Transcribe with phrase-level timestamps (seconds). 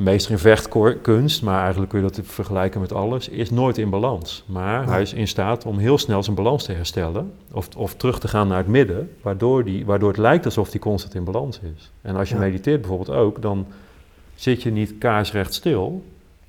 [0.00, 3.90] een meester in vechtkunst, maar eigenlijk kun je dat vergelijken met alles, is nooit in
[3.90, 4.44] balans.
[4.46, 8.20] Maar hij is in staat om heel snel zijn balans te herstellen of, of terug
[8.20, 11.60] te gaan naar het midden, waardoor, die, waardoor het lijkt alsof hij constant in balans
[11.76, 11.90] is.
[12.02, 13.66] En als je mediteert bijvoorbeeld ook, dan
[14.34, 16.04] zit je niet kaarsrecht stil.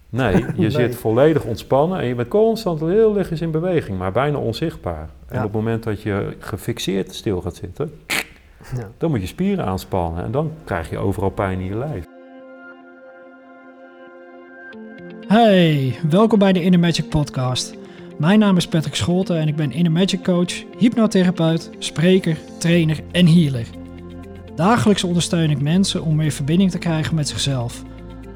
[0.09, 4.38] Nee, je zit volledig ontspannen en je bent constant heel lichtjes in beweging, maar bijna
[4.38, 5.09] onzichtbaar.
[5.27, 7.93] En op het moment dat je gefixeerd stil gaat zitten,
[8.75, 8.89] ja.
[8.97, 12.05] dan moet je spieren aanspannen en dan krijg je overal pijn in je lijf.
[15.31, 17.73] Hey, welkom bij de Inner Magic Podcast.
[18.17, 23.27] Mijn naam is Patrick Scholten en ik ben Inner Magic Coach, hypnotherapeut, spreker, trainer en
[23.27, 23.67] healer.
[24.55, 27.84] Dagelijks ondersteun ik mensen om meer verbinding te krijgen met zichzelf.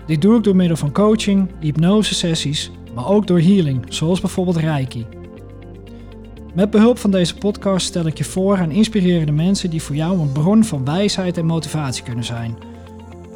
[0.05, 5.05] Dit doe ik door middel van coaching, hypnose-sessies, maar ook door healing, zoals bijvoorbeeld Reiki.
[6.53, 10.20] Met behulp van deze podcast stel ik je voor aan inspirerende mensen die voor jou
[10.20, 12.74] een bron van wijsheid en motivatie kunnen zijn.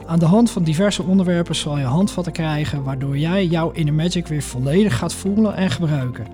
[0.09, 4.27] Aan de hand van diverse onderwerpen zal je handvatten krijgen waardoor jij jouw inner magic
[4.27, 6.28] weer volledig gaat voelen en gebruiken.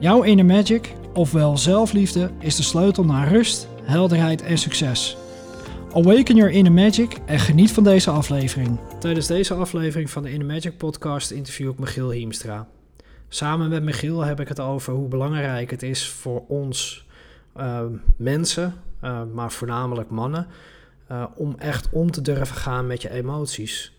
[0.00, 5.16] Jouw inner magic, ofwel zelfliefde, is de sleutel naar rust, helderheid en succes.
[5.92, 8.78] Awaken your inner magic en geniet van deze aflevering.
[8.98, 12.68] Tijdens deze aflevering van de Inner Magic podcast interview ik Michiel Hiemstra.
[13.28, 17.06] Samen met Michiel heb ik het over hoe belangrijk het is voor ons
[17.56, 17.80] uh,
[18.16, 20.46] mensen, uh, maar voornamelijk mannen,
[21.10, 23.92] uh, om echt om te durven gaan met je emoties.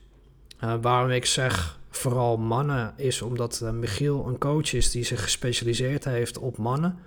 [0.82, 6.38] waarom ik zeg vooral mannen is omdat Michiel een coach is die zich gespecialiseerd heeft
[6.38, 6.98] op mannen.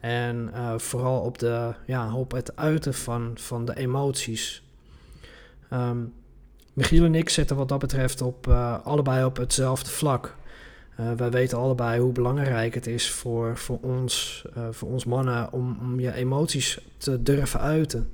[0.00, 4.62] En vooral op, de, ja, op het uiten van, van de emoties.
[5.72, 6.12] Um,
[6.72, 8.48] Michiel en ik zitten wat dat betreft op,
[8.84, 10.36] allebei op hetzelfde vlak.
[11.16, 16.00] Wij weten allebei hoe belangrijk het is voor, voor, ons, voor ons mannen om, om
[16.00, 18.10] je emoties te durven uiten.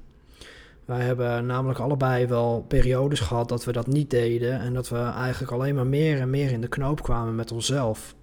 [0.91, 4.99] Wij hebben namelijk allebei wel periodes gehad dat we dat niet deden en dat we
[4.99, 8.15] eigenlijk alleen maar meer en meer in de knoop kwamen met onszelf.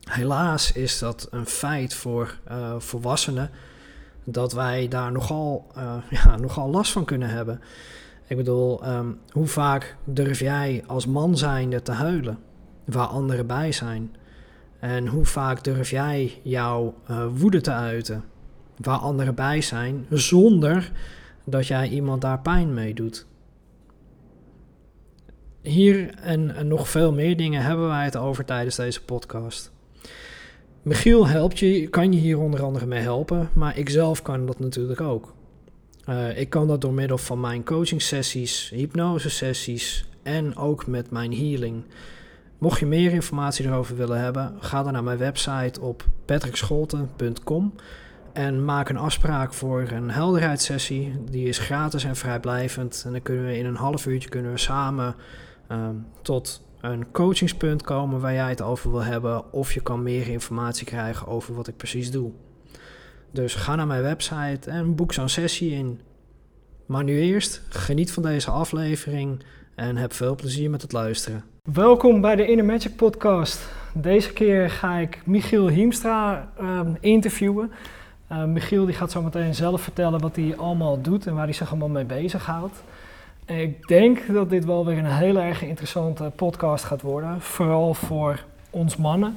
[0.00, 3.50] Helaas is dat een feit voor uh, volwassenen
[4.24, 5.66] dat wij daar nogal,
[6.24, 7.60] ja, nogal last van kunnen hebben.
[8.26, 12.38] Ik bedoel, um, hoe vaak durf jij als man zijnde te huilen?
[12.84, 14.14] waar anderen bij zijn?
[14.80, 18.24] En hoe vaak durf jij jouw uh, woede te uiten
[18.76, 20.92] waar anderen bij zijn, zonder
[21.44, 23.26] dat jij iemand daar pijn mee doet?
[25.62, 29.72] Hier en, nog veel meer dingen hebben wij het over tijdens deze podcast.
[30.82, 34.58] Michiel helpt je, kan je hier onder andere mee helpen, maar ik zelf kan dat
[34.58, 35.34] natuurlijk ook.
[36.08, 41.10] Uh, ik kan dat door middel van mijn coaching sessies, hypnose sessies en ook met
[41.10, 41.84] mijn healing.
[42.58, 47.74] Mocht je meer informatie erover willen hebben, ga dan naar mijn website op patrickscholten.com
[48.32, 51.14] en maak een afspraak voor een helderheidssessie.
[51.30, 53.02] Die is gratis en vrijblijvend.
[53.06, 55.14] En dan kunnen we in een half uurtje kunnen we samen
[55.68, 59.52] um, tot een coachingspunt komen waar jij het over wil hebben.
[59.52, 62.30] Of je kan meer informatie krijgen over wat ik precies doe.
[63.30, 66.00] Dus ga naar mijn website en boek zo'n sessie in.
[66.86, 69.42] Maar nu eerst, geniet van deze aflevering
[69.74, 71.44] en heb veel plezier met het luisteren.
[71.72, 73.68] Welkom bij de Inner Magic podcast.
[73.94, 77.70] Deze keer ga ik Michiel Hiemstra uh, interviewen.
[78.32, 81.52] Uh, Michiel die gaat zo meteen zelf vertellen wat hij allemaal doet en waar hij
[81.52, 82.82] zich allemaal mee bezighoudt.
[83.44, 87.94] En ik denk dat dit wel weer een hele erg interessante podcast gaat worden, vooral
[87.94, 89.36] voor ons mannen.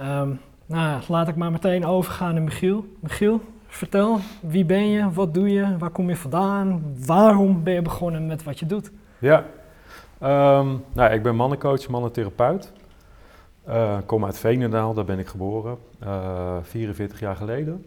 [0.00, 2.84] Um, nou, laat ik maar meteen overgaan naar Michiel.
[3.00, 7.82] Michiel, vertel, wie ben je, wat doe je, waar kom je vandaan, waarom ben je
[7.82, 8.90] begonnen met wat je doet?
[9.18, 9.44] Ja,
[10.22, 12.72] Um, nou, ik ben mannencoach, mannentherapeut.
[13.68, 17.84] Uh, kom uit Veenendaal, daar ben ik geboren, uh, eh, 44 jaar geleden.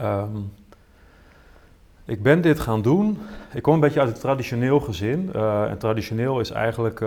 [0.00, 0.52] Um,
[2.04, 3.18] ik ben dit gaan doen.
[3.52, 5.30] Ik kom een beetje uit het traditioneel gezin.
[5.36, 7.04] Uh, en traditioneel is eigenlijk,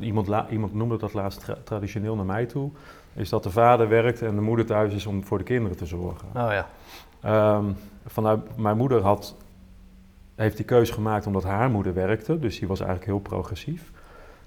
[0.00, 2.70] iemand, iemand noemde dat laatst tra traditioneel naar mij toe,
[3.14, 5.86] is dat de vader werkt en de moeder thuis is om voor de kinderen te
[5.86, 6.28] zorgen.
[6.36, 6.66] Oh ja.
[7.56, 9.36] Um, vanuit, mijn moeder had
[10.34, 13.90] heeft die keuze gemaakt omdat haar moeder werkte, dus die was eigenlijk heel progressief.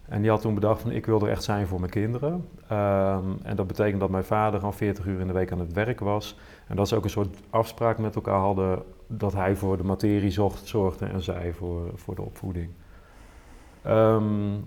[0.07, 2.31] En die had toen bedacht van ik wil er echt zijn voor mijn kinderen.
[2.31, 5.74] Um, en dat betekent dat mijn vader gewoon 40 uur in de week aan het
[5.74, 6.38] werk was.
[6.68, 10.31] En dat ze ook een soort afspraak met elkaar hadden dat hij voor de materie
[10.31, 12.69] zocht, zorgde en zij voor, voor de opvoeding.
[13.88, 14.63] Um,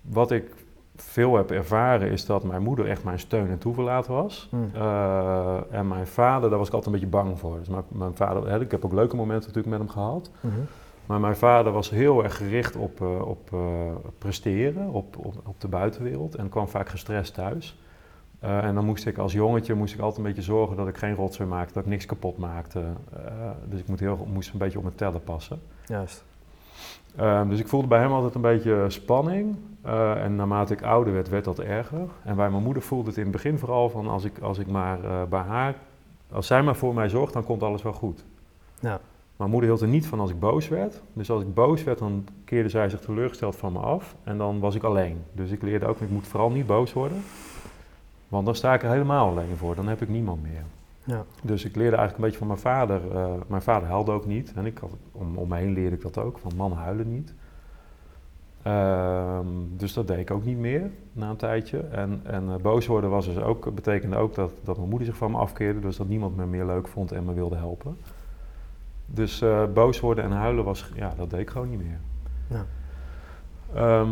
[0.00, 0.54] wat ik
[0.96, 4.48] veel heb ervaren is dat mijn moeder echt mijn steun en toeverlaat was.
[4.50, 4.70] Hmm.
[4.74, 7.58] Uh, en mijn vader, daar was ik altijd een beetje bang voor.
[7.58, 10.30] Dus mijn, mijn vader, hè, ik heb ook leuke momenten natuurlijk met hem gehad.
[10.40, 10.66] Mm -hmm.
[11.12, 13.60] Maar mijn vader was heel erg gericht op, uh, op uh,
[14.18, 16.34] presteren, op, op, op, de buitenwereld.
[16.34, 17.80] En kwam vaak gestrest thuis.
[18.40, 21.14] en dan moest ik als jongetje moest ik altijd een beetje zorgen dat ik geen
[21.14, 22.82] rotzooi maakte, dat ik niks kapot maakte.
[23.68, 25.60] dus ik moet heel, moest een beetje op mijn tellen passen.
[25.86, 26.24] Juist.
[27.16, 29.56] Ehm, dus ik voelde bij hem altijd een beetje spanning.
[29.82, 32.08] Eh, en naarmate ik ouder werd, werd dat erger.
[32.22, 34.66] En bij mijn moeder voelde het in het begin vooral van als ik, als ik
[34.66, 35.74] maar eh, bij haar,
[36.32, 38.24] als zij maar voor mij zorgt, dan komt alles wel goed.
[38.80, 39.00] Ja.
[39.36, 41.02] Mijn moeder hield er niet van als ik boos werd.
[41.12, 44.16] Dus als ik boos werd, dan keerde zij zich teleurgesteld van me af.
[44.24, 45.22] En dan was ik alleen.
[45.32, 47.22] Dus ik leerde ook, ik moet vooral niet boos worden.
[48.28, 49.74] Want dan sta ik er helemaal alleen voor.
[49.74, 50.62] Dan heb ik niemand meer.
[51.04, 51.24] Ja.
[51.42, 53.00] Dus ik leerde eigenlijk een beetje van mijn vader.
[53.16, 54.52] eh, mijn vader huilde ook niet.
[54.54, 56.38] En ik had, om, om me heen leerde ik dat ook.
[56.38, 57.34] Van mannen huilen niet.
[58.62, 59.46] Ehm,
[59.76, 61.78] dus dat deed ik ook niet meer na een tijdje.
[61.78, 65.16] En, en eh, boos worden was dus ook, betekende ook dat, dat mijn moeder zich
[65.16, 65.80] van me afkeerde.
[65.80, 67.96] Dus dat niemand me meer leuk vond en me wilde helpen.
[69.06, 71.98] Dus eh, boos worden en huilen was, ja, dat deed ik gewoon niet meer.
[72.46, 72.64] Ja.
[73.74, 74.10] Ehm,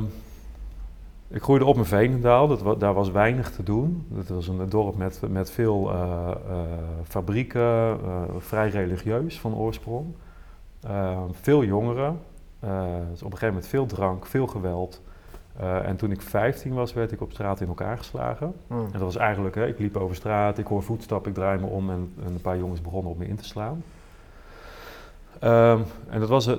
[1.29, 4.07] ik groeide op in Veenendaal, dat wa- daar was weinig te doen.
[4.09, 6.57] Dat was een dorp met, met veel eh, eh,
[7.05, 7.99] fabrieken,
[8.39, 10.07] vrij religieus van oorsprong.
[10.81, 12.19] Eh, veel jongeren,
[13.11, 15.03] dus op een gegeven moment veel drank, veel geweld.
[15.85, 18.55] En toen ik 15 was, werd ik op straat in elkaar geslagen.
[18.67, 18.85] Mm.
[18.85, 21.67] En dat was eigenlijk, hè, ik liep over straat, ik hoor voetstappen, ik draai me
[21.67, 23.83] om en, en een paar jongens begonnen op me in te slaan.
[25.41, 25.79] Ehm,
[26.09, 26.55] en dat was, eh,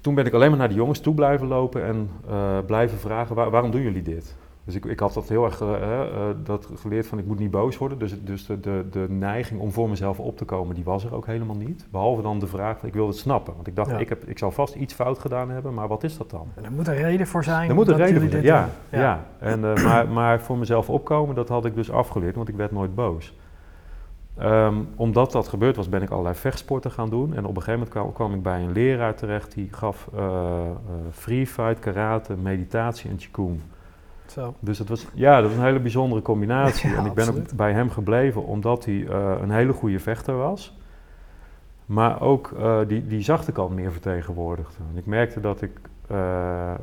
[0.00, 3.34] toen ben ik alleen maar naar de jongens toe blijven lopen en eh, blijven vragen,
[3.36, 4.36] "Waar- waarom doen jullie dit?
[4.64, 6.00] Dus ik, ik had dat heel erg eh,
[6.44, 7.98] dat geleerd van ik moet niet boos worden.
[7.98, 11.14] Dus, dus de, de, de neiging om voor mezelf op te komen, die was er
[11.14, 11.86] ook helemaal niet.
[11.90, 13.54] Behalve dan de vraag van ik wilde het snappen.
[13.54, 13.98] Want ik dacht, Ja.
[13.98, 16.46] ik, heb, ik zal vast iets fout gedaan hebben, maar wat is dat dan?
[16.54, 17.68] En er moet een reden voor zijn.
[17.68, 18.68] Er moet een reden voor zijn, ja.
[18.90, 19.00] doen.
[19.00, 19.24] ja.
[19.38, 22.72] En, eh, maar, maar voor mezelf opkomen, dat had ik dus afgeleerd, want ik werd
[22.72, 23.34] nooit boos.
[24.40, 27.34] Ehm, omdat dat gebeurd was, ben ik allerlei vechtsporten gaan doen.
[27.34, 30.60] En op een gegeven moment kwam, kwam ik bij een leraar terecht die gaf eh,
[31.12, 33.60] free fight, karate, meditatie en qigong.
[34.26, 34.54] Zo.
[34.60, 36.90] Dus het was, ja, dat was een hele bijzondere combinatie.
[36.90, 37.50] Ja, en ik ben absoluut.
[37.50, 40.78] ook bij hem gebleven omdat hij eh, een hele goede vechter was.
[41.86, 42.54] Maar ook
[42.86, 44.82] die, die zachte kant meer vertegenwoordigde.
[44.92, 45.70] En ik merkte dat ik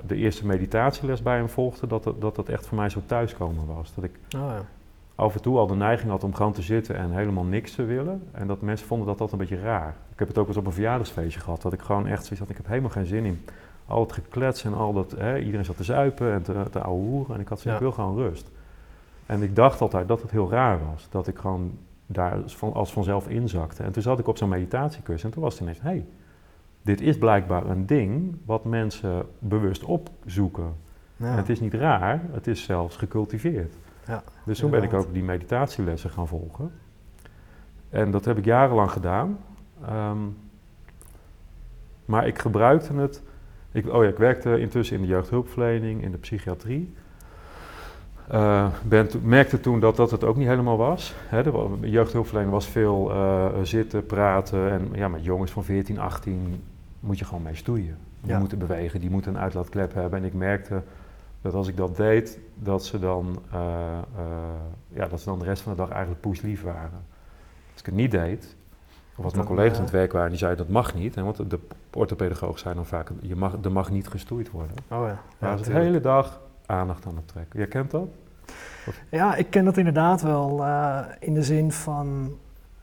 [0.07, 3.65] de eerste meditatieles bij hem volgde, dat, dat dat dat echt voor mij zo thuiskomen
[3.65, 3.93] was.
[3.93, 4.65] Dat ik Oh, ja.
[5.17, 7.83] Af en toe al de neiging had om gewoon te zitten en helemaal niks te
[7.83, 8.23] willen.
[8.31, 9.95] En dat mensen vonden dat dat een beetje raar.
[10.11, 12.49] Ik heb het ook eens op een verjaardagsfeestje gehad, dat ik gewoon echt zoiets had,
[12.49, 13.45] ik heb helemaal geen zin in
[13.87, 17.35] al het geklets en al dat, hè, iedereen zat te zuipen en te, te ouwehoeren.
[17.35, 17.87] En ik had zoiets, Ja.
[17.87, 18.51] ik wil gewoon rust.
[19.25, 22.73] En ik dacht altijd dat het heel raar was, dat ik gewoon daar als van,
[22.73, 23.83] als vanzelf inzakte.
[23.83, 26.05] En toen zat ik op zo'n meditatiecursus en toen was het ineens, hé, hey,
[26.81, 30.73] dit is blijkbaar een ding wat mensen bewust opzoeken.
[31.15, 31.25] Ja.
[31.35, 33.73] Het is niet raar, het is zelfs gecultiveerd.
[34.07, 36.71] Ja, dus toen ben ik ook die meditatielessen gaan volgen.
[37.89, 39.37] En dat heb ik jarenlang gedaan.
[39.85, 40.17] Ehm,
[42.05, 43.21] maar ik gebruikte het.
[43.71, 46.93] Ik, oh ja, ik werkte intussen in de jeugdhulpverlening, in de psychiatrie.
[48.27, 51.13] Eh, ben to- merkte toen dat dat het ook niet helemaal was.
[51.29, 54.71] De jeugdhulpverlening was veel eh, zitten, praten.
[54.71, 56.63] En ja, met jongens van 14, 18
[56.99, 57.97] moet je gewoon mee stoeien.
[58.21, 58.39] Die Ja.
[58.39, 60.19] moeten bewegen, die moeten een uitlaatklep hebben.
[60.19, 60.81] En ik merkte
[61.47, 64.01] dat als ik dat deed, dat ze dan, eh, eh,
[64.87, 67.05] ja, dat ze dan de rest van de dag eigenlijk poeslief waren.
[67.71, 68.55] Als ik het niet deed,
[69.15, 71.15] of als mijn collega's aan het werk waren, die zeiden dat mag niet.
[71.15, 71.59] Hè, want de
[71.93, 74.75] orthopedagoog zei dan vaak, je mag, er mag niet gestoeid worden.
[74.87, 75.21] Oh ja.
[75.37, 77.59] Maar Ja, de hele dag aandacht aan het trekken.
[77.59, 78.07] Jij kent dat?
[79.09, 82.37] Ja, ik ken dat inderdaad wel eh, in de zin van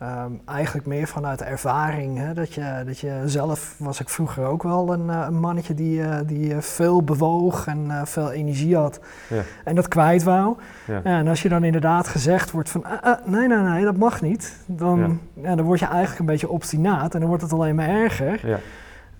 [0.06, 2.18] ehm, eigenlijk meer vanuit ervaring.
[2.18, 2.32] Hè?
[2.34, 6.02] Dat, je, dat je zelf was ik vroeger ook wel een, eh, een mannetje die,
[6.02, 9.42] eh, die eh, veel bewoog en veel energie had Ja.
[9.64, 10.56] en dat kwijt wou.
[10.86, 11.00] Ja.
[11.02, 14.20] En als je dan inderdaad gezegd wordt van "Ah, ah, nee, nee, nee, dat mag
[14.22, 14.56] niet.
[14.66, 15.54] Dan, ja.
[15.54, 18.46] dan word je eigenlijk een beetje obstinaat en dan wordt het alleen maar erger.
[18.48, 18.58] Ja.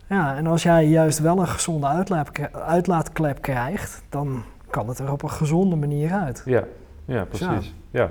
[0.07, 5.13] Ja, en als jij juist wel een gezonde uitlaat, uitlaatklep krijgt, dan kan het er
[5.13, 6.43] op een gezonde manier uit.
[6.45, 6.63] Ja,
[7.05, 7.75] ja precies.
[7.91, 8.11] Ja.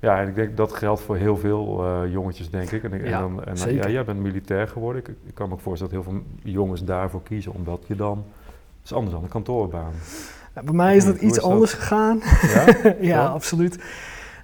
[0.00, 2.82] Ja, en ik denk dat geldt voor heel veel eh, jongetjes, denk ik.
[2.84, 3.84] En, ik- en Ja, dan, en, zeker.
[3.86, 5.02] Ja, jij bent militair geworden.
[5.02, 6.22] Ik, ik kan me ook voorstellen dat heel veel
[6.52, 8.24] jongens daarvoor kiezen, omdat je dan...
[8.78, 9.92] Het is anders dan een kantoorbaan.
[10.54, 11.50] Ja, bij mij is dat iets is dat?
[11.52, 12.20] anders gegaan.
[12.42, 12.94] Ja?
[13.14, 13.78] ja, absoluut.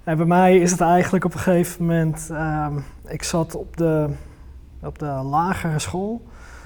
[0.03, 2.29] En bij mij is het eigenlijk op een gegeven moment.
[2.31, 2.73] ehm,
[3.07, 4.09] ik zat op de,
[4.81, 6.21] op de lagere school.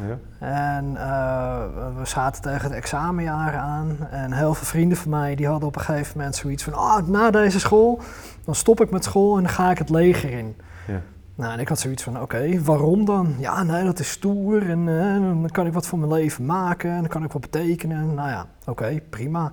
[0.07, 0.17] Ja?
[0.39, 3.97] En eh, we zaten tegen het examenjaar aan.
[4.11, 7.07] En heel veel vrienden van mij die hadden op een gegeven moment zoiets van: ah,
[7.07, 7.99] na deze school,
[8.45, 10.55] dan stop ik met school en dan ga ik het leger in.
[10.87, 11.01] Ja.
[11.35, 13.35] Nou, en ik had zoiets van: oké, waarom dan?
[13.39, 16.91] Ja, nee, dat is stoer en eh, dan kan ik wat voor mijn leven maken
[16.91, 18.13] en dan kan ik wat betekenen.
[18.13, 19.51] Nou ja, oké, prima.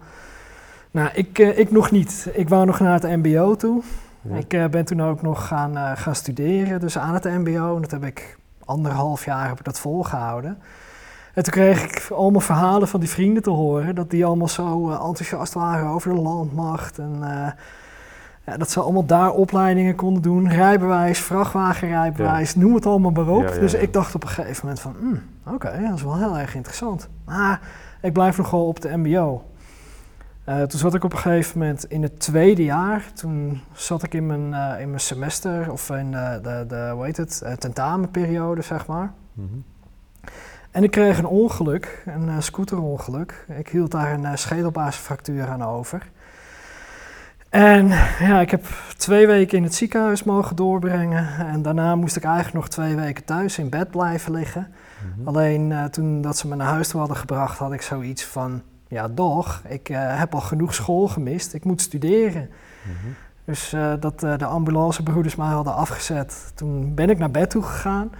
[0.91, 2.29] Nou, ik, eh, ik nog niet.
[2.33, 3.83] Ik wou nog naar het MBO toe.
[4.21, 4.37] Ja.
[4.37, 7.75] Ik ben toen ook nog gaan, gaan studeren, dus aan het MBO.
[7.75, 8.37] En dat heb ik
[8.67, 10.59] anderhalf jaar heb ik dat volgehouden.
[11.35, 14.91] En toen kreeg ik allemaal verhalen van die vrienden te horen, dat die allemaal zo
[14.91, 16.99] eh, enthousiast waren over de landmacht.
[16.99, 17.53] En, eh,
[18.47, 20.49] Ja, dat ze allemaal daar opleidingen konden doen.
[20.49, 23.49] Rijbewijs, vrachtwagenrijbewijs, noem het allemaal maar op.
[23.49, 25.23] Ja, dus ik dacht op een gegeven moment van, hmm,
[25.55, 27.09] oké, dat is wel heel erg interessant.
[27.25, 27.61] Maar
[28.03, 29.43] ik blijf nog wel op de mbo.
[30.45, 33.05] Eh, toen zat ik op een gegeven moment in het tweede jaar.
[33.15, 37.05] Toen zat ik in mijn, eh, in mijn semester, of in de, de, de hoe
[37.05, 39.13] heet het, eh, tentamenperiode, zeg maar.
[39.33, 39.49] Mhm.
[40.71, 43.47] En ik kreeg een ongeluk, een scooterongeluk.
[43.59, 46.11] Ik hield daar een schedelbasisfractuur aan over.
[47.49, 51.29] En ja, ik heb twee weken in het ziekenhuis mogen doorbrengen.
[51.39, 54.73] En daarna moest ik eigenlijk nog twee weken thuis in bed blijven liggen.
[55.17, 55.29] Mhm.
[55.29, 58.63] Alleen toen dat ze me naar huis toe hadden gebracht, had ik zoiets van...
[58.95, 61.55] Ja, doch, ik uh, heb al genoeg school gemist.
[61.55, 62.51] Ik moet studeren.
[62.83, 63.13] Mhm.
[63.45, 66.53] Dus uh, dat de ambulancebroeders mij hadden afgezet.
[66.55, 68.13] Toen ben ik naar bed toe gegaan.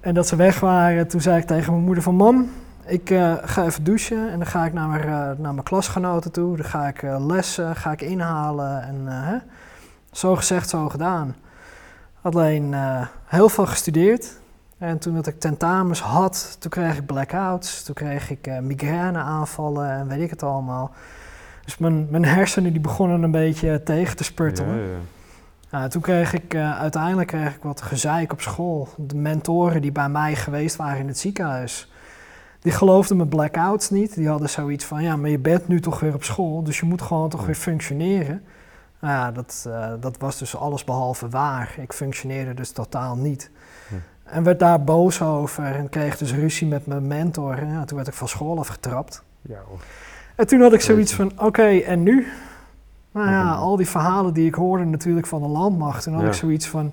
[0.00, 2.14] En dat ze weg waren, toen zei ik tegen mijn moeder van...
[2.14, 2.50] Mam,
[2.86, 3.08] ik
[3.44, 5.06] ga even douchen en dan ga ik naar mijn,
[5.40, 6.56] naar mijn klasgenoten toe.
[6.56, 9.36] Dan ga ik lessen, ga ik inhalen en hè?
[10.12, 11.34] zo gezegd, zo gedaan.
[12.22, 12.74] Alleen
[13.24, 14.38] heel veel gestudeerd.
[14.84, 17.82] En toen dat ik tentamens had, toen kreeg ik blackouts.
[17.82, 20.90] Toen kreeg ik migraineaanvallen en weet ik het allemaal.
[21.64, 24.76] Dus mijn, mijn hersenen die begonnen een beetje tegen te spurtelen.
[24.76, 24.98] Ja, ja.
[25.70, 28.88] Nou, toen kreeg ik uh, uiteindelijk kreeg ik wat gezeik op school.
[28.96, 31.92] De mentoren die bij mij geweest waren in het ziekenhuis,
[32.60, 34.14] die geloofden mijn blackouts niet.
[34.14, 36.86] Die hadden zoiets van, ja, maar je bent nu toch weer op school, dus je
[36.86, 38.42] moet gewoon toch weer functioneren.
[39.00, 41.74] Nou ja, dat, uh, dat was dus alles behalve waar.
[41.78, 43.50] Ik functioneerde dus totaal niet.
[44.24, 47.58] En werd daar boos over en kreeg dus ruzie met mijn mentor.
[47.58, 49.22] En ja, toen werd ik van school afgetrapt.
[49.42, 49.60] Ja.
[50.36, 52.26] En toen had ik zoiets van, oké, okay, en nu?
[53.12, 56.02] Nou ja, al die verhalen die ik hoorde natuurlijk van de landmacht.
[56.02, 56.28] Toen had Ja.
[56.28, 56.92] ik zoiets van,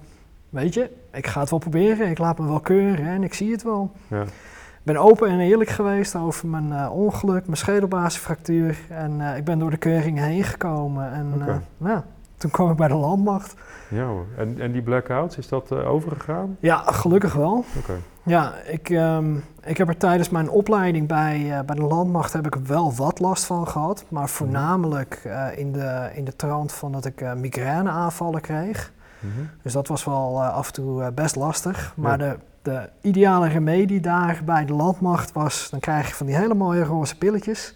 [0.50, 2.10] weet je, ik ga het wel proberen.
[2.10, 3.92] Ik laat me wel keuren en ik zie het wel.
[4.08, 4.22] Ja.
[4.22, 8.78] Ik ben open en eerlijk geweest over mijn eh, ongeluk, mijn schedelbasisfractuur.
[8.90, 11.12] En eh, ik ben door de keuring heen gekomen.
[11.12, 12.02] En eh, nou,
[12.41, 13.53] toen kwam ik bij de landmacht.
[13.88, 14.25] Ja hoor.
[14.38, 16.57] En, en die blackouts, is dat eh, overgegaan?
[16.60, 17.65] Ja, gelukkig wel.
[17.77, 17.93] Oké.
[18.24, 22.45] Ja, ik, ehm, ik heb er tijdens mijn opleiding bij, eh, bij de landmacht heb
[22.45, 24.05] ik wel wat last van gehad.
[24.07, 28.91] Maar voornamelijk eh, in, de, in de trant van dat ik migraineaanvallen kreeg.
[29.19, 29.31] Mhm.
[29.62, 31.93] Dus dat was wel af en toe best lastig.
[31.95, 32.29] Maar Ja.
[32.29, 35.67] de, de ideale remedie daar bij de landmacht was...
[35.69, 37.75] dan krijg je van die hele mooie roze pilletjes.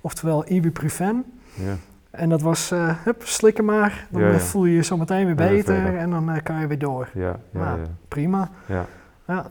[0.00, 1.24] Oftewel ibuprofen.
[1.54, 1.74] Ja.
[2.16, 4.06] En dat was, eh hup, slikken maar.
[4.10, 4.34] Dan Ja, ja.
[4.34, 7.08] eh, voel je je zo meteen weer beter en dan eh, kan je weer door.
[7.14, 7.76] Ja, ja.
[8.08, 8.50] Prima.
[8.66, 8.84] ja.
[9.26, 9.46] Ja.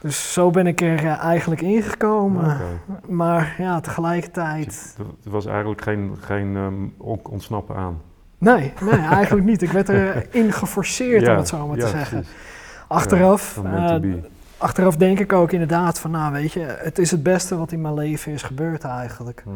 [0.00, 2.56] Dus zo ben ik er eigenlijk ingekomen.
[3.08, 4.94] Maar ja, tegelijkertijd...
[4.98, 8.00] Er er was eigenlijk geen, geen ehm, on- ontsnappen aan.
[8.38, 9.62] Nee, nee, eigenlijk niet.
[9.62, 12.18] Ik werd erin geforceerd, om het zo maar te zeggen.
[12.18, 12.36] precies.
[12.88, 13.60] Achteraf,
[14.58, 17.80] achteraf denk ik ook inderdaad van, nou weet je, het is het beste wat in
[17.80, 19.42] mijn leven is gebeurd eigenlijk.
[19.44, 19.50] Hm.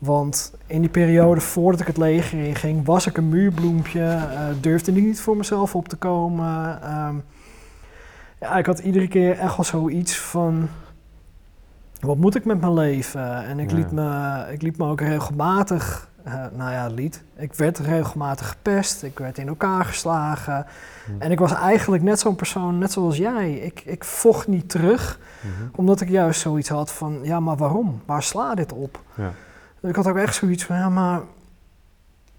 [0.00, 4.92] Want in die periode voordat ik het leger inging, was ik een muurbloempje, eh, durfde
[4.92, 6.82] ik niet voor mezelf op te komen.
[6.82, 7.14] Ehm,
[8.40, 10.68] ja, ik had iedere keer echt wel zoiets van,
[12.00, 13.44] wat moet ik met mijn leven?
[13.44, 13.76] En ik, Ja.
[13.76, 19.02] liet, me, ik liet me ook regelmatig, eh, nou ja, liet, ik werd regelmatig gepest,
[19.02, 20.66] ik werd in elkaar geslagen.
[21.06, 21.12] Hm.
[21.22, 23.52] En ik was eigenlijk net zo'n persoon, net zoals jij.
[23.52, 25.68] Ik, ik vocht niet terug, Mhm.
[25.74, 28.00] omdat ik juist zoiets had van, ja, maar waarom?
[28.06, 29.02] Waar sla dit op?
[29.14, 29.30] Ja.
[29.82, 31.20] Ik had ook echt zoiets van, ja, maar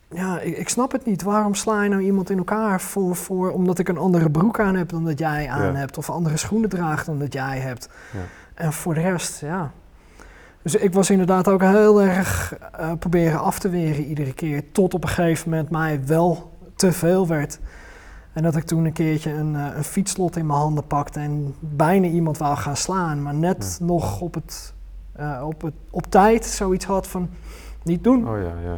[0.09, 1.21] ja, ik, ik snap het niet.
[1.23, 4.75] Waarom sla je nou iemand in elkaar voor, voor omdat ik een andere broek aan
[4.75, 5.73] heb dan dat jij aan Ja.
[5.73, 7.89] hebt, of andere schoenen draagt dan dat jij hebt.
[8.13, 8.19] Ja.
[8.53, 9.71] En voor de rest, ja.
[10.61, 14.93] Dus ik was inderdaad ook heel erg eh, proberen af te weren iedere keer, tot
[14.93, 17.59] op een gegeven moment mij wel te veel werd.
[18.33, 21.55] En dat ik toen een keertje een, eh, een fietslot in mijn handen pakte en
[21.59, 24.73] bijna iemand wou gaan slaan, maar net nog op, het,
[25.11, 27.29] eh, op, het, op tijd zoiets had van
[27.83, 28.29] niet doen.
[28.29, 28.77] Oh ja, ja.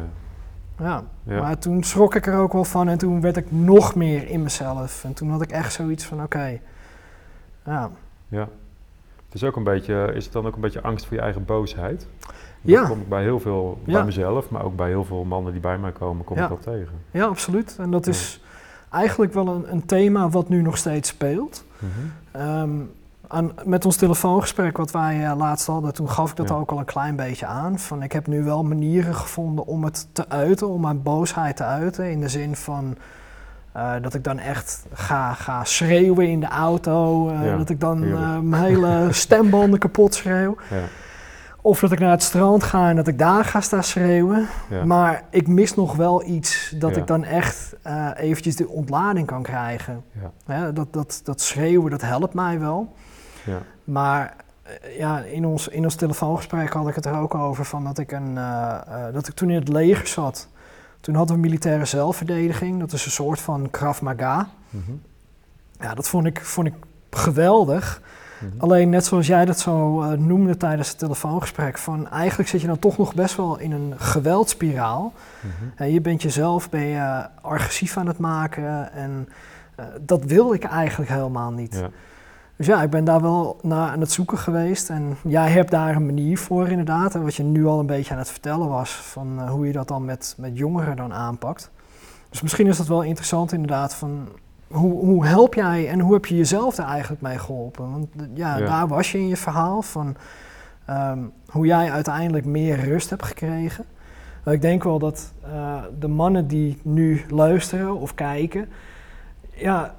[0.78, 1.04] Ja.
[1.22, 1.40] ja.
[1.40, 4.42] Maar toen schrok ik er ook wel van en toen werd ik nog meer in
[4.42, 5.04] mezelf.
[5.04, 6.60] En toen had ik echt zoiets van oké,
[7.64, 7.90] ja.
[8.28, 8.48] ja.
[9.26, 11.44] Het is ook een beetje, is het dan ook een beetje angst voor je eigen
[11.44, 12.06] boosheid?
[12.60, 12.80] Ja.
[12.80, 13.92] Dat kom ik bij heel veel, Ja.
[13.92, 16.42] bij mezelf, maar ook bij heel veel mannen die bij mij komen, kom Ja.
[16.42, 16.94] ik dat tegen.
[17.10, 17.76] ja, absoluut.
[17.78, 18.10] En dat Ja.
[18.10, 18.40] is
[18.90, 21.64] eigenlijk wel een, een thema wat nu nog steeds speelt.
[21.78, 21.90] Mhm.
[22.30, 22.70] Ehm,
[23.34, 26.54] aan, met ons telefoongesprek wat wij eh, laatst hadden, toen gaf ik dat Ja.
[26.54, 27.78] ook al een klein beetje aan.
[27.78, 31.64] Van ik heb nu wel manieren gevonden om het te uiten, om mijn boosheid te
[31.64, 32.10] uiten.
[32.10, 32.96] In de zin van
[33.72, 37.28] eh, dat ik dan echt ga, ga schreeuwen in de auto.
[37.28, 38.08] eh, Ja, dat ik dan
[38.48, 40.56] mijn hele stembanden kapot schreeuw.
[40.70, 40.76] Ja,
[41.60, 44.46] Of dat ik naar het strand ga en dat ik daar ga staan schreeuwen.
[44.84, 47.74] Maar ik mis nog wel iets dat ik dan echt
[48.16, 50.04] eventjes de ontlading kan krijgen.
[50.74, 52.92] Dat, dat, dat schreeuwen, dat helpt mij wel.
[53.44, 53.62] Ja.
[53.84, 57.84] Maar eh, ja, in ons, in ons telefoongesprek had ik het er ook over van
[57.84, 60.48] dat ik, een, eh, eh, dat ik toen in het leger zat.
[61.00, 62.80] Toen hadden we militaire zelfverdediging.
[62.80, 64.48] Dat is een soort van Krav Maga.
[64.70, 64.92] Mhm.
[65.80, 66.74] Ja, dat vond ik, vond ik
[67.10, 68.00] geweldig.
[68.40, 68.60] Mhm.
[68.60, 72.78] Alleen net zoals jij dat zo noemde tijdens het telefoongesprek, van eigenlijk zit je dan
[72.78, 75.12] toch nog best wel in een geweldspiraal.
[75.40, 75.90] Mhm.
[75.90, 79.28] Je bent jezelf ben je agressief aan het maken en
[80.00, 81.74] dat wil ik eigenlijk helemaal niet.
[81.74, 81.90] Ja.
[82.56, 85.96] Dus ja, ik ben daar wel naar aan het zoeken geweest en jij hebt daar
[85.96, 87.14] een manier voor inderdaad.
[87.14, 89.72] En wat je nu al een beetje aan het vertellen was van eh, hoe je
[89.72, 91.70] dat dan met, met jongeren dan aanpakt.
[92.30, 94.28] Dus misschien is dat wel interessant inderdaad van
[94.70, 97.90] hoe, hoe help jij en hoe heb je jezelf daar eigenlijk mee geholpen?
[97.90, 98.66] Want eh, ja, Ja.
[98.66, 100.16] daar was je in je verhaal van
[100.84, 101.18] ehm,
[101.48, 103.84] hoe jij uiteindelijk meer rust hebt gekregen.
[104.44, 108.68] Maar ik denk wel dat eh, de mannen die nu luisteren of kijken,
[109.54, 109.94] ja,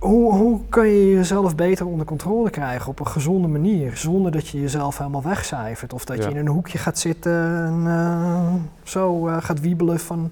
[0.00, 4.48] hoe, hoe kan je jezelf beter onder controle krijgen op een gezonde manier, zonder dat
[4.48, 6.24] je jezelf helemaal wegcijfert of dat Ja.
[6.24, 10.30] je in een hoekje gaat zitten en eh, zo eh, gaat wiebelen van,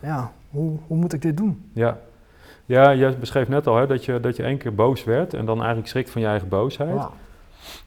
[0.00, 1.70] ja, hoe, hoe moet ik dit doen?
[1.72, 1.98] Ja.
[2.66, 5.44] ja, jij beschreef net al hè, dat, je, dat je één keer boos werd en
[5.44, 6.94] dan eigenlijk schrikt van je eigen boosheid.
[6.94, 7.12] Wauw.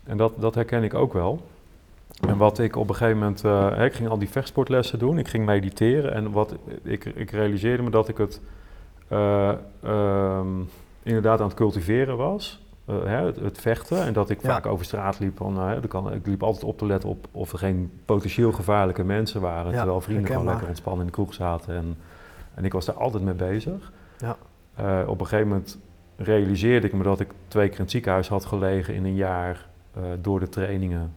[0.03, 1.41] En dat, dat herken ik ook wel.
[2.27, 5.27] En wat ik op een gegeven moment, eh, ik ging al die vechtsportlessen doen, ik
[5.27, 8.41] ging mediteren en wat ik, ik realiseerde me dat ik het
[9.07, 9.51] eh,
[9.83, 10.47] ehm,
[11.07, 14.03] inderdaad aan het cultiveren was, eh, hè, het, het vechten.
[14.03, 14.49] En dat ik Ja.
[14.49, 17.27] vaak over straat liep, van, eh, er kan, ik liep altijd op te letten op
[17.31, 21.13] of er geen potentieel gevaarlijke mensen waren, Ja, terwijl vrienden gewoon lekker ontspannen in de
[21.13, 21.75] kroeg zaten.
[21.75, 21.97] En,
[22.53, 23.91] en ik was daar altijd mee bezig.
[24.17, 24.35] Ja.
[24.75, 25.77] Eh, op een gegeven moment
[26.15, 29.65] realiseerde ik me dat ik twee keer in het ziekenhuis had gelegen in een jaar
[30.21, 31.13] door de trainingen.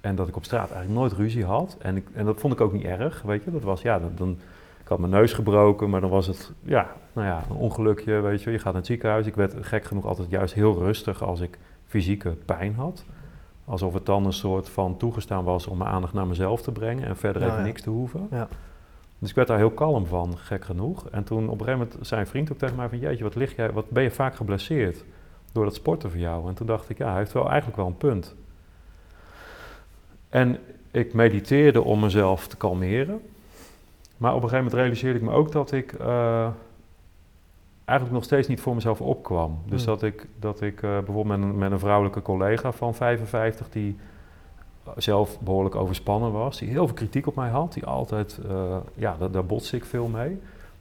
[0.00, 1.76] En dat ik op straat eigenlijk nooit ruzie had.
[1.78, 3.50] En, ik, en dat vond ik ook niet erg, weet je.
[3.50, 4.38] Dat was, ja, dan, dan,
[4.82, 8.42] ik had mijn neus gebroken, maar dan was het, ja, nou ja, een ongelukje, weet
[8.42, 8.50] je.
[8.50, 9.26] Je gaat naar het ziekenhuis.
[9.26, 13.04] Ik werd gek genoeg altijd juist heel rustig als ik fysieke pijn had.
[13.64, 17.04] Alsof het dan een soort van toegestaan was om mijn aandacht naar mezelf te brengen
[17.08, 17.64] en verder Ja, even ja.
[17.64, 18.28] niks te hoeven.
[18.30, 18.48] Ja.
[19.18, 21.08] Dus ik werd daar heel kalm van, gek genoeg.
[21.08, 22.98] En toen op een gegeven moment zei een vriend ook tegen mij van...
[22.98, 25.04] Jeetje, wat, lig jij, wat ben je vaak geblesseerd
[25.52, 26.48] door dat sporten voor jou?
[26.48, 28.34] En toen dacht ik, ja, hij heeft wel eigenlijk wel een punt.
[30.28, 30.58] En
[30.90, 33.20] ik mediteerde om mezelf te kalmeren.
[34.16, 35.92] Maar op een gegeven moment realiseerde ik me ook dat ik...
[35.92, 36.48] eh,
[37.88, 39.58] eigenlijk nog steeds niet voor mezelf opkwam.
[39.66, 39.92] Dus Hmm.
[39.94, 43.68] dat ik, dat ik eh, bijvoorbeeld met een, met een vrouwelijke collega van 55...
[43.68, 43.96] die
[44.96, 49.16] zelf behoorlijk overspannen was, die heel veel kritiek op mij had, die altijd, eh, ja,
[49.18, 50.40] daar, daar botste ik veel mee.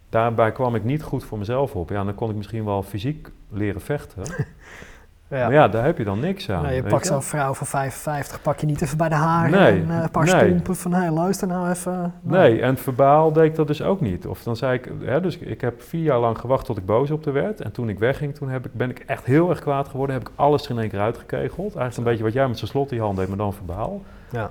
[0.09, 1.89] Daarbij kwam ik niet goed voor mezelf op.
[1.89, 4.23] Ja, dan kon ik misschien wel fysiek leren vechten.
[5.29, 5.43] Ja.
[5.43, 6.61] Maar ja, daar heb je dan niks aan.
[6.63, 9.81] Nou, je pakt zo'n vrouw van 55, pak je niet even bij de haren Nee,
[9.81, 10.45] en eh, een paar nee.
[10.45, 11.91] stompen van, hé, luister nou even.
[11.91, 14.27] Nou, Nee, en verbaal deed ik dat dus ook niet.
[14.27, 17.11] Of dan zei ik, hè, dus ik heb vier jaar lang gewacht tot ik boos
[17.11, 17.61] op de werd.
[17.61, 20.15] En toen ik wegging, toen heb ik, ben ik echt heel erg kwaad geworden.
[20.15, 21.75] Heb ik alles er in één keer uitgekegeld.
[21.75, 24.01] Eigenlijk een beetje wat jij met zo'n slot in je hand deed, maar dan verbaal.
[24.31, 24.49] Ja.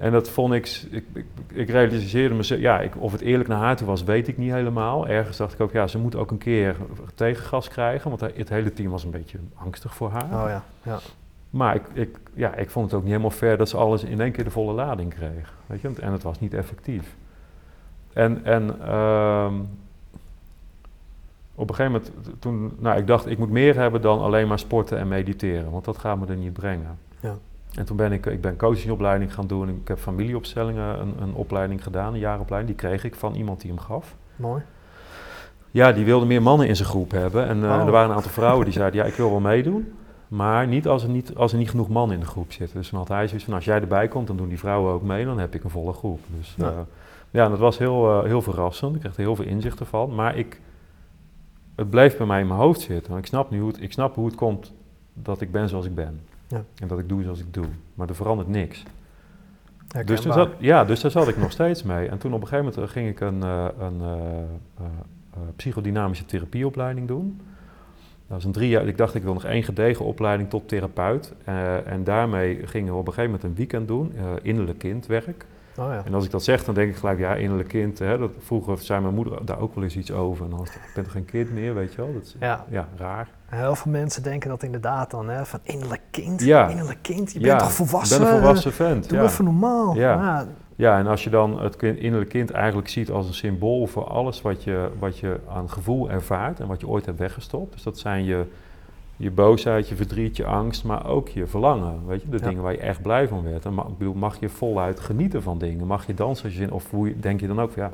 [0.00, 3.58] En dat vond ik, ik, ik, ik realiseerde me, ja, ik, of het eerlijk naar
[3.58, 5.08] haar toe was, weet ik niet helemaal.
[5.08, 6.76] Ergens dacht ik ook, ja, ze moet ook een keer
[7.14, 10.24] tegengas krijgen, want het hele team was een beetje angstig voor haar.
[10.24, 10.98] Oh ja, ja.
[11.50, 14.20] Maar ik, ik, ja, ik vond het ook niet helemaal fair dat ze alles in
[14.20, 15.54] één keer de volle lading kreeg.
[15.66, 15.90] Weet je?
[16.00, 17.14] En het was niet effectief.
[18.12, 19.54] En, en ehm,
[21.54, 24.58] op een gegeven moment, toen, nou, ik dacht, ik moet meer hebben dan alleen maar
[24.58, 26.98] sporten en mediteren, want dat gaat me er niet brengen.
[27.20, 27.36] Ja.
[27.74, 29.68] En toen ben ik, ik ben coachingopleiding gaan doen.
[29.68, 32.76] Ik heb familieopstellingen, een, een opleiding gedaan, een jaaropleiding.
[32.76, 34.14] Die kreeg ik van iemand die hem gaf.
[34.36, 34.62] Mooi.
[35.70, 37.46] Ja, die wilde meer mannen in zijn groep hebben.
[37.46, 37.80] En eh, Oh.
[37.86, 39.92] er waren een aantal vrouwen die zeiden, ja, ik wil wel meedoen.
[40.28, 42.76] Maar niet als, er niet als er niet genoeg mannen in de groep zitten.
[42.76, 45.02] Dus dan had hij zoiets van, als jij erbij komt, dan doen die vrouwen ook
[45.02, 45.24] mee.
[45.24, 46.20] Dan heb ik een volle groep.
[46.36, 46.66] Dus Ja.
[46.70, 46.86] ja,
[47.30, 48.94] ja dat was heel, eh, heel verrassend.
[48.94, 50.14] Ik kreeg er heel veel inzichten van.
[50.14, 50.60] Maar ik,
[51.74, 53.10] het bleef bij mij in mijn hoofd zitten.
[53.12, 54.72] Want ik snap nu hoe het, ik snap hoe het komt
[55.14, 56.20] dat ik ben zoals ik ben.
[56.50, 56.64] Ja.
[56.80, 57.66] En dat ik doe zoals ik doe.
[57.94, 58.82] Maar er verandert niks.
[60.04, 62.08] Dus, zat, ja, dus daar zat ik nog steeds mee.
[62.08, 67.08] En toen op een gegeven moment eh, ging ik een, eh, een eh, psychodynamische therapieopleiding
[67.08, 67.40] doen.
[68.30, 68.86] Dat was een drie jaar.
[68.86, 71.32] Ik dacht, ik wil nog één gedegen opleiding tot therapeut.
[71.44, 75.46] Eh, en daarmee gingen we op een gegeven moment een weekend doen, eh, innerlijk kindwerk.
[75.78, 76.02] Oh ja.
[76.04, 77.98] En als ik dat zeg, dan denk ik gelijk, ja, innerlijk kind.
[77.98, 80.44] Hè, dat, vroeger zei mijn moeder daar ook wel eens iets over.
[80.44, 82.12] En dan was ik ben toch geen kind meer, weet je wel.
[82.12, 82.64] Dat is, Ja.
[82.68, 83.28] ja, raar.
[83.46, 86.68] Heel veel mensen denken dat inderdaad dan, hè, van innerlijk kind, Ja.
[86.68, 88.18] innerlijk kind, je bent toch Ik volwassen?
[88.20, 89.08] ben een volwassen vent.
[89.08, 89.94] Doe even normaal.
[89.94, 90.46] Ja.
[90.76, 90.98] Ja.
[90.98, 94.64] En als je dan het innerlijk kind eigenlijk ziet als een symbool voor alles wat
[94.64, 97.72] je, wat je aan gevoel ervaart en wat je ooit hebt weggestopt.
[97.72, 98.44] Dus dat zijn je,
[99.20, 102.06] je boosheid, je verdriet, je angst, maar ook je verlangen.
[102.06, 102.48] Weet je, de Ja.
[102.48, 103.64] dingen waar je echt blij van werd.
[103.64, 105.86] En ma- ik bedoel, mag je voluit genieten van dingen?
[105.86, 107.92] Mag je dansen als je zin, of hoe je- denk je dan ook van ja,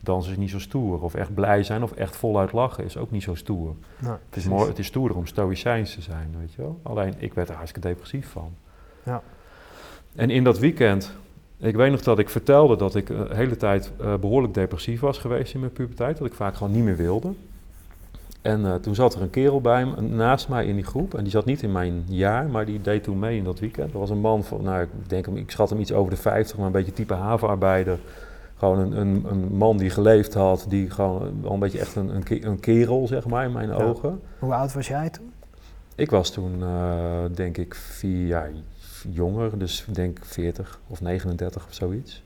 [0.00, 1.02] dansen is niet zo stoer.
[1.02, 3.74] Of echt blij zijn of echt voluit lachen is ook niet zo stoer.
[3.98, 6.78] Nou, Het is, mooi, het is stoerder om stoïcijns te zijn, weet je wel.
[6.82, 8.50] Alleen, ik werd er hartstikke depressief van.
[9.02, 9.22] Ja.
[10.14, 11.12] En in dat weekend
[11.58, 15.18] Ik weet nog dat ik vertelde dat ik de hele tijd uh, behoorlijk depressief was
[15.18, 16.18] geweest in mijn puberteit.
[16.18, 17.32] Dat ik vaak gewoon niet meer wilde.
[18.42, 21.14] En uh, toen zat er een kerel bij me, naast mij in die groep.
[21.14, 23.92] En die zat niet in mijn jaar, maar die deed toen mee in dat weekend.
[23.92, 26.16] Dat was een man van, nou, ik denk hem, ik schat hem iets over de
[26.16, 27.98] 50, maar een beetje type havenarbeider.
[28.56, 32.14] Gewoon een, een, een man die geleefd had, die gewoon wel een beetje echt een,
[32.14, 33.74] een, een kerel, zeg maar, in mijn ja.
[33.74, 34.20] ogen.
[34.38, 35.32] Hoe oud was jij toen?
[35.94, 38.50] Ik was toen, uh, denk ik, vier jaar
[39.08, 42.22] jonger, dus ik denk 40 of 39 of zoiets.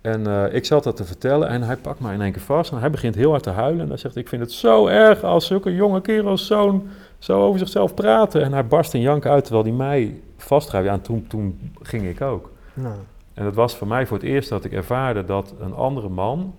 [0.00, 2.72] En uh, ik zat dat te vertellen en hij pakt mij in één keer vast
[2.72, 3.80] en hij begint heel hard te huilen.
[3.80, 6.82] En hij zegt, ik vind het zo erg als zulke jonge kerels zo,
[7.18, 8.42] zo over zichzelf praten.
[8.42, 10.86] En hij barst in jank uit terwijl hij mij vastgrijpt.
[10.86, 12.50] Ja, en toen, toen ging ik ook.
[12.74, 12.94] Nou.
[13.34, 16.54] En dat was voor mij voor het eerst dat ik ervaarde dat een andere man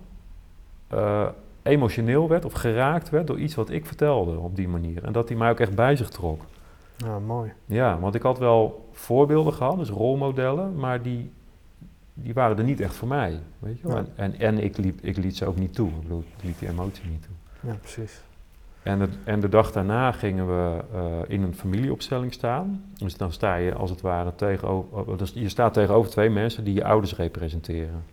[0.94, 1.26] uh,
[1.62, 5.04] emotioneel werd of geraakt werd door iets wat ik vertelde op die manier.
[5.04, 6.42] En dat hij mij ook echt bij zich trok.
[6.96, 7.52] Ja, mooi.
[7.66, 11.32] Ja, want ik had wel voorbeelden gehad, dus rolmodellen, maar die,
[12.14, 13.40] die waren er niet echt voor mij.
[13.58, 13.88] Weet je?
[13.88, 14.04] Ja.
[14.14, 15.88] En, en, ik, liep, ik liet ze ook niet toe.
[15.88, 17.70] Ik bedoel, ik liet die emotie niet toe.
[17.70, 18.20] Ja, precies.
[18.82, 22.84] En, het, en de dag daarna gingen we uh, in een familieopstelling staan.
[22.98, 25.16] Dus dan sta je als het ware tegenover.
[25.16, 28.04] Dus je staat tegenover twee mensen die je ouders representeren.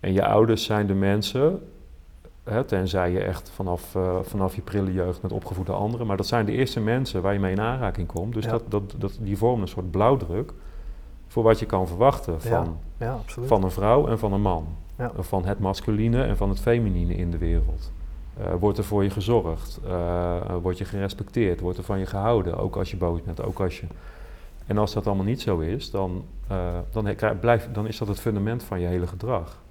[0.00, 1.60] En je ouders zijn de mensen
[2.44, 6.06] Hè, tenzij je echt vanaf, uh, vanaf je prille jeugd met opgevoede anderen.
[6.06, 8.34] Maar dat zijn de eerste mensen waar je mee in aanraking komt.
[8.34, 10.52] Dus dat, dat, dat, die vormen een soort blauwdruk
[11.34, 13.18] voor wat je kan verwachten van, ja.
[13.26, 14.66] van een vrouw en van een man.
[15.18, 17.92] Van het masculine en van het feminine in de wereld.
[18.40, 19.80] Uh, wordt er voor je gezorgd?
[19.86, 21.60] Uh, word je gerespecteerd?
[21.60, 22.58] Wordt er van je gehouden?
[22.58, 23.86] Ook als je boos bent, ook als je...
[24.66, 26.24] En als dat allemaal niet zo is, dan,
[26.90, 29.62] dan, blijf, dan is dat het fundament van je hele gedrag.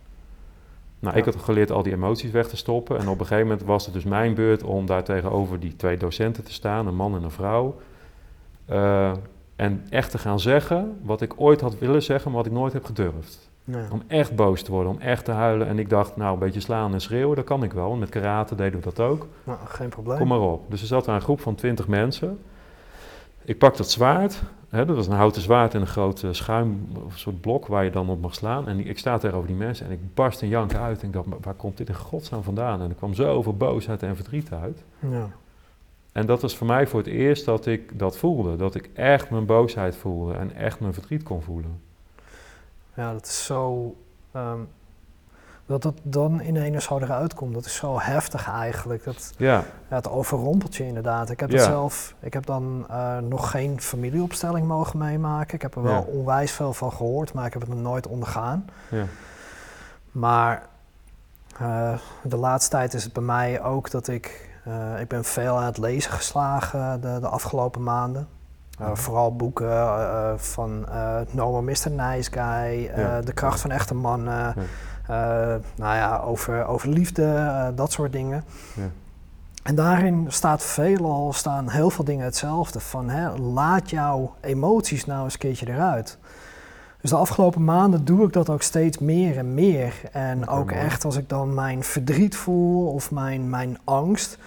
[1.00, 3.00] Nou, ik had geleerd al die emoties weg te stoppen.
[3.00, 5.98] En op een gegeven moment was het dus mijn beurt om daar tegenover die twee
[5.98, 7.76] docenten te staan, een man en een vrouw.
[9.64, 12.74] En echt te gaan zeggen wat ik ooit had willen zeggen, maar wat ik nooit
[12.74, 13.52] heb gedurfd.
[13.92, 15.68] Om echt boos te worden, om echt te huilen.
[15.68, 17.92] En ik dacht, nou, een beetje slaan en schreeuwen, dat kan ik wel.
[17.92, 19.28] En met karate deden we dat ook.
[19.44, 20.18] Nou, geen probleem.
[20.18, 20.72] Kom maar op.
[20.72, 22.40] Dus er zat daar een groep van twintig mensen.
[23.44, 24.42] Ik pak dat zwaard
[24.74, 27.92] Hè, dat was een houten zwaard en een groot schuim, een soort blok waar je
[27.92, 28.68] dan op mag slaan.
[28.68, 31.02] En ik sta tegenover die mensen en ik barst een jank uit.
[31.02, 32.82] En ik dacht, waar komt dit in godsnaam vandaan?
[32.82, 34.84] En er kwam zoveel boosheid en verdriet uit.
[35.00, 35.30] Ja.
[36.14, 38.56] En dat was voor mij voor het eerst dat ik dat voelde.
[38.56, 41.82] Dat ik echt mijn boosheid voelde en echt mijn verdriet kon voelen.
[42.94, 43.96] Ja, dat is zo...
[44.36, 44.68] Um,
[45.66, 49.04] dat dat dan ineens zo eruit komt, dat is zo heftig eigenlijk.
[49.04, 49.64] Dat, ja.
[49.90, 51.30] ja het overrompelt je inderdaad.
[51.30, 55.56] Ik heb dat zelf, ik heb dan uh, nog geen familieopstelling mogen meemaken.
[55.56, 58.66] Ik heb er wel onwijs veel van gehoord, maar ik heb het nog nooit ondergaan.
[58.90, 59.06] Ja.
[60.12, 60.66] Maar
[61.62, 65.58] uh, de laatste tijd is het bij mij ook dat ik, uh, ik ben veel
[65.58, 68.28] aan het lezen geslagen de, de afgelopen maanden.
[68.82, 70.86] Uh, vooral boeken uh, van
[71.32, 71.92] No More Mr.
[71.92, 73.22] Nice Guy, ja.
[73.22, 74.56] De Kracht van Echte Mannen,
[75.08, 75.60] ja.
[75.76, 78.44] nou ja, over, over liefde, dat soort dingen.
[78.76, 78.90] Ja.
[79.64, 82.80] En daarin staat veelal staan heel veel dingen hetzelfde.
[82.80, 86.18] Van hè, laat jouw emoties nou eens een keertje eruit.
[87.04, 89.94] Dus de afgelopen maanden doe ik dat ook steeds meer en meer.
[90.12, 94.38] En ook echt als ik dan mijn verdriet voel of mijn, mijn angst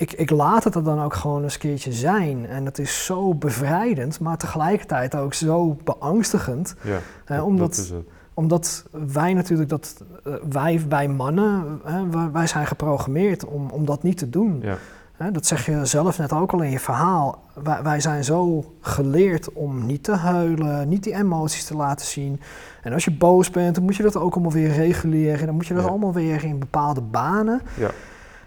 [0.00, 2.46] ik, ik laat het er dan ook gewoon eens een keertje zijn.
[2.46, 6.74] En het is zo bevrijdend, maar tegelijkertijd ook zo beangstigend.
[6.82, 8.06] Ja, hè, omdat, dat is het.
[8.34, 14.02] omdat wij natuurlijk, dat, uh, wij, wij mannen, hè, wij zijn geprogrammeerd om, om dat
[14.02, 14.60] niet te doen.
[14.62, 14.76] Ja.
[15.22, 17.42] Hè, dat zeg je zelf net ook al in je verhaal.
[17.62, 22.40] Wij, wij zijn zo geleerd om niet te huilen, niet die emoties te laten zien.
[22.82, 25.46] En als je boos bent, dan moet je dat ook allemaal weer reguleren.
[25.46, 27.60] Dan moet je dat allemaal weer in bepaalde banen.
[27.76, 27.90] Ja.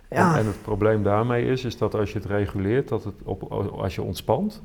[0.09, 0.37] Ja.
[0.37, 3.95] En, het probleem daarmee is, is dat als je het reguleert, dat het op, als
[3.95, 4.61] je ontspant,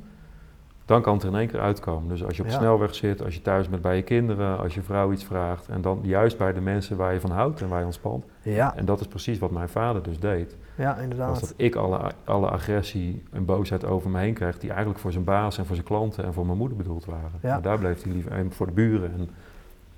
[0.84, 2.08] dan kan het er in één keer uitkomen.
[2.08, 4.74] Dus als je op de snelweg zit, als je thuis bent bij je kinderen, als
[4.74, 5.68] je vrouw iets vraagt.
[5.68, 8.24] En dan juist bij de mensen waar je van houdt en waar je ontspant.
[8.42, 8.76] Ja.
[8.76, 10.56] En dat is precies wat mijn vader dus deed.
[10.78, 11.40] Ja, inderdaad.
[11.40, 15.24] Dat ik alle, alle agressie en boosheid over me heen kreeg, die eigenlijk voor zijn
[15.24, 17.30] baas en voor zijn klanten en voor mijn moeder bedoeld waren.
[17.40, 17.52] Ja.
[17.52, 19.28] Maar daar bleef hij liever, en voor de buren en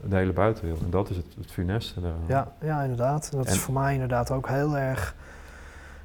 [0.09, 0.83] de hele buitenwereld.
[0.83, 2.21] En dat is het, het funeste daaraan.
[2.27, 3.33] Ja, ja, inderdaad.
[3.33, 5.15] Dat is voor mij inderdaad ook heel erg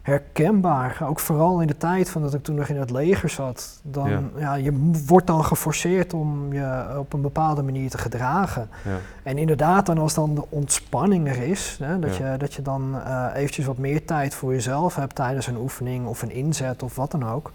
[0.06, 0.98] herkenbaar.
[1.04, 3.80] Ook vooral in de tijd van dat ik toen nog in het leger zat.
[3.84, 4.54] Dan, ja.
[4.54, 8.70] je wordt dan geforceerd om je op een bepaalde manier te gedragen.
[8.84, 8.98] Ja.
[9.24, 12.96] En inderdaad, dan als dan de ontspanning er is, hè, dat, je, dat je dan
[12.96, 16.96] uh, eventjes wat meer tijd voor jezelf hebt tijdens een oefening of een inzet of
[16.96, 17.52] wat dan ook.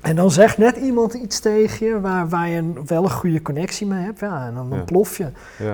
[0.00, 3.86] En dan zegt net iemand iets tegen je waar, waar je wel een goede connectie
[3.86, 4.20] mee hebt.
[4.20, 5.30] Ja, en dan, dan plof je.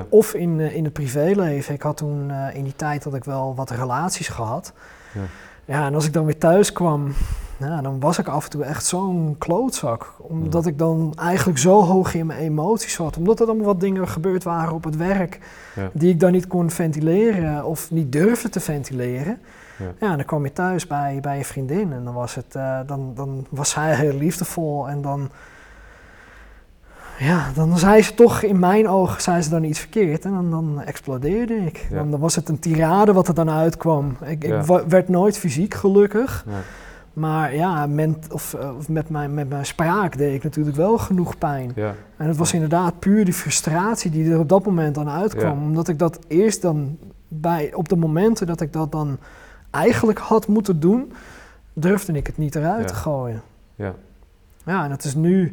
[0.08, 1.74] Of in, uh, in het privéleven.
[1.74, 4.72] Ik had toen uh, in die tijd dat ik wel wat relaties gehad.
[5.14, 5.20] Ja.
[5.64, 7.12] ja, en als ik dan weer thuis kwam
[7.68, 10.14] ja, dan was ik af en toe echt zo'n klootzak.
[10.18, 13.16] Omdat ik dan eigenlijk zo hoog in mijn emoties zat.
[13.16, 15.38] Omdat er dan wat dingen gebeurd waren op het werk
[15.74, 15.90] Ja.
[15.92, 19.38] die ik dan niet kon ventileren of niet durfde te ventileren.
[19.78, 20.06] Ja.
[20.06, 23.12] Ja, dan kwam je thuis bij, bij je vriendin en dan was, het, eh, dan,
[23.14, 25.30] dan was zij heel liefdevol en dan,
[27.22, 30.50] ja, dan zei ze toch in mijn ogen zei ze dan iets verkeerd en dan,
[30.50, 31.86] dan explodeerde ik.
[31.90, 31.96] Ja.
[31.96, 34.16] Dan, dan was het een tirade wat er dan uitkwam.
[34.24, 34.58] Ik, Ja.
[34.60, 36.52] ik werd nooit fysiek gelukkig, Ja.
[37.12, 40.98] maar ja, ment, of, eh, of met, mijn, met mijn spraak deed ik natuurlijk wel
[40.98, 41.72] genoeg pijn.
[42.16, 45.62] En het was inderdaad puur die frustratie die er op dat moment dan uitkwam.
[45.62, 49.18] Omdat ik dat eerst dan bij, op de momenten dat ik dat dan
[49.70, 51.12] eigenlijk had moeten doen,
[51.72, 53.42] durfde ik het niet eruit te gooien.
[53.74, 53.94] Ja.
[54.64, 55.52] Ja, en het is nu.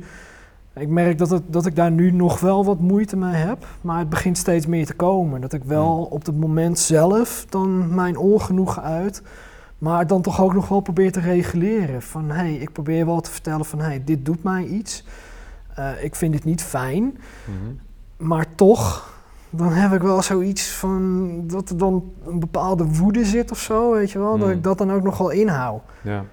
[0.80, 4.00] Ik merk dat, het, dat ik daar nu nog wel wat moeite mee heb, maar
[4.00, 5.42] het begint steeds meer te komen.
[5.42, 9.22] Dat ik wel op het moment zelf dan mijn ongenoegen uit,
[9.78, 12.02] maar dan toch ook nog wel probeer te reguleren.
[12.02, 15.04] Van hé, hey, ik probeer wel te vertellen van hé, hey, dit doet mij iets.
[15.76, 17.04] Eh, ik vind het niet fijn.
[17.46, 18.28] Mhm.
[18.28, 19.14] Maar toch,
[19.50, 23.92] dan heb ik wel zoiets van dat er dan een bepaalde woede zit of zo,
[23.92, 24.38] weet je wel.
[24.38, 24.54] Dat Mm.
[24.54, 25.82] ik dat dan ook nog wel inhoud.
[26.02, 26.24] ja.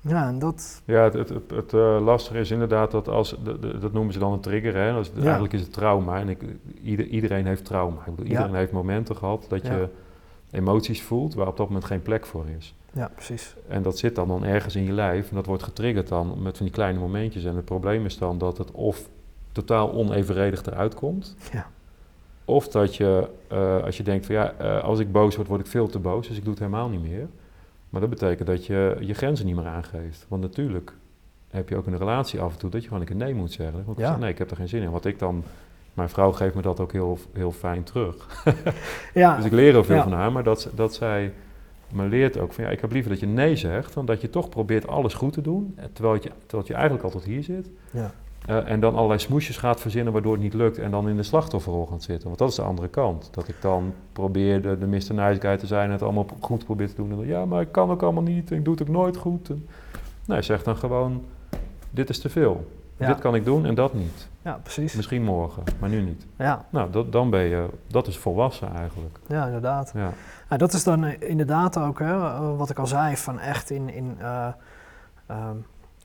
[0.00, 0.82] Ja, en dat.
[0.84, 4.12] Ja, het, het, het, het, eh, lastige is inderdaad dat als, de- de- dat noemen
[4.12, 4.92] ze dan een trigger, hè?
[4.92, 5.22] Dat is, Ja.
[5.22, 6.18] Eigenlijk is het trauma.
[6.20, 6.42] En ik,
[6.82, 7.98] ieder, iedereen heeft trauma.
[7.98, 8.30] Ik bedoel, Ja.
[8.30, 9.72] iedereen heeft momenten gehad dat Ja.
[9.76, 9.88] je
[10.50, 12.74] emoties voelt waar op dat moment geen plek voor is.
[12.92, 13.56] Ja, precies.
[13.68, 16.56] En dat zit dan, dan ergens in je lijf en dat wordt getriggerd dan met
[16.56, 17.44] van die kleine momentjes.
[17.44, 19.08] En het probleem is dan dat het of
[19.52, 21.36] totaal onevenredig eruit komt.
[21.52, 21.66] Ja.
[22.44, 25.60] Of dat je, eh, als je denkt van ja, eh, als ik boos word, word
[25.60, 27.28] ik veel te boos, dus ik doe het helemaal niet meer.
[27.90, 30.26] Maar dat betekent dat je je grenzen niet meer aangeeft.
[30.28, 30.92] Want natuurlijk
[31.50, 33.34] heb je ook in een relatie af en toe dat je gewoon een keer nee
[33.34, 33.84] moet zeggen.
[33.84, 34.10] Want ik Ja.
[34.10, 34.90] zeg, nee, ik heb er geen zin in.
[34.90, 35.44] Wat ik dan,
[35.94, 38.44] mijn vrouw geeft me dat ook heel, heel fijn terug.
[39.14, 40.02] Ja, Dus ik leer heel veel Ja.
[40.02, 41.32] van haar, maar dat, dat zij
[41.92, 44.30] me leert ook van ja, ik heb liever dat je nee zegt, dan dat je
[44.30, 47.70] toch probeert alles goed te doen, terwijl je, terwijl je eigenlijk al tot hier zit.
[47.90, 48.12] ja,
[48.46, 51.22] Eh, en dan allerlei smoesjes gaat verzinnen waardoor het niet lukt en dan in de
[51.22, 52.26] slachtofferrol gaat zitten.
[52.26, 53.28] Want dat is de andere kant.
[53.32, 55.14] Dat ik dan probeer de, de Mr.
[55.14, 57.10] Nice Guy te zijn en het allemaal goed probeer te doen.
[57.10, 59.16] En dan, ja, maar ik kan ook allemaal niet en ik doe het ook nooit
[59.16, 59.48] goed.
[59.48, 59.66] En,
[60.24, 61.24] nee, zeg dan gewoon,
[61.90, 62.66] dit is te veel.
[62.96, 63.06] Ja.
[63.06, 64.28] Dit kan ik doen en dat niet.
[64.42, 64.94] ja, precies.
[64.94, 66.26] Misschien morgen, maar nu niet.
[66.36, 69.18] Ja, Nou, dat, dan ben je, dat is volwassen eigenlijk.
[69.26, 69.92] ja, inderdaad.
[69.94, 70.12] Ja,
[70.50, 73.70] Ja, dat is dan eh, inderdaad ook hè, eh, wat ik al zei, van echt
[73.70, 74.48] in, in, eh,
[75.26, 75.56] ehm,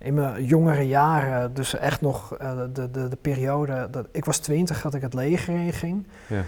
[0.04, 4.38] in mijn jongere jaren, dus echt nog eh, de, de, de periode, dat, ik was
[4.38, 6.08] 20 dat ik het leger in ging.
[6.28, 6.44] ja,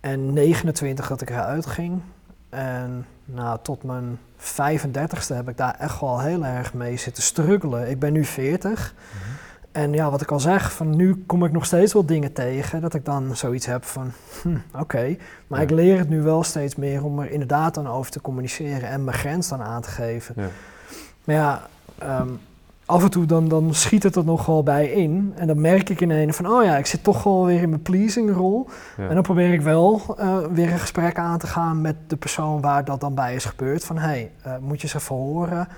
[0.00, 2.00] En 29 dat ik eruit ging.
[2.48, 7.90] En nou, tot mijn 35ste heb ik daar echt wel heel erg mee zitten struggelen.
[7.90, 8.94] Ik ben nu 40.
[9.72, 12.80] En ja, wat ik al zeg, van nu kom ik nog steeds wel dingen tegen.
[12.80, 15.16] Dat ik dan zoiets heb van, hm, oké.
[15.46, 15.64] Maar Ja.
[15.64, 19.04] ik leer het nu wel steeds meer om er inderdaad dan over te communiceren en
[19.04, 20.34] mijn grens dan aan te geven.
[20.38, 20.48] ja.
[21.24, 21.62] Maar ja,
[21.98, 22.28] ehm,
[22.92, 25.32] af en toe dan, dan schiet het er nog wel bij in.
[25.36, 27.82] En dan merk ik ineens van, oh ja, ik zit toch wel weer in mijn
[27.82, 28.68] pleasing rol.
[28.96, 29.08] ja.
[29.08, 32.60] En dan probeer ik wel eh, weer een gesprek aan te gaan met de persoon
[32.60, 33.84] waar dat dan bij is gebeurd.
[33.84, 35.68] Van, hé, hey, eh, moet je ze even horen?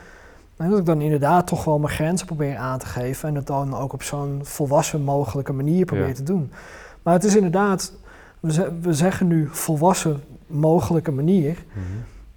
[0.57, 3.29] En dat ik dan inderdaad toch wel mijn grenzen probeer aan te geven.
[3.29, 6.15] En het dan ook op zo'n volwassen mogelijke manier probeer Ja.
[6.15, 6.53] te doen.
[7.03, 7.93] Maar het is inderdaad,
[8.41, 11.65] we, we zeggen nu volwassen mogelijke manier.
[11.73, 11.83] Mhm.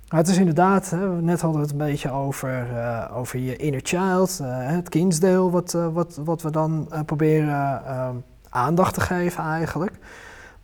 [0.09, 3.55] Maar het is inderdaad, hè, net hadden we het een beetje over, eh, over je
[3.55, 9.43] inner child, eh, het kindsdeel, wat, eh, wat, wat we dan proberen aandacht te geven
[9.43, 9.91] eigenlijk.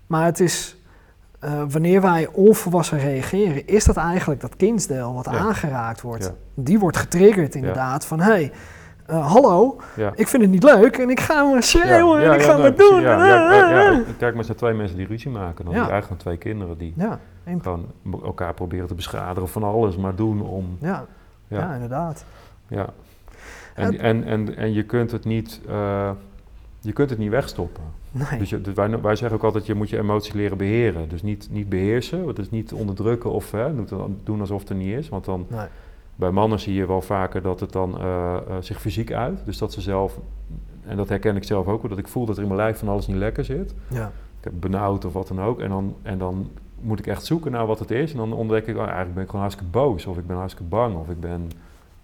[0.08, 0.78] Maar het is,
[1.70, 5.38] wanneer wij onvolwassen reageren, is dat eigenlijk dat kindsdeel wat Ja.
[5.38, 6.24] aangeraakt wordt.
[6.24, 6.32] Ja.
[6.54, 8.52] Die wordt getriggerd inderdaad van, hé, hey,
[9.06, 10.12] eh, hallo, Ja.
[10.16, 13.02] ik vind het niet leuk en ik ga maar schreeuwen en ik ga maar doen.
[13.02, 14.02] Ja, ja, ja, ja.
[14.18, 15.66] Kijk, maar zijn twee mensen die ruzie maken.
[15.66, 16.94] Dan eigenlijk twee kinderen die
[17.62, 17.86] gewoon
[18.24, 20.78] elkaar proberen te beschadigen van alles, maar doen om...
[20.82, 21.06] ja,
[21.48, 21.74] ja.
[21.74, 22.26] Inderdaad.
[22.68, 22.88] ja.
[23.76, 25.62] En, en, en, en je kunt het niet...
[25.68, 26.12] eh,
[26.80, 27.84] je kunt het niet wegstoppen.
[28.12, 28.40] Nee.
[28.40, 31.10] Dus je, dus wij, wij zeggen ook altijd, je moet je emoties leren beheren.
[31.10, 34.98] Dus niet, niet beheersen, dus niet onderdrukken of hè, doen- doen alsof het er niet
[34.98, 35.10] is.
[35.10, 35.68] Want dan, nee.
[36.16, 39.42] Bij mannen zie je wel vaker dat het dan eh, eh, zich fysiek uit.
[39.46, 40.20] Dus dat ze zelf,
[40.86, 42.88] en dat herken ik zelf ook, dat ik voel dat er in mijn lijf van
[42.88, 43.74] alles niet lekker zit.
[43.88, 44.12] Ja.
[44.38, 45.60] Ik heb benauwd of wat dan ook.
[45.60, 46.50] En dan, en dan
[46.82, 48.12] moet ik echt zoeken naar wat het is.
[48.12, 50.06] En dan ontdek ik, oh, eigenlijk ben ik gewoon hartstikke boos.
[50.06, 50.96] Of ik ben hartstikke bang.
[50.96, 51.50] Of ik ben,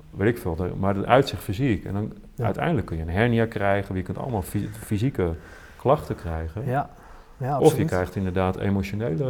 [0.09, 0.57] weet ik veel.
[0.79, 1.85] Maar het uitzicht fysiek.
[1.85, 2.45] En dan Ja.
[2.45, 3.95] uiteindelijk kun je een hernia krijgen.
[3.95, 5.31] Je kunt allemaal fy- fysieke
[5.77, 6.65] klachten krijgen.
[6.65, 6.89] Ja.
[7.37, 9.23] Ja, of je krijgt inderdaad emotionele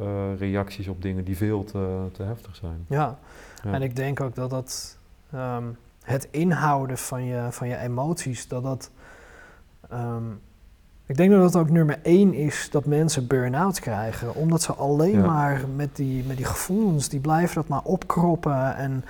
[0.00, 2.84] eh, reacties op dingen die veel te, te heftig zijn.
[2.86, 3.18] Ja.
[3.62, 3.72] Ja.
[3.72, 4.98] en ik denk ook dat dat
[5.32, 5.64] ehm,
[6.02, 8.90] het inhouden van je, van je emoties, dat dat.
[9.90, 10.24] ehm,
[11.06, 14.34] ik denk dat dat ook nummer één is dat mensen burn-out krijgen.
[14.34, 15.26] Omdat ze alleen Ja.
[15.26, 18.76] maar met die, met die gevoelens, die blijven dat maar opkroppen.
[18.76, 19.04] En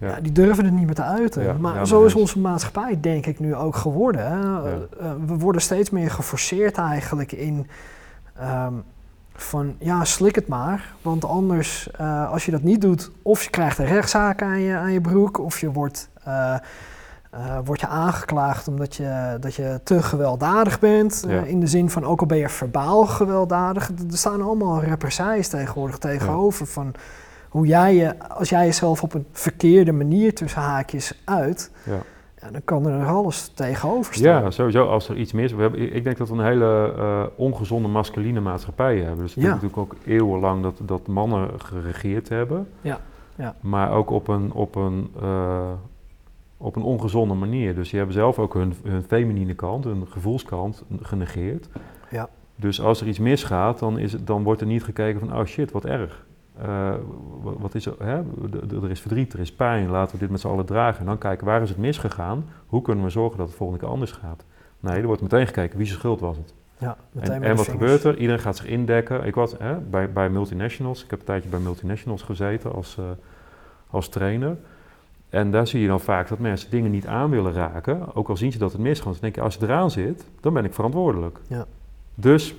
[0.00, 0.08] Ja.
[0.08, 1.60] Ja, die durven het niet meer te uiten.
[1.60, 4.22] Maar zo is onze maatschappij denk ik nu ook geworden.
[5.00, 7.66] Eh, we worden steeds meer geforceerd eigenlijk in
[8.36, 8.72] ehm,
[9.40, 10.94] van ja, slik het maar.
[11.02, 14.76] Want anders, eh, als je dat niet doet, of je krijgt een rechtszaak aan je,
[14.76, 16.54] aan je broek, of je wordt, eh,
[17.30, 21.24] eh, wordt je aangeklaagd omdat je, dat je te gewelddadig bent.
[21.28, 21.42] Ja.
[21.42, 23.88] in de zin van ook al ben je verbaal gewelddadig.
[23.88, 26.94] Er staan allemaal represailles tegenwoordig tegenover van
[27.48, 31.98] hoe jij je, als jij jezelf op een verkeerde manier tussen haakjes uit, Ja.
[32.40, 34.42] Ja, dan kan er alles tegenover staan.
[34.42, 37.22] Ja, sowieso als er iets mis we hebben, Ik denk dat we een hele eh,
[37.36, 39.18] ongezonde masculine maatschappij hebben.
[39.24, 39.48] Dus het Ja.
[39.48, 42.68] is natuurlijk ook eeuwenlang dat, dat mannen geregeerd hebben.
[42.80, 43.00] Ja,
[43.36, 43.54] ja.
[43.60, 45.70] Maar ook op een, op, een, eh,
[46.56, 47.74] op een ongezonde manier.
[47.74, 51.68] Dus die hebben zelf ook hun, hun feminine kant, hun gevoelskant genegeerd.
[52.10, 52.28] Ja.
[52.56, 55.44] Dus als er iets misgaat, dan, is het, dan wordt er niet gekeken van, oh
[55.44, 56.26] shit, wat erg.
[56.62, 56.94] Eh,
[57.40, 58.22] wat, is er, hè?
[58.82, 61.00] Er is verdriet, er is pijn, laten we dit met z'n allen dragen.
[61.00, 62.44] En dan kijken, waar is het misgegaan?
[62.66, 64.44] Hoe kunnen we zorgen dat het volgende keer anders gaat?
[64.80, 66.54] Nee, er wordt meteen gekeken, wie zijn schuld was het?
[66.78, 67.68] Ja, meteen En, wat vingers.
[67.68, 68.16] gebeurt er?
[68.20, 69.24] Iedereen gaat zich indekken.
[69.24, 73.04] Ik was hè, bij, bij multinationals, ik heb een tijdje bij multinationals gezeten als, eh,
[73.90, 74.56] als trainer.
[75.28, 78.36] En daar zie je dan vaak dat mensen dingen niet aan willen raken, ook al
[78.36, 79.12] zien ze dat het misgaat.
[79.12, 81.38] Dan denk je, als je eraan zit, dan ben ik verantwoordelijk.
[81.46, 81.66] Ja.
[82.14, 82.54] Dus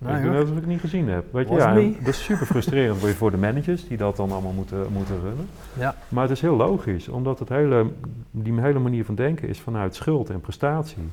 [0.00, 0.32] Nou, ik doe joh.
[0.32, 1.32] net alsof ik het niet gezien heb.
[1.32, 4.52] Weet je, Was ja, dat is super frustrerend voor de managers die dat dan allemaal
[4.52, 5.46] moeten, moeten runnen.
[5.78, 5.94] Ja.
[6.08, 7.86] Maar het is heel logisch, omdat het hele,
[8.30, 11.08] die hele manier van denken is vanuit schuld en prestatie.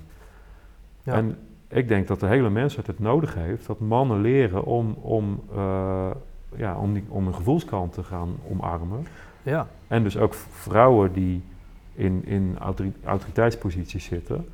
[1.04, 1.14] Ja.
[1.14, 5.42] En ik denk dat de hele mensheid het nodig heeft dat mannen leren om, om,
[5.56, 6.10] eh,
[6.56, 9.08] ja, om, die, om een gevoelskant te gaan omarmen.
[9.44, 11.44] ja, En dus ook vrouwen die
[11.94, 14.46] in, in autori- autoriteitsposities zitten,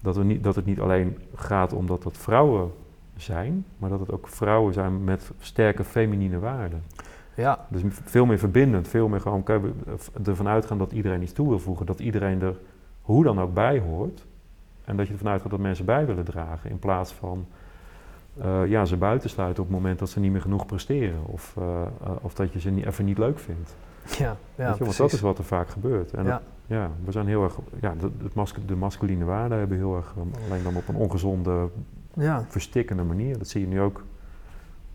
[0.00, 2.70] dat, we niet, dat het niet alleen gaat om dat dat vrouwen
[3.22, 6.82] zijn, maar dat het ook vrouwen zijn met sterke feminine waarden.
[7.34, 9.44] ja, Dus veel meer verbindend, veel meer gewoon
[9.96, 12.56] v- ervan uitgaan dat iedereen iets toe wil voegen, dat iedereen er
[13.02, 14.26] hoe dan ook bij hoort.
[14.84, 17.46] En dat je ervan uitgaat dat mensen bij willen dragen, in plaats van
[18.40, 21.24] eh, ja, ze buitensluiten op het moment dat ze niet meer genoeg presteren.
[21.26, 23.76] Of, eh, eh, of dat je ze niet, even niet leuk vindt.
[24.18, 26.12] ja, ja je, want dat is wat er vaak gebeurt.
[26.12, 28.10] En ja, dat- ja, we zijn heel erg, ja, de,
[28.66, 31.68] de masculine waarden hebben heel erg, eh, alleen dan op een ongezonde,
[32.18, 33.38] ja, verstikkende manier.
[33.38, 34.04] Dat zie je nu ook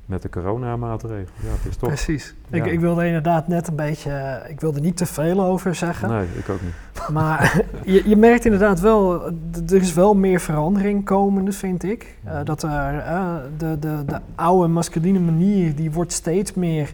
[0.05, 1.27] met de coronamaatregelen.
[1.43, 1.89] Ja, het is toch...
[1.89, 2.35] precies.
[2.49, 2.71] Ik, Ja.
[2.71, 6.09] ik wilde inderdaad net een beetje, ik wilde niet te veel over zeggen.
[6.09, 7.09] Nee, ik ook niet.
[7.09, 9.25] Maar je, je merkt inderdaad wel,
[9.67, 12.17] er is wel meer verandering komende, vind ik.
[12.23, 12.43] Eh, Mhm.
[12.45, 16.93] dat er eh, de, de, de oude masculine manier, die wordt steeds meer.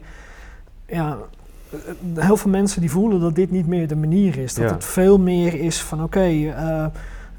[0.85, 1.17] Ja,
[1.71, 1.77] eh,
[2.23, 4.53] heel veel mensen die voelen dat dit niet meer de manier is.
[4.53, 4.73] Dat Ja.
[4.73, 6.85] het veel meer is van oké, eh,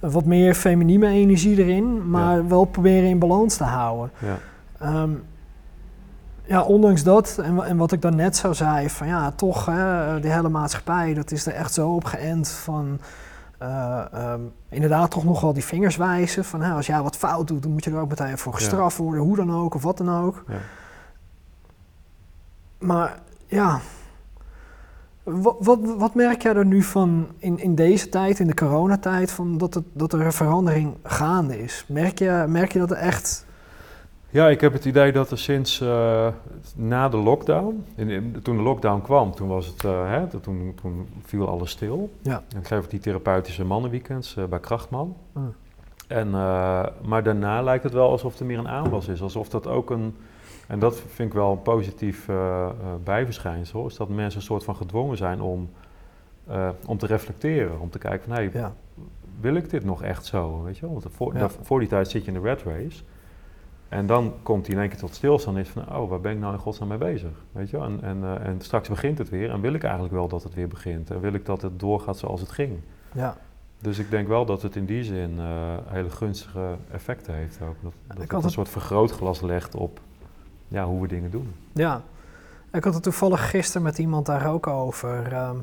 [0.01, 4.11] wat meer feminine energie erin, maar wel proberen in balans te houden.
[4.19, 4.39] Ja.
[4.79, 5.11] Ehm,
[6.43, 10.21] ja, ondanks dat, en, en wat ik dan net zo zei, van ja, toch, hè,
[10.21, 12.99] die hele maatschappij, dat is er echt zo op geënt van,
[13.59, 17.49] eh, ehm, inderdaad toch nog wel die vingers wijzen, van hè, als jij wat fout
[17.49, 18.59] doet, dan moet je er ook meteen voor Ja.
[18.59, 20.45] gestraft worden, hoe dan ook, of wat dan ook.
[20.49, 20.55] Ja.
[22.79, 23.81] Maar ja,
[25.31, 29.31] wat, wat, wat merk jij er nu van in, in deze tijd, in de coronatijd,
[29.31, 31.85] van dat, het, dat er een verandering gaande is?
[31.89, 33.47] Merk je, merk je dat er echt...
[34.33, 36.29] Ja, ik heb het idee dat er sinds eh,
[36.77, 40.73] na de lockdown, in, in- toen de lockdown kwam, toen, was het, eh, hè, toen,
[40.83, 42.11] toen viel alles stil.
[42.23, 42.43] Ja.
[42.55, 45.17] En ik geef die therapeutische mannenweekends eh, bij Krachtman.
[45.33, 45.43] Ah.
[46.07, 46.31] En,
[47.05, 49.23] maar daarna lijkt het wel alsof er meer een aanwas is.
[49.23, 50.17] Alsof dat ook een,
[50.71, 52.73] en dat vind ik wel een positief eh, eh,
[53.05, 55.71] bijverschijnsel, is dat mensen een soort van gedwongen zijn om,
[56.47, 57.81] eh, om te reflecteren.
[57.81, 58.73] Om te kijken van, hey, Ja,
[59.41, 60.63] wil ik dit nog echt zo?
[60.63, 60.91] Weet je wel?
[60.91, 61.39] Want voor, Ja.
[61.39, 63.03] daar- voor die tijd zit je in de red race.
[63.89, 66.33] En dan komt hij in één keer tot stilstand en is van, oh, waar ben
[66.33, 67.31] ik nou in godsnaam mee bezig?
[67.53, 67.79] Weet je?
[67.79, 70.69] En, en, en straks begint het weer en wil ik eigenlijk wel dat het weer
[70.69, 71.11] begint.
[71.11, 72.79] En wil ik dat het doorgaat zoals het ging.
[73.13, 73.37] ja.
[73.83, 75.39] Dus ik denk wel dat het in die zin
[75.87, 77.75] hele gunstige effecten heeft ook.
[77.83, 80.01] Dat, dat het een soort vergrootglas legt op
[80.71, 81.55] ja, hoe we dingen doen.
[81.73, 82.03] Ja,
[82.73, 85.33] ik had het toevallig gisteren met iemand daar ook over.
[85.33, 85.57] ehm,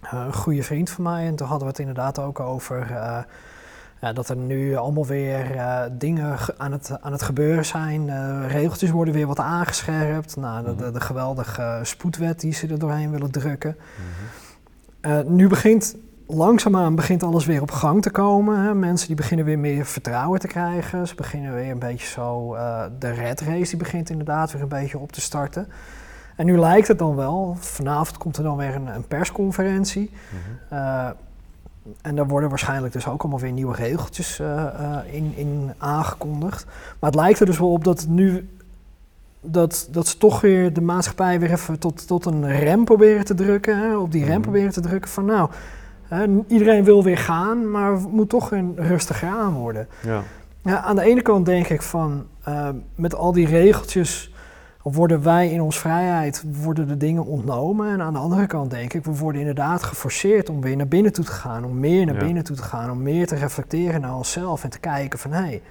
[0.00, 1.26] eh, een goede vriend van mij.
[1.26, 3.18] En toen hadden we het inderdaad ook over eh,
[4.00, 8.10] ja, dat er nu allemaal weer eh, dingen ge- aan het, aan het gebeuren zijn.
[8.48, 10.36] Regeltjes worden weer wat aangescherpt.
[10.36, 13.76] Nou, de, de, de geweldige spoedwet die ze er doorheen willen drukken.
[15.00, 15.96] Eh, nu begint
[16.28, 18.60] langzaamaan begint alles weer op gang te komen.
[18.60, 18.74] Hè.
[18.74, 21.08] Mensen die beginnen weer meer vertrouwen te krijgen.
[21.08, 22.54] Ze beginnen weer een beetje zo.
[22.54, 25.68] eh, de red race die begint inderdaad weer een beetje op te starten.
[26.36, 27.56] En nu lijkt het dan wel.
[27.58, 30.10] Vanavond komt er dan weer een, een persconferentie.
[30.30, 30.74] Mhm.
[30.74, 31.08] Eh,
[32.02, 34.64] en daar worden waarschijnlijk dus ook allemaal weer nieuwe regeltjes eh,
[35.10, 36.64] in, in aangekondigd.
[37.00, 38.48] Maar het lijkt er dus wel op dat nu
[39.40, 43.34] dat, dat ze toch weer de maatschappij weer even tot, tot een rem proberen te
[43.34, 43.78] drukken.
[43.78, 44.40] Hè, op die rem Mhm.
[44.40, 45.50] proberen te drukken van nou,
[46.46, 49.88] iedereen wil weer gaan, maar het moet toch een rustiger aan worden.
[50.02, 50.22] Ja.
[50.62, 54.32] Ja, aan de ene kant denk ik van eh, met al die regeltjes
[54.82, 57.88] worden wij in ons vrijheid, worden de dingen ontnomen.
[57.92, 61.12] En aan de andere kant denk ik, we worden inderdaad geforceerd om weer naar binnen
[61.12, 62.24] toe te gaan, om meer naar Ja.
[62.24, 65.42] binnen toe te gaan, om meer te reflecteren naar onszelf en te kijken van hé.
[65.42, 65.62] Hey,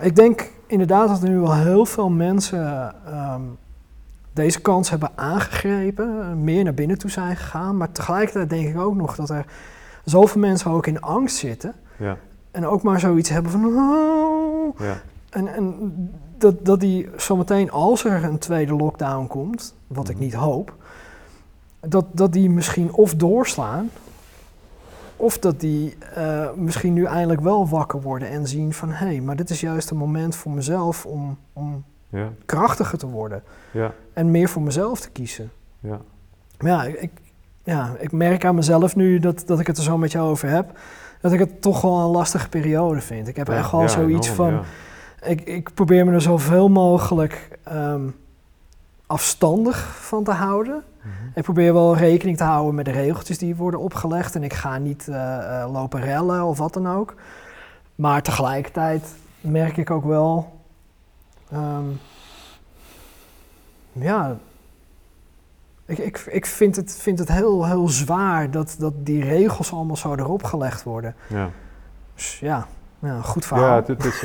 [0.00, 3.40] ik denk inderdaad dat er nu wel heel veel mensen ehm,
[4.36, 7.76] deze kans hebben aangegrepen, meer naar binnen toe zijn gegaan.
[7.76, 9.44] Maar tegelijkertijd denk ik ook nog dat er
[10.04, 11.74] zoveel mensen ook in angst zitten.
[11.98, 12.16] Ja.
[12.50, 13.64] En ook maar zoiets hebben van.
[13.64, 15.00] "Oh." Ja.
[15.30, 15.94] En, en
[16.38, 20.24] dat, dat die zometeen, als er een tweede lockdown komt, wat ik Mhm.
[20.24, 20.74] niet hoop,
[21.80, 23.90] dat, dat die misschien of doorslaan,
[25.16, 29.20] of dat die eh, misschien nu eindelijk wel wakker worden en zien van hé, hey,
[29.20, 31.84] maar dit is juist een moment voor mezelf om, om
[32.16, 32.28] Ja.
[32.46, 33.92] krachtiger te worden Ja.
[34.12, 35.50] en meer voor mezelf te kiezen.
[35.80, 36.00] Ja.
[36.58, 37.10] Maar ja, ik,
[37.64, 40.48] ja, ik merk aan mezelf nu dat, dat ik het er zo met jou over
[40.48, 40.78] heb,
[41.20, 43.28] dat ik het toch wel een lastige periode vind.
[43.28, 44.64] Ik heb echt wel Ja, zoiets enorm, van,
[45.30, 48.08] ik, ik probeer me er zoveel mogelijk ehm,
[49.06, 50.82] afstandig van te houden.
[51.02, 51.10] Mhm.
[51.34, 54.34] Ik probeer wel rekening te houden met de regeltjes die worden opgelegd.
[54.34, 57.14] En ik ga niet eh, eh, lopen rellen of wat dan ook.
[57.94, 60.55] Maar tegelijkertijd merk ik ook wel.
[61.50, 61.84] Ehm,
[63.92, 64.36] ja.
[65.86, 69.96] Ik, ik, ik vind het, vind het heel, heel zwaar dat, dat die regels allemaal
[69.96, 71.14] zo erop gelegd worden.
[71.28, 71.50] Ja.
[72.14, 72.66] Dus ja,
[73.22, 73.66] goed verhaal.
[73.76, 74.22] Ja, het, is.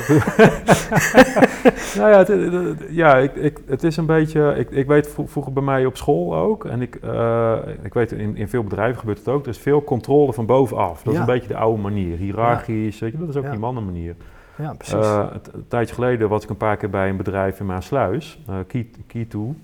[1.96, 4.54] nou ja, het, het- ja ik, ik, het is een beetje.
[4.58, 6.64] Ik, ik weet vro- vroeger bij mij op school ook.
[6.64, 9.42] En ik, eh, ik weet in, in veel bedrijven gebeurt het ook.
[9.42, 11.02] Er is veel controle van bovenaf.
[11.02, 12.16] Dat is een beetje de oude manier.
[12.16, 12.98] Hiërarchisch.
[12.98, 14.14] Weet je, dat is ook die mannenmanier.
[14.56, 14.94] Ja, precies.
[14.94, 18.38] Eh, het- een tijdje geleden was ik een paar keer bij een bedrijf in Maasluis.
[18.66, 19.54] Key, Key2.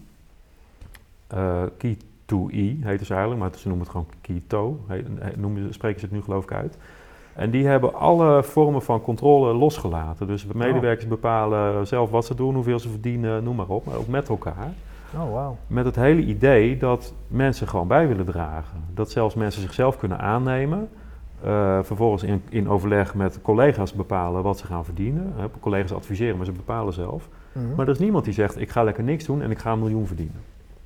[1.26, 4.06] Eh Key2E heet ze eigenlijk, maar ze noemen het gewoon
[5.36, 6.76] noemen ze- spreken ze het nu geloof ik uit.
[7.34, 10.26] En die hebben alle vormen van controle losgelaten.
[10.26, 13.84] Dus de medewerkers bepalen zelf wat ze doen, hoeveel ze verdienen, noem maar op.
[13.86, 14.72] Maar ook met elkaar.
[15.14, 15.56] oh, wauw.
[15.66, 18.84] Met het hele idee dat mensen gewoon bij willen dragen.
[18.94, 20.88] Dat zelfs mensen zichzelf kunnen aannemen.
[21.42, 25.32] Eh, vervolgens in, in overleg met collega's bepalen wat ze gaan verdienen.
[25.60, 27.28] Collega's adviseren, maar ze bepalen zelf.
[27.52, 27.74] Mhm.
[27.74, 29.78] Maar er is niemand die zegt, ik ga lekker niks doen en ik ga een
[29.78, 30.40] miljoen verdienen.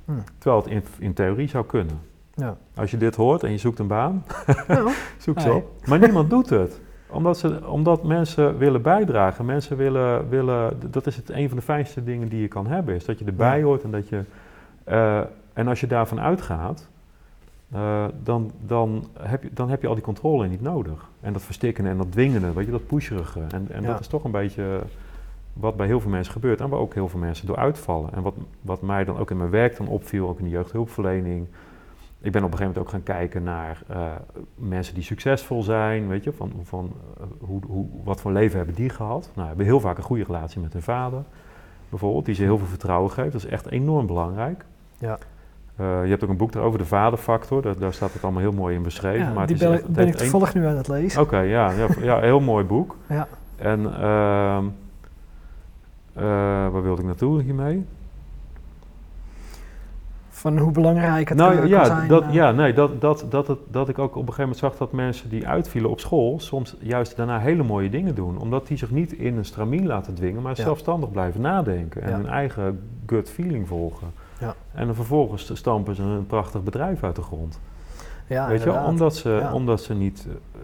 [0.05, 0.23] Hmm.
[0.37, 1.99] Terwijl het in, in theorie zou kunnen.
[2.33, 2.57] Ja.
[2.75, 4.23] Als je dit hoort en je zoekt een baan,
[4.67, 5.71] Nou, zoek ze op.
[5.85, 6.81] Maar niemand doet het.
[7.09, 9.45] Omdat, ze, omdat mensen willen bijdragen.
[9.45, 12.95] Mensen willen, willen, dat is het een van de fijnste dingen die je kan hebben.
[12.95, 14.21] Is dat je erbij hoort en dat je...
[14.83, 15.19] eh,
[15.53, 16.89] en als je daarvan uitgaat,
[17.73, 21.09] eh, dan, dan, heb je, dan heb je al die controle niet nodig.
[21.21, 23.39] En dat verstikken en dat dwingende, weet je, dat pusherige.
[23.39, 23.87] En, en Ja.
[23.87, 24.81] dat is toch een beetje
[25.53, 26.61] wat bij heel veel mensen gebeurt.
[26.61, 28.13] En waar ook heel veel mensen door uitvallen.
[28.13, 31.47] En wat, wat mij dan ook in mijn werk dan opviel, ook in de jeugdhulpverlening...
[32.21, 34.11] Ik ben op een gegeven moment ook gaan kijken naar eh,
[34.55, 38.75] mensen die succesvol zijn, weet je, van, van eh, hoe, hoe, wat voor leven hebben
[38.75, 39.29] die gehad.
[39.33, 41.23] Nou, hebben heel vaak een goede relatie met hun vader,
[41.89, 43.31] bijvoorbeeld, die ze heel veel vertrouwen geeft.
[43.31, 44.65] Dat is echt enorm belangrijk.
[44.97, 45.17] Ja.
[45.75, 48.51] Eh, je hebt ook een boek daarover, de vaderfactor, daar, daar staat het allemaal heel
[48.51, 49.27] mooi in beschreven.
[49.27, 51.21] ja, maar die ben, echt- ben ik een- toevallig nu aan het lezen.
[51.21, 52.95] Oké, ja, ja, ja, heel mooi boek.
[53.09, 53.27] Ja.
[53.55, 54.63] En ehm
[56.13, 56.23] eh,
[56.71, 57.85] waar wilde ik naartoe hiermee?
[60.29, 62.07] Van hoe belangrijk het nou ja, zijn.
[62.07, 64.59] dat, eh, ja nee, dat, dat, dat, het, dat ik ook op een gegeven moment
[64.59, 68.37] zag dat mensen die uitvielen op school soms juist daarna hele mooie dingen doen.
[68.37, 70.63] Omdat die zich niet in een stramien laten dwingen, maar Ja.
[70.63, 72.15] zelfstandig blijven nadenken en Ja.
[72.15, 74.07] hun eigen gut feeling volgen.
[74.43, 74.55] Ja.
[74.73, 77.59] En dan vervolgens stampen ze een prachtig bedrijf uit de grond.
[78.27, 78.79] ja, Weet je.
[78.79, 79.53] Omdat ze, Ja.
[79.53, 80.59] omdat ze niet, eh,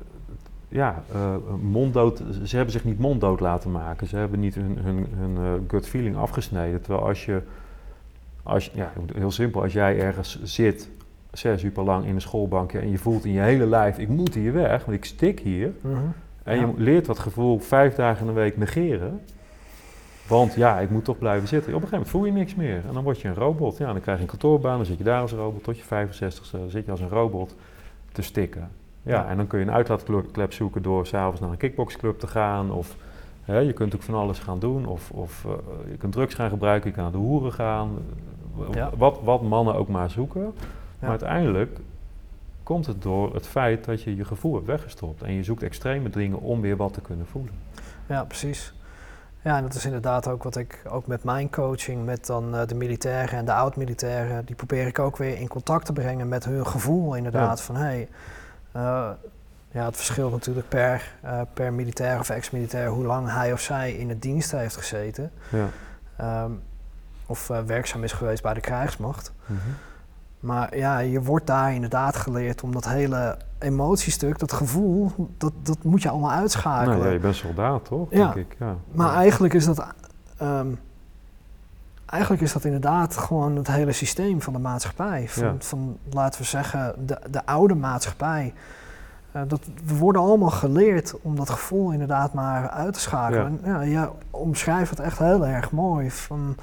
[0.68, 4.08] ja, eh, monddood, ze hebben zich niet monddood laten maken.
[4.08, 6.82] Ze hebben niet hun, hun, hun eh, gut feeling afgesneden.
[6.82, 7.42] Terwijl als je,
[8.44, 10.90] als je, ja, heel simpel, als jij ergens zit,
[11.32, 14.08] zes uur per lang in een schoolbankje en je voelt in je hele lijf, ik
[14.10, 15.72] moet hier weg, want ik stik hier.
[15.82, 15.96] Mhm.
[16.44, 16.66] En Ja.
[16.66, 19.22] je leert dat gevoel vijf dagen in de week negeren.
[20.30, 21.74] Want ja, ik moet toch blijven zitten.
[21.74, 22.82] Op een gegeven moment voel je niks meer.
[22.88, 23.78] En dan word je een robot.
[23.78, 25.64] Ja, dan krijg je een kantoorbaan, dan zit je daar als robot.
[25.64, 27.56] Tot je 65ste dan zit je als een robot
[28.12, 28.70] te stikken.
[29.04, 32.72] Ja, en dan kun je een uitlaatklep zoeken door s'avonds naar een kickboxclub te gaan.
[32.72, 32.96] Of
[33.44, 34.86] hè, je kunt ook van alles gaan doen.
[34.86, 35.52] Of, of eh,
[35.92, 37.98] je kunt drugs gaan gebruiken, je kan naar de hoeren gaan.
[38.74, 38.90] Ja.
[38.98, 40.42] Wat, wat mannen ook maar zoeken.
[40.42, 40.52] Ja.
[41.00, 41.80] Maar uiteindelijk
[42.64, 45.22] komt het door het feit dat je je gevoel hebt weggestopt.
[45.22, 47.54] En je zoekt extreme dingen om weer wat te kunnen voelen.
[48.08, 48.74] Ja, precies.
[49.42, 52.68] Ja, en dat is inderdaad ook wat ik ook met mijn coaching, met dan eh,
[52.68, 56.46] de militairen en de oud-militairen, die probeer ik ook weer in contact te brengen met
[56.46, 57.62] hun gevoel inderdaad.
[57.62, 58.10] Van hé, hey,
[58.72, 59.10] eh,
[59.72, 63.92] ja, het verschilt natuurlijk per, eh, per militair of ex-militair hoe lang hij of zij
[63.92, 65.32] in het dienst heeft gezeten.
[65.50, 65.68] Ja.
[66.18, 66.52] Ehm,
[67.26, 69.32] of werkzaam is geweest bij de krijgsmacht.
[69.46, 69.60] Mhm.
[70.40, 75.84] Maar ja, je wordt daar inderdaad geleerd om dat hele emotiestuk, dat gevoel, dat, dat
[75.84, 76.94] moet je allemaal uitschakelen.
[76.98, 78.08] Nou, ja, je bent soldaat, toch?
[78.12, 78.32] Ja.
[78.34, 78.56] Denk ik.
[78.60, 78.76] Ja.
[78.92, 79.86] Maar eigenlijk is dat.
[80.38, 80.68] ehm,
[82.06, 85.26] eigenlijk is dat inderdaad gewoon het hele systeem van de maatschappij.
[85.30, 85.56] Van, Ja.
[85.60, 88.54] van laten we zeggen, de, de oude maatschappij.
[89.32, 93.60] Eh, dat, we worden allemaal geleerd om dat gevoel inderdaad maar uit te schakelen.
[93.64, 96.12] En Ja, je omschrijft het echt heel erg mooi.
[96.12, 96.56] Van,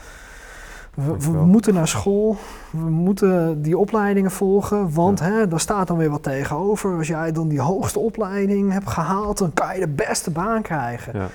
[0.97, 2.37] we, moeten naar school,
[2.71, 6.97] we moeten die opleidingen volgen, want hè, daar staat dan weer wat tegenover.
[6.97, 11.19] Als jij dan die hoogste opleiding hebt gehaald, dan kan je de beste baan krijgen.
[11.19, 11.29] Ja.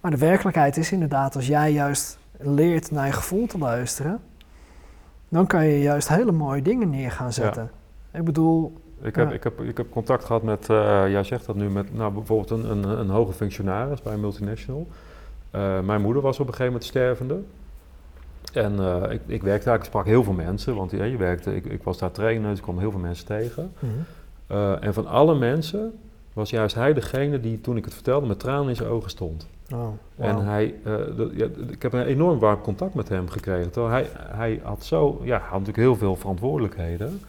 [0.00, 4.20] Maar de werkelijkheid is inderdaad, als jij juist leert naar je gevoel te luisteren,
[5.28, 7.70] dan kan je juist hele mooie dingen neer gaan zetten.
[8.12, 11.56] Ik bedoel, Ik heb, ik, heb, ik heb contact gehad met, eh jij zegt dat
[11.56, 14.86] nu, met nou, bijvoorbeeld een, een, een hoge functionaris bij een multinational.
[15.50, 17.40] Eh, mijn moeder was op een gegeven moment stervende.
[18.52, 21.56] En eh, ik, ik werkte eigenlijk, ik sprak heel veel mensen, want ja, je werkte,
[21.56, 23.72] ik, ik was daar trainer, dus ik kwam heel veel mensen tegen.
[24.46, 25.98] Eh, en van alle mensen
[26.32, 29.46] was juist hij degene die, toen ik het vertelde, met tranen in zijn ogen stond.
[29.74, 30.94] oh, En hij, eh,
[31.34, 33.70] ja, ik heb een enorm warm contact met hem gekregen.
[33.70, 37.20] Terwijl hij, hij had zo, ja, had natuurlijk heel veel verantwoordelijkheden.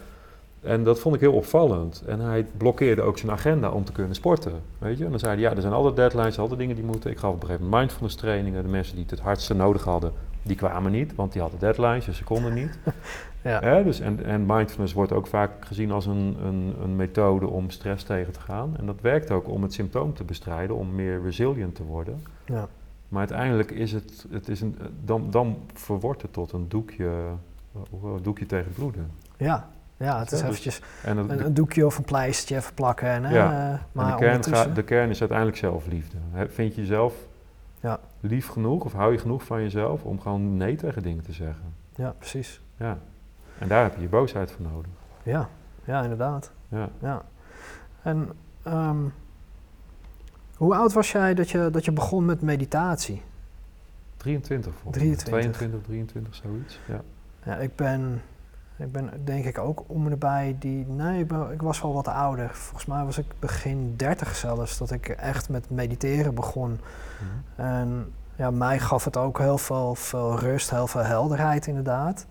[0.61, 2.03] En dat vond ik heel opvallend.
[2.05, 4.53] En hij blokkeerde ook zijn agenda om te kunnen sporten.
[4.77, 5.03] Weet je?
[5.03, 7.11] En dan zei hij, ja, er zijn altijd deadlines, altijd dingen die moeten.
[7.11, 8.63] Ik gaf op een gegeven moment mindfulness trainingen.
[8.63, 10.11] De mensen die het het hardste nodig hadden,
[10.43, 11.15] die kwamen niet.
[11.15, 12.79] Want die hadden deadlines, dus ze konden niet.
[13.41, 13.59] ja.
[13.59, 17.69] Hè, dus en, en mindfulness wordt ook vaak gezien als een, een, een methode om
[17.69, 18.73] stress tegen te gaan.
[18.77, 22.23] En dat werkt ook om het symptoom te bestrijden, om meer resilient te worden.
[22.45, 22.67] Ja.
[23.07, 27.81] Maar uiteindelijk is het, het is een, dan, dan verwordt het tot een doekje, eh,
[28.13, 29.11] een doekje tegen bloeden.
[29.37, 29.67] ja,
[29.97, 32.73] ja, het is Ja, dus- eventjes En, het- een, een doekje of een pleistertje even
[32.73, 33.07] plakken.
[33.07, 33.51] En, hè, Ja.
[33.51, 36.17] eh, en maar de, kern ondertussen- gaat, de kern is uiteindelijk zelfliefde.
[36.47, 37.13] Vind je jezelf
[37.83, 37.99] Ja.
[38.19, 41.73] lief genoeg of hou je genoeg van jezelf om gewoon nee tegen dingen te zeggen?
[41.95, 42.61] Ja, precies.
[42.77, 42.97] Ja.
[43.57, 44.91] En daar heb je je boosheid voor nodig.
[45.23, 45.49] Ja,
[45.85, 46.51] ja inderdaad.
[46.69, 46.89] Ja.
[46.99, 47.25] Ja.
[48.01, 48.29] En
[48.63, 49.03] ehm,
[50.55, 53.21] hoe oud was jij dat je, dat je begon met meditatie?
[54.17, 55.15] 23 volgens mij.
[55.15, 55.27] 23.
[55.27, 56.79] 22, 23, zoiets.
[56.87, 57.01] Ja.
[57.45, 58.21] Ja, ik ben,
[58.83, 60.85] ik ben denk ik ook om en nabij die...
[60.87, 62.49] Nee, ik, ben- ik was wel wat ouder.
[62.53, 66.69] Volgens mij was ik begin 30 zelfs, dat ik echt met mediteren begon.
[67.19, 67.61] Mhm.
[67.67, 72.25] En ja, mij gaf het ook heel veel, veel rust, heel veel helderheid inderdaad.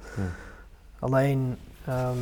[0.98, 2.18] Alleen, ehm,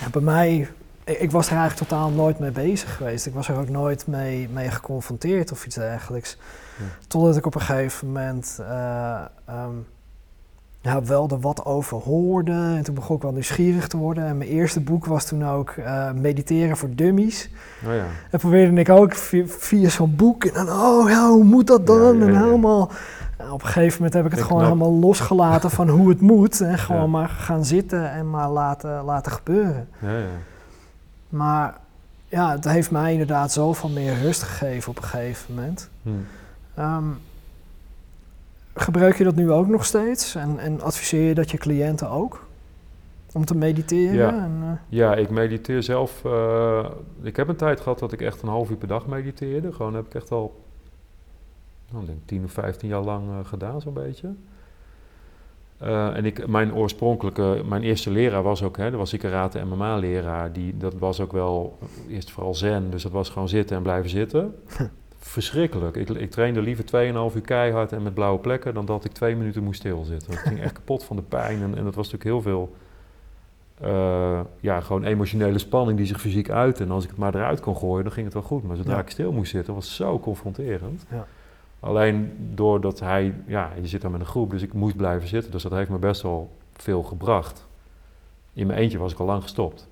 [0.00, 0.68] ja, bij mij,
[1.04, 3.26] ik, was er eigenlijk totaal nooit mee bezig geweest.
[3.26, 6.38] Ik was er ook nooit mee, mee geconfronteerd of iets dergelijks.
[6.78, 6.84] Ja.
[7.06, 9.74] Totdat ik op een gegeven moment eh, ehm,
[10.82, 12.52] ja, wel er wat over hoorde.
[12.52, 14.24] En toen begon ik wel nieuwsgierig te worden.
[14.26, 17.50] En mijn eerste boek was toen ook eh, Mediteren voor Dummies.
[17.86, 18.04] Oh ja.
[18.30, 20.44] En probeerde ik ook via, via zo'n boek.
[20.44, 22.18] En dan, oh ja, hoe moet dat dan?
[22.18, 22.90] Ja, ja, En helemaal...
[23.36, 24.72] En op een gegeven moment heb ik het Ik gewoon knap.
[24.72, 26.60] helemaal losgelaten van hoe het moet.
[26.60, 29.88] En gewoon maar gaan zitten en maar laten, laten gebeuren.
[29.98, 30.24] Ja, ja.
[31.28, 31.74] Maar
[32.28, 35.90] ja, het heeft mij inderdaad zoveel meer rust gegeven op een gegeven moment.
[36.02, 36.10] Hm.
[36.74, 37.04] Ehm,
[38.74, 40.34] gebruik je dat nu ook nog steeds?
[40.34, 42.46] En, en adviseer je dat je cliënten ook?
[43.32, 44.14] Om te mediteren?
[44.14, 44.28] Ja.
[44.28, 46.24] En, eh, Ja, ik mediteer zelf.
[46.24, 46.86] eh,
[47.22, 49.72] ik heb een tijd gehad dat ik echt een half uur per dag mediteerde.
[49.72, 50.60] Gewoon heb ik echt al,
[51.90, 54.28] nou, denk 10 of 15 jaar lang eh, gedaan, zo'n beetje.
[56.14, 59.68] En ik, mijn oorspronkelijke, mijn eerste leraar was ook, hè, dat was die karate en
[59.68, 60.52] MMA-leraar.
[60.52, 64.10] Die, dat was ook wel eerst vooral zen, dus dat was gewoon zitten en blijven
[64.10, 64.54] zitten.
[65.24, 65.96] Verschrikkelijk.
[65.96, 69.36] Ik, ik trainde liever 2,5 uur keihard en met blauwe plekken dan dat ik twee
[69.36, 70.32] minuten moest stilzitten.
[70.32, 72.74] Ik ging echt kapot van de pijn en, en dat was natuurlijk heel veel
[73.80, 76.82] eh, ja, gewoon emotionele spanning die zich fysiek uitte.
[76.82, 78.62] En als ik het maar eruit kon gooien, dan ging het wel goed.
[78.62, 79.00] Maar zodra Ja.
[79.00, 81.04] ik stil moest zitten, was het zo confronterend.
[81.10, 81.26] Ja.
[81.80, 85.50] Alleen doordat hij, ja, je zit daar met een groep, dus ik moest blijven zitten.
[85.50, 87.66] Dus dat heeft me best wel veel gebracht.
[88.52, 89.88] In mijn eentje was ik al lang gestopt.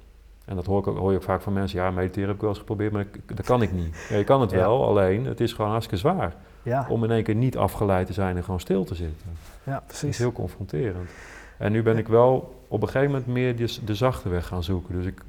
[0.50, 1.78] En dat hoor, ik ook, hoor je ook vaak van mensen.
[1.78, 4.06] Ja, mediteren heb ik wel eens geprobeerd, maar ik- dat kan ik niet.
[4.08, 4.56] Ja, je kan het Ja.
[4.56, 6.34] wel, alleen het is gewoon hartstikke zwaar.
[6.62, 9.30] ja, Om in één keer niet afgeleid te zijn en gewoon stil te zitten.
[9.64, 10.18] ja, Dat is precies.
[10.18, 11.10] heel confronterend.
[11.58, 14.62] En nu ben ik wel op een gegeven moment meer de, de zachte weg gaan
[14.62, 14.94] zoeken.
[14.94, 15.20] Dus ik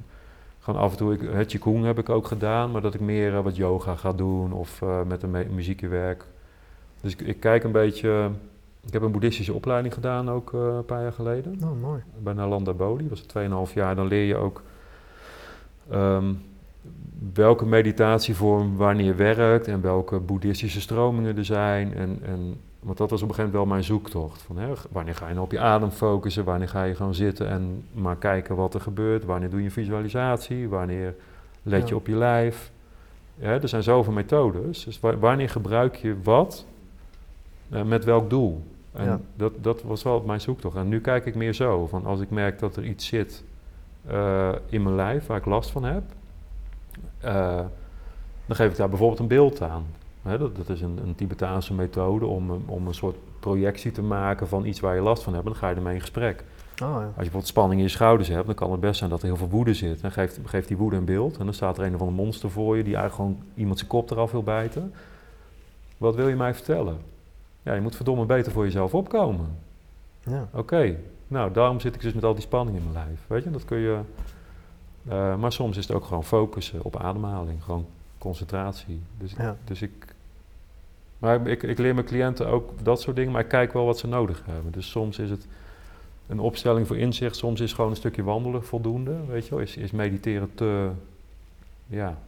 [0.60, 3.36] gewoon af en toe, ik, het Qigong heb ik ook gedaan, maar dat ik meer
[3.36, 6.24] eh, wat yoga ga doen of eh, met een me- muziekje werk.
[7.00, 8.30] Dus ik, ik kijk een beetje,
[8.86, 11.58] ik heb een boeddhistische opleiding gedaan ook eh, een paar jaar geleden.
[11.64, 12.02] Oh, mooi.
[12.18, 13.94] Bij Nalanda Bodhi, dat was het 2,5 jaar.
[13.96, 14.62] Dan leer je ook
[15.90, 16.32] ehm,
[17.34, 21.94] welke meditatievorm wanneer werkt en welke boeddhistische stromingen er zijn.
[21.94, 24.42] En, en, want dat was op een gegeven moment wel mijn zoektocht.
[24.42, 26.44] Van, hè, wanneer ga je nou op je adem focussen?
[26.44, 29.24] Wanneer ga je gewoon zitten en maar kijken wat er gebeurt?
[29.24, 30.68] Wanneer doe je visualisatie?
[30.68, 31.14] Wanneer
[31.62, 32.00] let je Ja.
[32.00, 32.70] op je lijf?
[33.34, 34.84] Ja, er zijn zoveel methodes.
[34.84, 36.66] Dus wa- wanneer gebruik je wat?
[37.70, 38.62] eh, met welk doel?
[38.92, 39.20] En Ja.
[39.36, 40.76] dat, dat was wel mijn zoektocht.
[40.76, 43.44] En nu kijk ik meer zo, van als ik merk dat er iets zit
[44.06, 46.02] eh, in mijn lijf waar ik last van heb,
[47.20, 47.60] eh,
[48.46, 49.84] dan geef ik daar bijvoorbeeld een beeld aan.
[50.22, 54.48] Dat, dat is een, een Tibetaanse methode om, een- om een soort projectie te maken
[54.48, 55.44] van iets waar je last van hebt.
[55.46, 56.44] En dan ga je ermee in gesprek.
[56.82, 56.94] Oh, ja.
[56.94, 59.26] Als je bijvoorbeeld spanning in je schouders hebt, dan kan het best zijn dat er
[59.26, 60.00] heel veel woede zit.
[60.00, 62.50] Dan geeft, geeft die woede een beeld en dan staat er een of ander monster
[62.50, 64.92] voor je die eigenlijk gewoon iemand zijn kop eraf wil bijten.
[65.98, 66.96] Wat wil je mij vertellen?
[67.62, 69.46] Ja, je moet verdomme beter voor jezelf opkomen.
[70.20, 70.48] ja.
[70.52, 70.96] Oké,
[71.32, 73.20] nou daarom zit ik dus met al die spanning in mijn lijf.
[73.26, 74.00] Weet je, dat kun je.
[75.08, 77.86] eh, maar soms is het ook gewoon focussen op ademhaling, gewoon
[78.18, 79.00] concentratie.
[79.18, 79.56] Dus, Ja.
[79.64, 80.14] dus ik.
[81.18, 83.98] Maar ik, ik leer mijn cliënten ook dat soort dingen, maar ik kijk wel wat
[83.98, 84.72] ze nodig hebben.
[84.72, 85.46] Dus soms is het
[86.26, 89.16] een opstelling voor inzicht, soms is gewoon een stukje wandelen voldoende.
[89.28, 90.90] Weet je wel, is, is mediteren te.
[91.86, 92.18] Ja.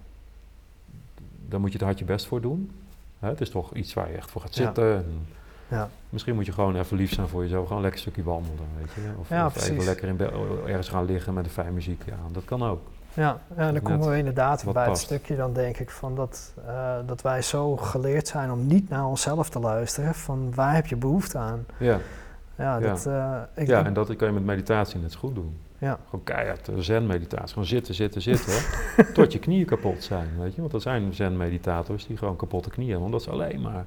[1.48, 2.70] Dan moet je er hard je best voor doen.
[3.18, 4.64] Hè, het is toch iets waar je echt voor gaat Ja.
[4.64, 4.94] zitten.
[4.96, 5.26] en-
[5.74, 5.88] Ja.
[6.08, 7.66] Misschien moet je gewoon even lief zijn voor jezelf.
[7.66, 9.00] Gewoon lekker stukje wandelen, weet je.
[9.18, 10.20] Of, Ja, of even lekker in
[10.66, 12.32] ergens gaan liggen met een fijn muziekje aan.
[12.32, 12.80] Dat kan ook.
[13.14, 16.96] Ja, ja, dan komen we inderdaad bij het stukje dan denk ik van dat, eh,
[17.06, 20.96] dat wij zo geleerd zijn om niet naar onszelf te luisteren van waar heb je
[20.96, 21.66] behoefte aan.
[21.78, 21.98] Ja,
[22.56, 22.80] Ja, Ja.
[22.80, 25.56] dat, eh, ik, ja en dat kan je met meditatie net zo goed doen.
[25.78, 25.98] Ja.
[26.08, 27.48] Gewoon keihard eh, zen-meditatie.
[27.48, 28.52] Gewoon zitten, zitten, zitten.
[29.14, 30.60] tot je knieën kapot zijn, weet je.
[30.60, 33.06] Want er zijn zen-meditators die gewoon kapotte knieën hebben.
[33.06, 33.84] Omdat ze alleen maar...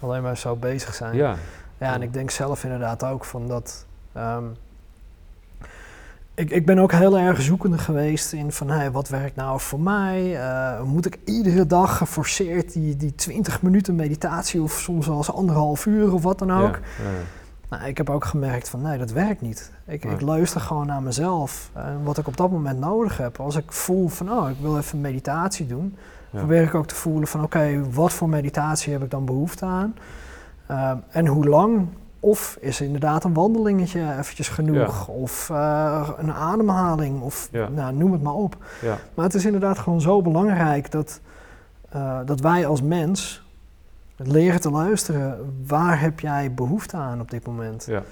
[0.00, 1.16] alleen maar zo bezig zijn.
[1.16, 1.36] Ja,
[1.78, 3.86] Ja, en ik denk zelf inderdaad ook van dat.
[4.12, 4.44] ehm,
[6.34, 9.80] ik, ik ben ook heel erg zoekende geweest in van hey, wat werkt nou voor
[9.80, 10.40] mij?
[10.40, 15.32] Eh, moet ik iedere dag geforceerd die, die 20 minuten meditatie of soms wel eens
[15.32, 16.74] anderhalf uur of wat dan ook?
[16.74, 17.10] Ja, ja,
[17.70, 19.70] Nou, ik heb ook gemerkt van nee, dat werkt niet.
[19.86, 23.40] Ik, ik luister gewoon naar mezelf en wat ik op dat moment nodig heb.
[23.40, 25.96] Als ik voel van oh, ik wil even meditatie doen,
[26.30, 26.38] ja.
[26.38, 29.94] probeer ik ook te voelen van oké, wat voor meditatie heb ik dan behoefte aan?
[30.66, 31.88] Ehm, en hoe lang?
[32.20, 35.08] Of is inderdaad een wandelingetje eventjes genoeg?
[35.08, 37.20] Of eh, een ademhaling?
[37.20, 37.68] Of Ja.
[37.68, 38.56] nou, noem het maar op.
[38.80, 38.98] Ja.
[39.14, 41.20] Maar het is inderdaad gewoon zo belangrijk dat,
[41.88, 43.42] eh, dat wij als mens
[44.16, 45.54] leren te luisteren.
[45.66, 47.84] Waar heb jij behoefte aan op dit moment?
[47.86, 48.02] Ja.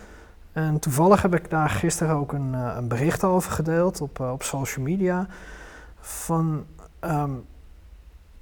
[0.53, 4.43] En toevallig heb ik daar gisteren ook een, eh, een bericht over gedeeld op, op
[4.43, 5.27] social media.
[6.01, 6.65] Van
[7.01, 7.31] ehm,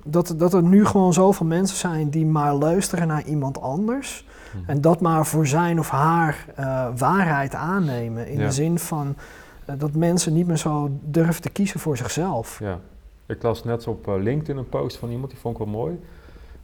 [0.06, 4.26] dat, dat er nu gewoon zoveel mensen zijn die maar luisteren naar iemand anders.
[4.52, 4.70] Hm.
[4.70, 8.28] En dat maar voor zijn of haar eh, waarheid aannemen.
[8.28, 8.46] In Ja.
[8.46, 9.16] de zin van
[9.64, 12.58] eh, dat mensen niet meer zo durven te kiezen voor zichzelf.
[12.62, 12.78] Ja,
[13.26, 16.00] ik las net op eh, LinkedIn een post van iemand, die vond ik wel mooi.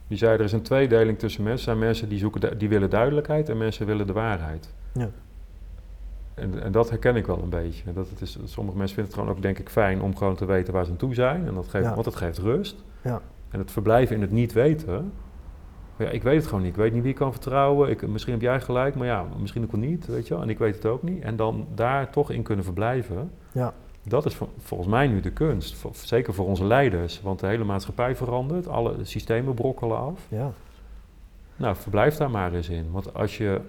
[0.07, 1.59] Die zei, er is een tweedeling tussen mensen.
[1.67, 4.69] Er zijn mensen die, zoeken die willen duidelijkheid en mensen willen de waarheid.
[4.93, 5.09] Ja.
[6.35, 7.93] En, en dat herken ik wel een beetje.
[7.93, 10.45] Dat het is, sommige mensen vinden het gewoon ook, denk ik, fijn om gewoon te
[10.45, 11.47] weten waar ze aan toe zijn.
[11.47, 11.91] En dat geeft, Ja.
[11.93, 12.83] Want dat geeft rust.
[13.01, 13.21] Ja.
[13.49, 15.13] En het verblijven in het niet weten.
[15.97, 16.71] Ja, ik weet het gewoon niet.
[16.71, 17.89] Ik weet niet wie ik kan vertrouwen.
[17.89, 20.05] Ik, misschien heb jij gelijk, maar ja, misschien ook wel niet.
[20.05, 20.43] Weet je wel?
[20.43, 21.23] En ik weet het ook niet.
[21.23, 23.31] En dan daar toch in kunnen verblijven.
[23.51, 23.73] Ja.
[24.07, 25.85] Dat is vol- volgens mij nu de kunst.
[25.91, 27.21] Zeker voor onze leiders.
[27.21, 28.67] Want de hele maatschappij verandert.
[28.67, 30.19] Alle systemen brokkelen af.
[30.29, 30.51] Ja.
[31.55, 32.91] Nou, verblijf daar maar eens in.
[32.91, 33.61] Want als je,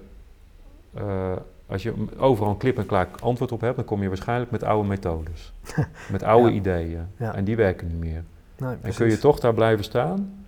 [0.94, 1.32] eh,
[1.66, 4.62] als je overal een klip en klaar antwoord op hebt, dan kom je waarschijnlijk met
[4.62, 5.52] oude methodes.
[6.12, 6.54] met oude Ja.
[6.54, 7.06] ideeën.
[7.16, 7.34] Ja.
[7.34, 8.24] En die werken niet meer.
[8.58, 10.44] Nee, En kun je toch daar blijven staan.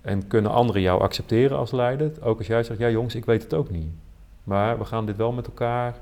[0.00, 2.10] En kunnen anderen jou accepteren als leider.
[2.22, 3.90] Ook als jij zegt, ja jongens, ik weet het ook niet.
[4.44, 5.94] Maar we gaan dit wel met elkaar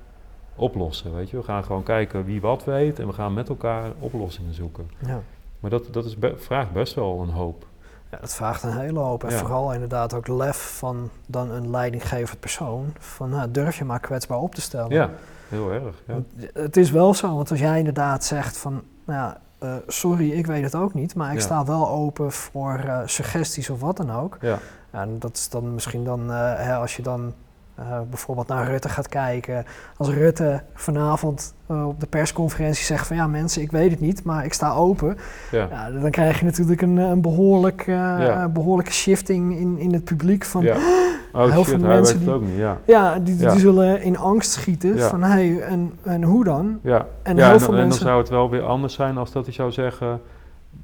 [0.54, 1.36] oplossen, weet je.
[1.36, 4.90] We gaan gewoon kijken wie wat weet en we gaan met elkaar oplossingen zoeken.
[5.06, 5.22] Ja.
[5.60, 7.66] Maar dat, dat is vraagt best wel een hoop.
[8.10, 9.24] Ja, dat vraagt een hele hoop.
[9.24, 9.38] En Ja.
[9.38, 12.94] vooral inderdaad ook lef van dan een leidinggevend persoon.
[12.98, 14.90] Van nou, durf je maar kwetsbaar op te stellen.
[14.90, 15.10] Ja,
[15.48, 15.94] heel erg.
[16.06, 16.18] Ja.
[16.52, 20.46] Het is wel zo, want als jij inderdaad zegt van, nou ja, eh, sorry, ik
[20.46, 24.12] weet het ook niet, maar ik sta wel open voor eh, suggesties of wat dan
[24.12, 24.36] ook.
[24.40, 24.58] Ja,
[24.92, 27.32] Ja, en dat is dan misschien dan, eh, hè, als je dan
[27.80, 29.64] eh, bijvoorbeeld naar Rutte gaat kijken.
[29.96, 34.24] Als Rutte vanavond eh, op de persconferentie zegt van, ja mensen, ik weet het niet,
[34.24, 35.16] maar ik sta open.
[35.50, 35.66] ja.
[35.70, 38.48] Ja, dan krijg je natuurlijk een, een behoorlijk, eh, Ja.
[38.48, 40.76] behoorlijke shifting in, in het publiek van, ja.
[41.32, 42.78] Oh heel shit, veel mensen die- niet, ja.
[42.86, 46.78] ja, die, zullen in angst schieten van, hé, hey, en, en hoe dan?
[46.82, 49.32] Ja, En ja heel en, veel en dan zou het wel weer anders zijn als
[49.32, 50.20] dat hij zou zeggen...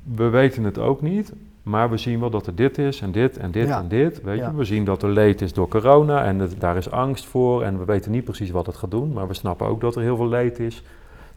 [0.03, 1.33] we weten het ook niet,
[1.67, 3.79] maar we zien wel dat er dit is en dit en dit Ja.
[3.79, 4.23] en dit.
[4.23, 4.51] Weet Ja.
[4.51, 4.57] je?
[4.57, 7.63] We zien dat er leed is door corona en het- daar is angst voor...
[7.63, 9.13] en we weten niet precies wat het gaat doen...
[9.13, 10.83] maar we snappen ook dat er heel veel leed is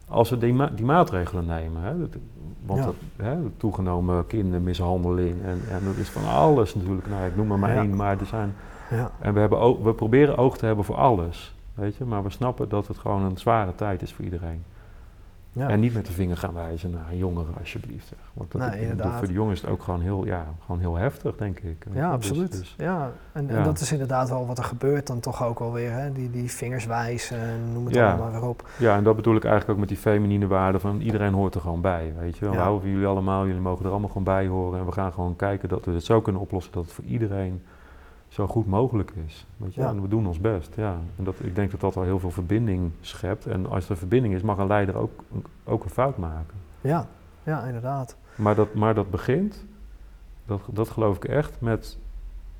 [0.08, 1.82] als we die, ma- die maatregelen nemen.
[1.82, 1.98] Hè?
[1.98, 2.16] Dat-
[2.66, 2.84] Want Ja.
[2.84, 7.06] dat, hè, toegenomen kindermishandeling en, en dat is van alles natuurlijk.
[7.08, 7.80] Nou, ik noem er maar Ja.
[7.82, 8.54] één, maar er zijn...
[8.90, 12.04] Ja, En we, hebben ook, we proberen oog te hebben voor alles, weet je.
[12.04, 14.62] Maar we snappen dat het gewoon een zware tijd is voor iedereen.
[15.52, 15.68] Ja.
[15.68, 18.06] En niet met de vinger gaan wijzen naar jongeren, alsjeblieft.
[18.06, 18.18] Zeg.
[18.32, 21.36] Want dat, Nee, voor de jongens is het ook gewoon heel, ja, gewoon heel heftig,
[21.36, 21.86] denk ik.
[21.92, 22.52] Ja, Dus- absoluut.
[22.52, 23.10] dus- ja.
[23.32, 25.92] En, en dat is inderdaad wel wat er gebeurt dan toch ook wel weer.
[25.92, 26.12] Hè?
[26.12, 28.08] Die, die vingers wijzen en noem het Ja.
[28.12, 28.68] allemaal weer op.
[28.78, 31.60] ja, en dat bedoel ik eigenlijk ook met die feminine waarde van iedereen hoort er
[31.60, 32.44] gewoon bij, weet je.
[32.44, 32.54] wel.
[32.54, 34.78] We houden van jullie allemaal, jullie mogen er allemaal gewoon bij horen.
[34.80, 37.62] En we gaan gewoon kijken dat we het zo kunnen oplossen dat het voor iedereen
[38.30, 39.46] zo goed mogelijk is.
[39.56, 39.80] Weet je?
[39.80, 39.88] Ja.
[39.88, 40.98] En we doen ons best, ja.
[41.16, 43.46] En dat, ik denk dat dat wel heel veel verbinding schept.
[43.46, 45.24] En als er verbinding is, mag een leider ook,
[45.64, 46.54] ook een fout maken.
[46.80, 47.06] Ja,
[47.42, 48.16] ja inderdaad.
[48.34, 49.64] Maar dat, maar dat begint,
[50.46, 51.98] dat, dat geloof ik echt, met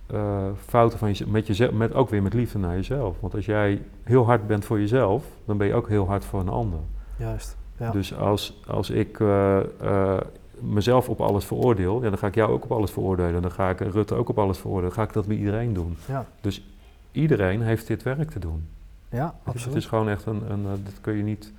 [0.06, 3.20] eh, fouten van jezelf, met jezelf, met ook weer met liefde naar jezelf.
[3.20, 6.40] Want als jij heel hard bent voor jezelf, dan ben je ook heel hard voor
[6.40, 6.80] een ander.
[7.16, 7.56] Juist.
[7.76, 7.90] Ja.
[7.90, 10.20] Dus als, als ik eh, eh,
[10.62, 13.42] mezelf op alles veroordeel, ja, dan ga ik jou ook op alles veroordelen.
[13.42, 14.88] Dan ga ik Rutte ook op alles veroordelen.
[14.94, 15.96] Dan ga ik dat bij iedereen doen.
[16.08, 16.26] Ja.
[16.40, 16.64] Dus
[17.12, 18.68] iedereen heeft dit werk te doen.
[19.08, 19.76] ja, je, Het absoluut.
[19.76, 21.52] is gewoon echt een, een eh, dat kun je niet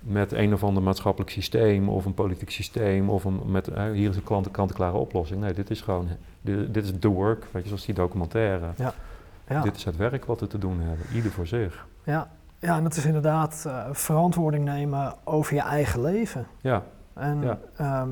[0.00, 4.10] met een of ander maatschappelijk systeem of een politiek systeem of een, met eh, hier
[4.10, 5.40] is een klant- kant-en-klare oplossing.
[5.40, 6.08] Nee, dit is gewoon,
[6.40, 8.66] dit, dit is the work, weet je, zoals die documentaire.
[8.76, 9.62] Ja.
[9.62, 11.86] Dit is het werk wat we te doen hebben, ieder voor zich.
[12.04, 12.30] Ja.
[12.58, 16.46] ja, en dat is inderdaad eh, verantwoording nemen over je eigen leven.
[16.60, 16.82] Ja,
[17.18, 18.06] En Ja.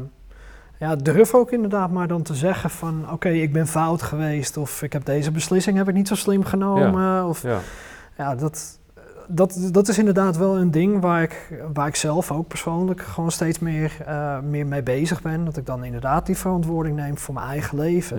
[0.78, 3.12] ja, durf ook inderdaad maar dan te zeggen van...
[3.12, 6.44] oké, ik ben fout geweest of ik heb deze beslissing heb ik niet zo slim
[6.44, 7.24] genomen.
[7.24, 7.58] Of, ja,
[8.16, 8.78] ja, dat,
[9.26, 13.30] dat, dat is inderdaad wel een ding waar ik, waar ik zelf ook persoonlijk gewoon
[13.30, 15.44] steeds meer, eh, meer mee bezig ben.
[15.44, 18.18] Dat ik dan inderdaad die verantwoording neem voor mijn eigen leven.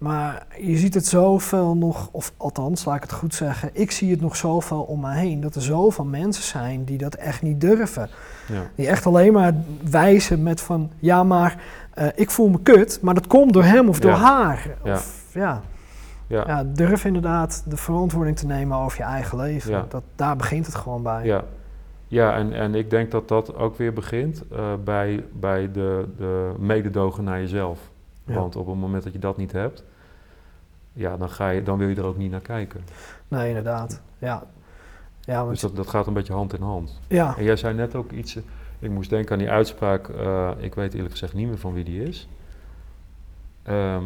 [0.00, 4.10] Maar je ziet het zoveel nog, of althans, laat ik het goed zeggen, ik zie
[4.10, 5.40] het nog zoveel om me heen.
[5.40, 8.10] Dat er zoveel mensen zijn die dat echt niet durven.
[8.48, 9.54] ja, Die echt alleen maar
[9.90, 11.62] wijzen met van, ja maar
[11.94, 14.76] eh, ik voel me kut, maar dat komt door hem of door haar.
[14.84, 14.92] Ja.
[14.92, 15.62] Of, ja.
[16.26, 19.70] ja, Ja, durf inderdaad de verantwoording te nemen over je eigen leven.
[19.70, 19.86] Ja.
[19.88, 21.24] Dat, daar begint het gewoon bij.
[21.24, 21.44] ja.
[22.06, 26.52] Ja, en, en ik denk dat dat ook weer begint eh, bij, bij de, de
[26.58, 27.89] mededogen naar jezelf.
[28.30, 28.40] Ja.
[28.40, 29.84] Want op het moment dat je dat niet hebt,
[30.92, 32.80] ja, dan, ga je, dan wil je er ook niet naar kijken.
[33.28, 34.02] Nee, inderdaad.
[34.18, 34.46] Ja,
[35.20, 37.00] ja, want, Dus dat, dat gaat een beetje hand in hand.
[37.08, 37.36] ja.
[37.36, 38.42] En jij zei net ook iets, eh,
[38.78, 41.84] ik moest denken aan die uitspraak, eh, ik weet eerlijk gezegd niet meer van wie
[41.84, 42.28] die is.
[43.62, 44.04] Ehm,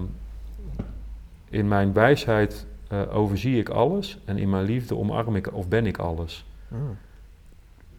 [1.49, 5.87] in mijn wijsheid eh, overzie ik alles en in mijn liefde omarm ik of ben
[5.87, 6.47] ik alles.
[6.69, 6.97] Mm.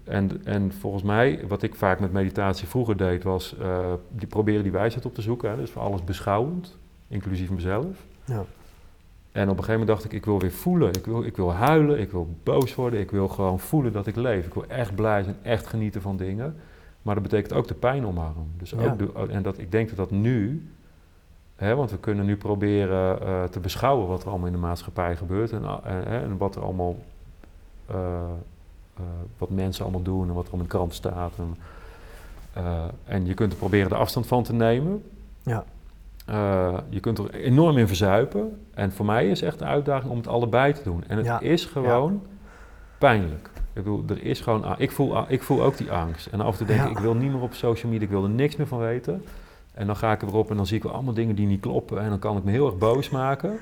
[0.06, 4.64] En, en volgens mij, wat ik vaak met meditatie vroeger deed, was eh, die proberen
[4.64, 5.50] die wijsheid op te zoeken.
[5.50, 6.78] Hè, dus voor alles beschouwend,
[7.08, 8.06] inclusief mezelf.
[8.26, 8.44] ja.
[9.32, 10.90] En op een gegeven moment dacht ik, ik wil weer voelen.
[10.94, 14.16] Ik wil, ik wil huilen, ik wil boos worden, ik wil gewoon voelen dat ik
[14.16, 14.46] leef.
[14.46, 16.56] Ik wil echt blij zijn, echt genieten van dingen.
[17.02, 18.52] Maar dat betekent ook de pijn omarmen.
[18.58, 18.96] Dus ook Ja.
[18.96, 20.70] de, en dat, ik denk dat dat nu,
[21.56, 25.16] hè, want we kunnen nu proberen eh, te beschouwen wat er allemaal in de maatschappij
[25.16, 25.52] gebeurt.
[25.52, 26.96] En, eh, en, en wat er allemaal,
[28.98, 29.04] eh,
[29.38, 31.34] wat mensen allemaal doen en wat er om de krant staat.
[31.38, 31.56] En,
[32.54, 35.04] eh, en je kunt er proberen de afstand van te nemen.
[35.44, 35.64] Ja.
[36.26, 38.62] Eh, je kunt er enorm in verzuipen.
[38.74, 41.04] En voor mij is echt de uitdaging om het allebei te doen.
[41.08, 41.40] En het Ja.
[41.40, 42.22] is gewoon
[42.98, 43.50] pijnlijk.
[43.74, 46.26] Ik bedoel, er is gewoon, ik, voel, ik voel ook die angst.
[46.28, 46.92] En af en toe denk ik, Ja.
[46.92, 49.24] ik wil niet meer op social media, ik wil er niks meer van weten.
[49.74, 52.00] En dan ga ik erop en dan zie ik wel allemaal dingen die niet kloppen.
[52.02, 53.58] En dan kan ik me heel erg boos maken.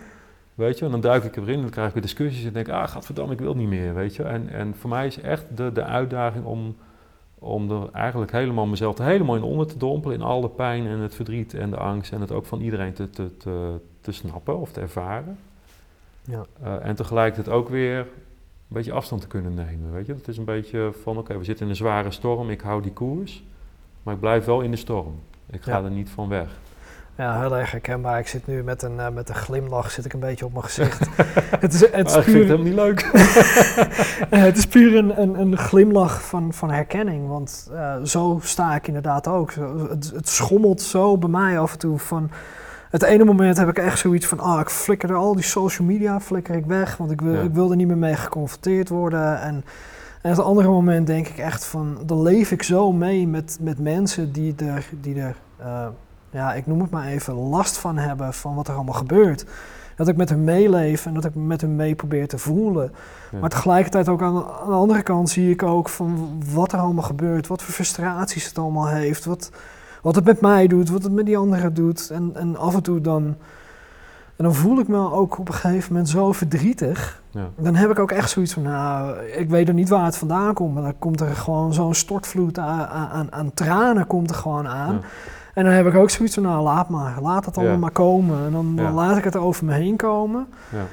[0.55, 2.67] Weet je, en dan duik ik erin en dan krijg ik weer discussies en denk
[2.67, 4.23] ik, ah, gadverdamme, ik wil niet meer, weet je.
[4.23, 6.75] En, en voor mij is echt de, de uitdaging om,
[7.35, 10.87] om er eigenlijk helemaal mezelf er helemaal in onder te dompelen, in al de pijn
[10.87, 14.11] en het verdriet en de angst en het ook van iedereen te, te, te, te
[14.11, 15.37] snappen of te ervaren.
[16.21, 16.45] Ja.
[16.63, 18.05] Eh, en tegelijkertijd ook weer een
[18.67, 20.13] beetje afstand te kunnen nemen, weet je.
[20.13, 22.93] Het is een beetje van, oké, we zitten in een zware storm, ik hou die
[22.93, 23.43] koers,
[24.03, 25.15] maar ik blijf wel in de storm.
[25.49, 25.83] Ik ga Ja.
[25.83, 26.47] er niet van weg.
[27.15, 28.19] Ja, heel erg herkenbaar.
[28.19, 30.63] Ik zit nu met een, eh, met een glimlach zit ik een beetje op mijn
[30.63, 30.99] gezicht.
[31.59, 33.01] het is, het is Ah, ik vind puur, helemaal niet leuk.
[34.29, 37.27] Het is puur een, een, een glimlach van, van herkenning.
[37.27, 39.51] Want eh, zo sta ik inderdaad ook.
[39.51, 42.31] Zo, het, het schommelt zo bij mij af en toe van...
[42.89, 44.39] Het ene moment heb ik echt zoiets van...
[44.39, 46.97] Ah, ik flikker er al die social media flikker ik weg.
[46.97, 47.41] Want ik wil, Ja.
[47.41, 49.41] ik wil er niet meer mee geconfronteerd worden.
[49.41, 49.65] En,
[50.21, 51.97] en het andere moment denk ik echt van...
[52.05, 54.85] Dan leef ik zo mee met, met mensen die er...
[55.01, 55.87] Die er eh,
[56.33, 59.45] ja, ik noem het maar even, last van hebben van wat er allemaal gebeurt.
[59.95, 62.91] Dat ik met hun meeleef en dat ik met hun mee probeer te voelen.
[63.31, 63.39] Ja.
[63.39, 67.03] Maar tegelijkertijd ook aan, aan de andere kant zie ik ook van wat er allemaal
[67.03, 69.51] gebeurt, wat voor frustraties het allemaal heeft, wat,
[70.01, 72.09] wat het met mij doet, wat het met die anderen doet.
[72.09, 73.23] En, en af en toe dan,
[74.35, 77.21] en dan voel ik me ook op een gegeven moment zo verdrietig.
[77.29, 77.49] Ja.
[77.57, 80.53] Dan heb ik ook echt zoiets van, nou, ik weet er niet waar het vandaan
[80.53, 84.67] komt, maar dan komt er gewoon zo'n stortvloed aan, aan, aan tranen komt er gewoon
[84.67, 84.93] aan.
[84.93, 85.01] Ja.
[85.53, 87.79] En dan heb ik ook zoiets van, nou, laat maar, laat het allemaal Ja.
[87.79, 88.45] maar komen.
[88.45, 88.91] En dan, dan Ja.
[88.91, 90.47] laat ik het over me heen komen.
[90.71, 90.85] Ja.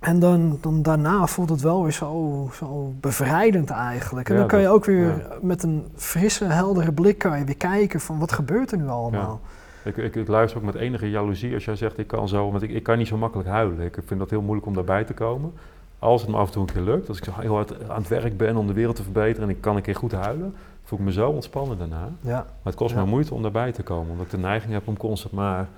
[0.00, 4.28] En dan, dan daarna voelt het wel weer zo, zo bevrijdend eigenlijk.
[4.28, 8.00] En dan kan je ook weer met een frisse, heldere blik kan je weer kijken
[8.00, 9.40] van wat gebeurt er nu allemaal.
[9.84, 12.62] Ik, ik, ik luister ook met enige jaloezie als jij zegt ik kan zo, want
[12.62, 13.80] ik, ik kan niet zo makkelijk huilen.
[13.80, 15.52] Ik vind dat heel moeilijk om daarbij te komen.
[15.98, 17.98] Als het me af en toe een keer lukt, als ik zo heel hard aan
[18.00, 20.54] het werk ben om de wereld te verbeteren en ik kan een keer goed huilen,
[20.90, 22.08] voel ik me zo ontspannen daarna.
[22.20, 23.00] Ja, Maar het kost Ja.
[23.00, 25.68] me moeite om daarbij te komen, omdat ik de neiging heb om constant maar...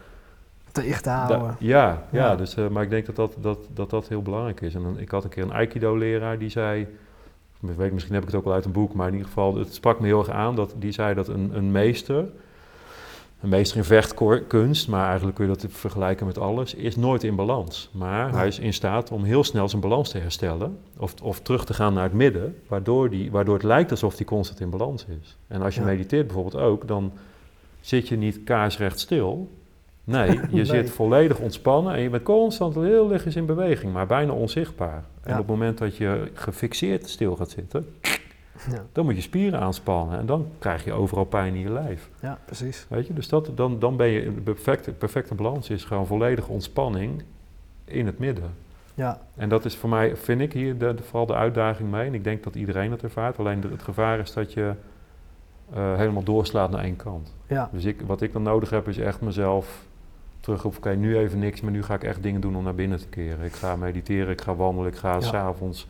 [0.72, 1.56] tegen te houden.
[1.58, 2.36] ja, ja, Ja.
[2.36, 4.74] Dus, eh, maar ik denk dat dat, dat, dat dat heel belangrijk is.
[4.74, 6.86] En dan, ik had een keer een Aikido-leraar die zei,
[7.60, 9.74] weet, misschien heb ik het ook wel uit een boek, maar in ieder geval, het
[9.74, 12.24] sprak me heel erg aan, dat, die zei dat een, een meester,
[13.42, 17.36] een meester in vechtkunst, maar eigenlijk kun je dat vergelijken met alles, is nooit in
[17.36, 17.90] balans.
[17.92, 21.64] Maar hij is in staat om heel snel zijn balans te herstellen, of, of terug
[21.64, 25.04] te gaan naar het midden, waardoor, die, waardoor het lijkt alsof hij constant in balans
[25.22, 25.36] is.
[25.48, 25.86] En als je Ja.
[25.86, 27.12] mediteert bijvoorbeeld ook, dan
[27.80, 29.50] zit je niet kaarsrecht stil.
[30.04, 30.64] Nee, je Nee.
[30.64, 35.04] zit volledig ontspannen en je bent constant heel lichtjes in beweging, maar bijna onzichtbaar.
[35.22, 37.86] En op het moment dat je gefixeerd stil gaat zitten,
[38.70, 42.08] Ja, dan moet je spieren aanspannen en dan krijg je overal pijn in je lijf.
[42.20, 42.86] ja, precies.
[42.88, 46.50] Weet je, dus dat, dan, dan ben je, de perfecte, perfecte balans is gewoon volledige
[46.50, 47.22] ontspanning
[47.84, 48.50] in het midden.
[48.94, 52.06] Ja, En dat is voor mij, vind ik hier de, de- vooral de uitdaging mee.
[52.06, 53.38] En ik denk dat iedereen dat ervaart.
[53.38, 54.72] Alleen de- het gevaar is dat je
[55.74, 57.34] eh, helemaal doorslaat naar één kant.
[57.46, 59.84] ja, Dus ik, wat ik dan nodig heb is echt mezelf
[60.40, 62.74] terug op, oké, nu even niks, maar nu ga ik echt dingen doen om naar
[62.74, 63.44] binnen te keren.
[63.44, 65.20] Ik ga mediteren, ik ga wandelen, ik ga Ja.
[65.20, 65.86] s'avonds,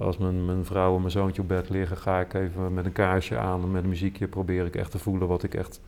[0.00, 2.92] als mijn, mijn vrouw en mijn zoontje op bed liggen, ga ik even met een
[2.92, 5.80] kaarsje aan en met een muziekje probeer ik echt te voelen wat, ik echt,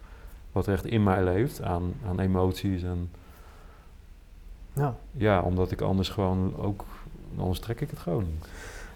[0.52, 2.82] wat er echt in mij leeft aan, aan emoties.
[2.82, 3.10] En
[4.72, 4.94] ja.
[5.10, 6.84] ja, omdat ik anders gewoon ook,
[7.36, 8.48] anders trek ik het gewoon niet.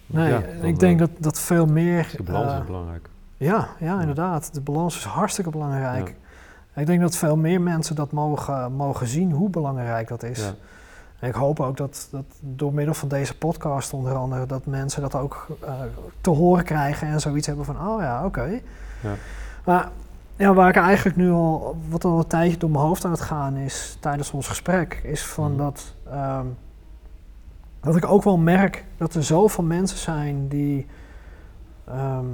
[0.07, 2.13] Nee, Ja, ik denk eh, dat, dat veel meer...
[2.17, 3.09] De balans eh, is belangrijk.
[3.37, 4.55] Ja, ja, inderdaad.
[4.55, 6.15] De balans is hartstikke belangrijk.
[6.75, 10.39] Ik denk dat veel meer mensen dat mogen, mogen zien hoe belangrijk dat is.
[10.39, 10.55] Ja.
[11.19, 15.03] En ik hoop ook dat, dat door middel van deze podcast onder andere, dat mensen
[15.03, 15.73] dat ook eh,
[16.21, 18.61] te horen krijgen en zoiets hebben van, oh ja, oké.
[19.01, 19.15] Ja.
[19.65, 19.91] Maar
[20.37, 23.21] ja, waar ik eigenlijk nu al, wat al een tijdje door mijn hoofd aan het
[23.21, 25.59] gaan is tijdens ons gesprek, is van Mhm.
[25.59, 26.47] dat, ehm,
[27.81, 30.87] dat ik ook wel merk dat er zoveel mensen zijn die,
[31.85, 32.25] ehm,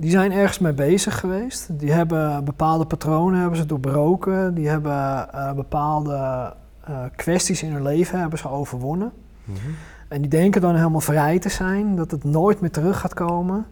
[0.00, 1.68] die zijn ergens mee bezig geweest.
[1.70, 4.54] Die hebben bepaalde patronen hebben ze doorbroken.
[4.54, 6.52] Die hebben eh, bepaalde
[6.84, 9.12] eh, kwesties in hun leven hebben ze overwonnen.
[9.44, 9.58] Mhm.
[10.08, 13.66] En die denken dan helemaal vrij te zijn, dat het nooit meer terug gaat komen.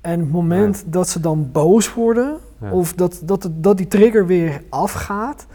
[0.00, 2.70] En het moment dat ze dan boos worden, Ja.
[2.70, 5.46] of dat, dat, dat die trigger weer afgaat,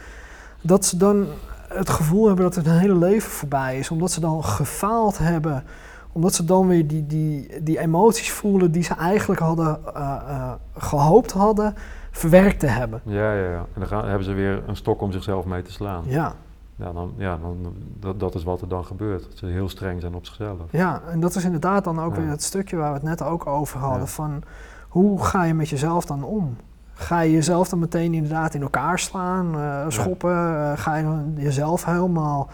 [0.61, 1.25] dat ze dan
[1.67, 3.91] het gevoel hebben dat het hun hele leven voorbij is.
[3.91, 5.63] Omdat ze dan gefaald hebben.
[6.15, 10.51] Omdat ze dan weer die, die, die emoties voelen die ze eigenlijk hadden eh, eh,
[10.77, 11.75] gehoopt hadden
[12.11, 13.01] verwerkt te hebben.
[13.03, 13.57] Ja, ja, ja.
[13.57, 16.03] En dan gaan, hebben ze weer een stok om zichzelf mee te slaan.
[16.07, 16.33] Ja,
[16.75, 19.23] Ja, dan, ja dan, dat, dat is wat er dan gebeurt.
[19.23, 20.57] Dat ze heel streng zijn op zichzelf.
[20.69, 22.21] ja, en dat is inderdaad dan ook Ja.
[22.21, 23.99] weer het stukje waar we het net ook over hadden.
[23.99, 24.05] Ja.
[24.07, 24.43] Van
[24.89, 26.57] hoe ga je met jezelf dan om?
[26.93, 30.77] Ga je jezelf dan meteen inderdaad in elkaar slaan, eh, schoppen?
[30.77, 32.49] Ga je dan jezelf helemaal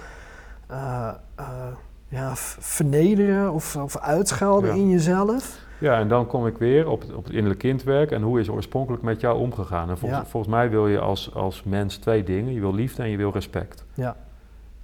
[2.11, 4.75] ja, vernederen of, of uitschelden Ja.
[4.81, 5.59] in jezelf?
[5.77, 8.11] Ja, en dan kom ik weer op het, op het innerlijk kindwerk.
[8.11, 9.89] En hoe is oorspronkelijk met jou omgegaan?
[9.89, 10.25] En Ja.
[10.25, 12.53] volgens mij wil je als, als mens twee dingen.
[12.53, 13.85] Je wil liefde en je wil respect.
[13.93, 14.15] Ja.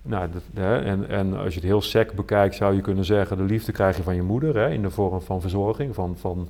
[0.02, 3.38] Nou, dat, hè, en, en als je het heel sec bekijkt, zou je kunnen zeggen...
[3.38, 5.96] de liefde krijg je van je moeder, hè, in de vorm van verzorging.
[5.96, 6.48] Van, van,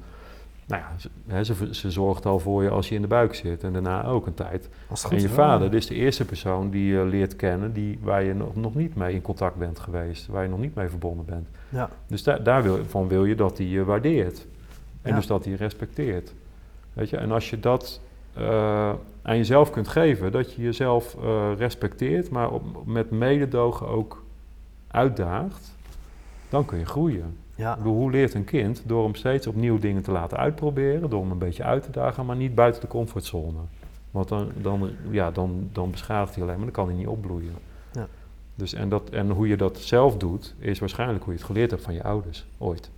[0.67, 0.97] nou ja,
[1.43, 3.63] ze, ze, ze zorgt al voor je als je in de buik zit.
[3.63, 4.69] En daarna ook een tijd.
[4.89, 7.73] Als het En goed je vader, dit is de eerste persoon die je leert kennen...
[7.73, 10.27] Die, waar je nog, nog niet mee in contact bent geweest.
[10.27, 11.47] Waar je nog niet mee verbonden bent.
[11.69, 14.45] Ja, Dus daar, daar wil, van wil je dat hij je waardeert.
[15.01, 15.15] En Ja.
[15.15, 16.33] dus dat hij je respecteert.
[16.93, 17.17] Weet je?
[17.17, 18.01] En als je dat
[18.33, 24.23] eh, aan jezelf kunt geven, dat je jezelf eh, respecteert, maar op, met mededogen ook
[24.87, 25.75] uitdaagt,
[26.49, 27.37] dan kun je groeien.
[27.57, 28.81] Ja, bedoel, hoe leert een kind?
[28.85, 32.25] Door hem steeds opnieuw dingen te laten uitproberen, door hem een beetje uit te dagen,
[32.25, 33.59] maar niet buiten de comfortzone.
[34.11, 37.53] Want dan, dan, ja, dan, dan beschadigt hij alleen maar, dan kan hij niet opbloeien.
[37.91, 38.07] Ja.
[38.55, 41.71] Dus en, dat, en hoe je dat zelf doet, is waarschijnlijk hoe je het geleerd
[41.71, 42.89] hebt van je ouders, ooit.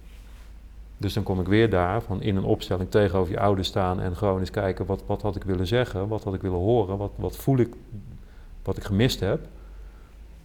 [0.97, 4.15] Dus dan kom ik weer daar, van in een opstelling tegenover je ouders staan en
[4.15, 7.11] gewoon eens kijken, wat, wat had ik willen zeggen, wat had ik willen horen, wat,
[7.15, 7.73] wat voel ik,
[8.63, 9.47] wat ik gemist heb.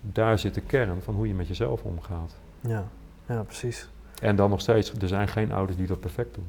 [0.01, 2.35] Daar zit de kern van hoe je met jezelf omgaat.
[2.61, 2.85] ja,
[3.29, 3.89] ja, precies.
[4.21, 6.47] En dan nog steeds, er zijn geen ouders die dat perfect doen.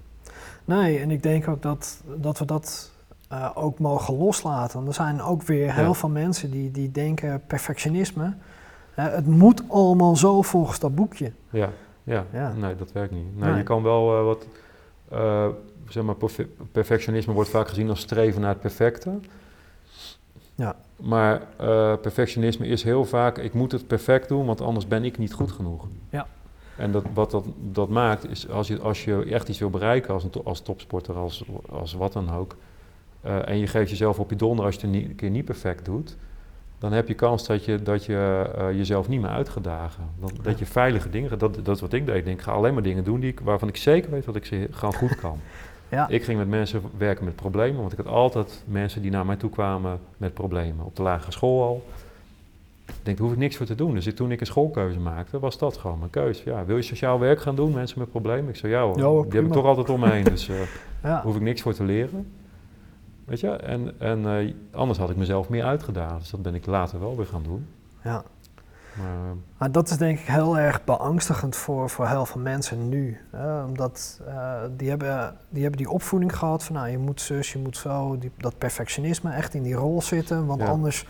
[0.65, 2.91] Nee, en ik denk ook dat, dat we dat
[3.29, 4.75] eh, ook mogen loslaten.
[4.75, 5.93] Want er zijn ook weer heel Ja.
[5.93, 8.33] veel mensen die, die denken perfectionisme.
[8.93, 11.31] het moet allemaal zo volgens dat boekje.
[11.49, 11.69] Ja,
[12.03, 12.25] ja.
[12.31, 12.53] Ja.
[12.53, 13.35] nee, dat werkt niet.
[13.37, 13.57] Nee, Nee.
[13.57, 14.47] Je kan wel eh, wat,
[15.09, 15.47] eh,
[15.89, 19.19] zeg maar, perfe- perfectionisme wordt vaak gezien als streven naar het perfecte.
[20.55, 20.75] Ja.
[20.95, 21.41] Maar
[22.01, 25.51] perfectionisme is heel vaak, ik moet het perfect doen, want anders ben ik niet goed
[25.51, 25.87] genoeg.
[26.09, 26.27] Ja.
[26.77, 30.13] En dat, wat dat, dat maakt, is als je, als je echt iets wil bereiken
[30.13, 32.55] als, een als topsporter, als, als wat dan ook,
[33.25, 35.45] uh, en je geeft jezelf op je donder als je het een, een keer niet
[35.45, 36.17] perfect doet,
[36.79, 40.03] dan heb je kans dat je, dat je uh, jezelf niet meer uitgedagen.
[40.19, 40.41] Dat, ja.
[40.41, 42.15] dat je veilige dingen, dat, dat is wat ik deed.
[42.15, 44.35] Ik denk, ik ga alleen maar dingen doen die ik, waarvan ik zeker weet dat
[44.35, 45.39] ik ze gewoon goed kan.
[45.89, 46.07] Ja.
[46.07, 49.35] Ik ging met mensen werken met problemen, want ik had altijd mensen die naar mij
[49.35, 50.85] toe kwamen met problemen.
[50.85, 51.85] Op de lagere school al.
[52.85, 53.93] Ik denk, daar hoef ik niks voor te doen.
[53.93, 56.41] Dus toen ik een schoolkeuze maakte, was dat gewoon mijn keuze.
[56.45, 58.49] Ja, wil je sociaal werk gaan doen, mensen met problemen?
[58.49, 60.55] Ik zei, ja hoor, ja, die heb ik toch altijd om me heen, dus uh,
[61.03, 61.21] ja.
[61.21, 62.31] hoef ik niks voor te leren.
[63.25, 66.19] Weet je, en, en uh, anders had ik mezelf meer uitgedaagd.
[66.19, 67.67] Dus dat ben ik later wel weer gaan doen.
[68.03, 68.23] Ja.
[68.97, 73.17] Maar, maar dat is denk ik heel erg beangstigend voor, voor heel veel mensen nu.
[73.31, 73.63] Hè?
[73.63, 77.59] Omdat uh, die, hebben, die hebben die opvoeding gehad van nou, je moet zus, je
[77.59, 80.45] moet zo, die, dat perfectionisme echt in die rol zitten.
[80.45, 80.67] Want Ja.
[80.67, 81.05] anders,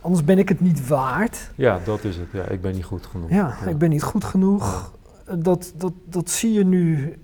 [0.00, 1.50] anders ben ik het niet waard.
[1.54, 2.26] ja, dat is het.
[2.32, 3.30] Ja, ik ben niet goed genoeg.
[3.30, 4.92] Ja, ik ben niet goed genoeg.
[5.38, 7.14] Dat, dat, dat zie je nu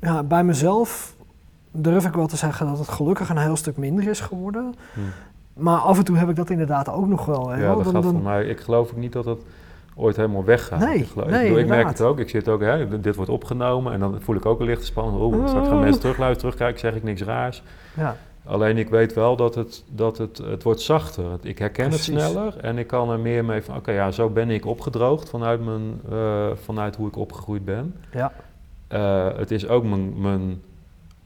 [0.00, 1.14] ja, bij mezelf.
[1.70, 4.74] Durf ik wel te zeggen dat het gelukkig een heel stuk minder is geworden.
[4.94, 5.00] Hm.
[5.62, 7.48] Maar af en toe heb ik dat inderdaad ook nog wel.
[7.48, 7.60] hè.
[7.60, 8.44] Ja, dat Dan- gaat dan- voor mij.
[8.46, 9.38] Ik geloof ook niet dat dat
[9.94, 10.78] ooit helemaal weggaat.
[10.80, 12.18] Nee, ik, geloof- nee, ik, ik merk het ook.
[12.18, 15.22] Ik zit ook, hè, dit wordt opgenomen en dan voel ik ook een lichte spanning.
[15.22, 15.82] Oeh, straks gaan Oh.
[15.86, 17.62] mensen terugluisteren, terugkijken, zeg ik niks raars.
[17.94, 21.24] ja, Alleen ik weet wel dat het, dat het, het wordt zachter.
[21.42, 22.06] Ik herken Precies.
[22.14, 25.28] het sneller en ik kan er meer mee van, oké, ja, zo ben ik opgedroogd
[25.30, 27.94] vanuit, mijn, eh, vanuit hoe ik opgegroeid ben.
[28.12, 28.32] ja,
[28.88, 30.62] Eh, het is ook mijn, mijn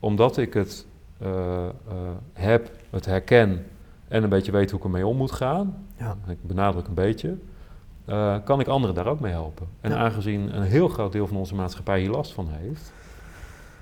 [0.00, 0.86] omdat ik het
[1.18, 1.66] eh,
[2.32, 3.66] heb, het herken
[4.08, 7.36] en een beetje weet hoe ik ermee om moet gaan, ja, ik benadruk een beetje,
[8.44, 9.66] kan ik anderen daar ook mee helpen.
[9.80, 9.96] En Ja.
[9.96, 12.92] aangezien een heel groot deel van onze maatschappij hier last van heeft,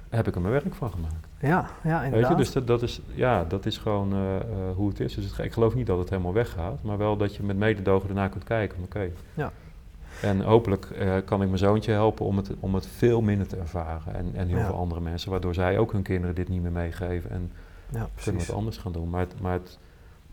[0.09, 1.27] heb ik er mijn werk van gemaakt.
[1.49, 2.31] Ja, ja, Weet inderdaad.
[2.31, 4.43] je, dus dat, dat, is, ja, dat is gewoon eh, eh,
[4.77, 5.15] hoe het is.
[5.15, 8.09] Dus het- ik geloof niet dat het helemaal weggaat, maar wel dat je met mededogen
[8.09, 8.79] ernaar kunt kijken.
[8.85, 9.09] Oké.
[9.35, 9.53] Ja.
[10.23, 13.57] En hopelijk eh, kan ik mijn zoontje helpen om het, om het veel minder te
[13.57, 14.15] ervaren.
[14.15, 14.67] En, en heel Ja.
[14.67, 17.31] veel andere mensen, waardoor zij ook hun kinderen dit niet meer meegeven.
[17.31, 17.53] En
[17.91, 19.11] ja, kunnen wat anders gaan doen.
[19.11, 19.79] Maar, het, maar het,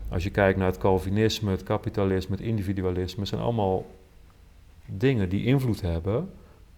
[0.08, 3.86] als je kijkt naar het Calvinisme, het kapitalisme, het individualisme, zijn allemaal
[4.86, 6.30] dingen die invloed hebben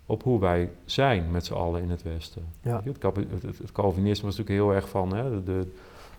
[0.06, 2.42] op hoe wij zijn met z'n allen in het Westen.
[2.62, 2.80] Ja.
[2.84, 5.66] Het, kapi- het, het- het Calvinisme was natuurlijk heel erg van hè, de, de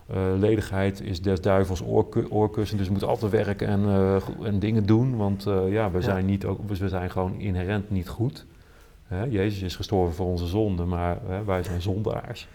[0.07, 4.59] eh, ledigheid is des duivels oorku- oorkussen, dus je moet altijd werken en, eh, en
[4.59, 6.03] dingen doen, want eh, ja, we, Ja.
[6.03, 8.45] Zijn niet ook, we zijn gewoon inherent niet goed.
[9.07, 12.47] Hè, Jezus is gestorven voor onze zonden, maar hè, wij zijn zondaars.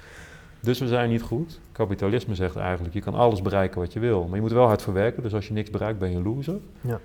[0.60, 1.60] Dus we zijn niet goed.
[1.72, 4.82] Kapitalisme zegt eigenlijk, je kan alles bereiken wat je wil, maar je moet wel hard
[4.82, 5.22] voor werken.
[5.22, 6.58] Dus als je niks bereikt, ben je een loser.
[6.80, 7.00] Ja.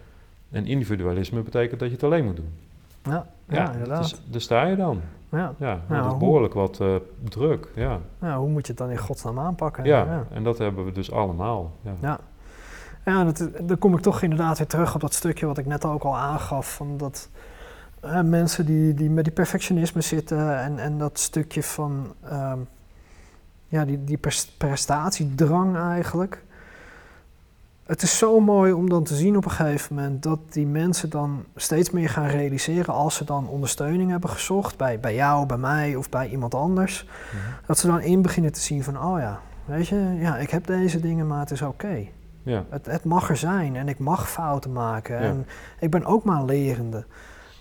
[0.52, 2.50] En individualisme betekent dat je het alleen moet doen.
[3.10, 4.02] Ja, ja, inderdaad.
[4.02, 5.02] Dus, daar sta je dan.
[5.30, 5.54] ja.
[5.58, 6.96] Ja, dat is hoe- behoorlijk wat eh,
[7.30, 7.68] druk.
[7.76, 8.00] Ja.
[8.22, 9.84] ja, hoe moet je het dan in godsnaam aanpakken?
[9.84, 10.24] Ja, ja.
[10.32, 11.72] en dat hebben we dus allemaal.
[11.82, 11.92] Ja.
[12.02, 12.20] Ja,
[13.06, 15.86] ja dat, dan kom ik toch inderdaad weer terug op dat stukje wat ik net
[15.86, 16.74] ook al aangaf.
[16.76, 17.30] Van dat
[18.00, 22.60] eh, mensen die, die met die perfectionisme zitten en, en dat stukje van ehm,
[23.68, 26.44] ja, die, die pres- prestatiedrang eigenlijk.
[27.86, 31.10] Het is zo mooi om dan te zien op een gegeven moment dat die mensen
[31.10, 35.58] dan steeds meer gaan realiseren als ze dan ondersteuning hebben gezocht bij, bij jou, bij
[35.58, 37.06] mij of bij iemand anders.
[37.06, 37.66] Mhm.
[37.66, 40.66] Dat ze dan in beginnen te zien van, oh ja, weet je, ja, ik heb
[40.66, 42.08] deze dingen, maar het is oké.
[42.44, 42.66] Ja.
[42.70, 45.16] Het, het mag er zijn en ik mag fouten maken.
[45.16, 45.22] Ja.
[45.22, 45.48] En
[45.80, 47.06] ik ben ook maar lerende.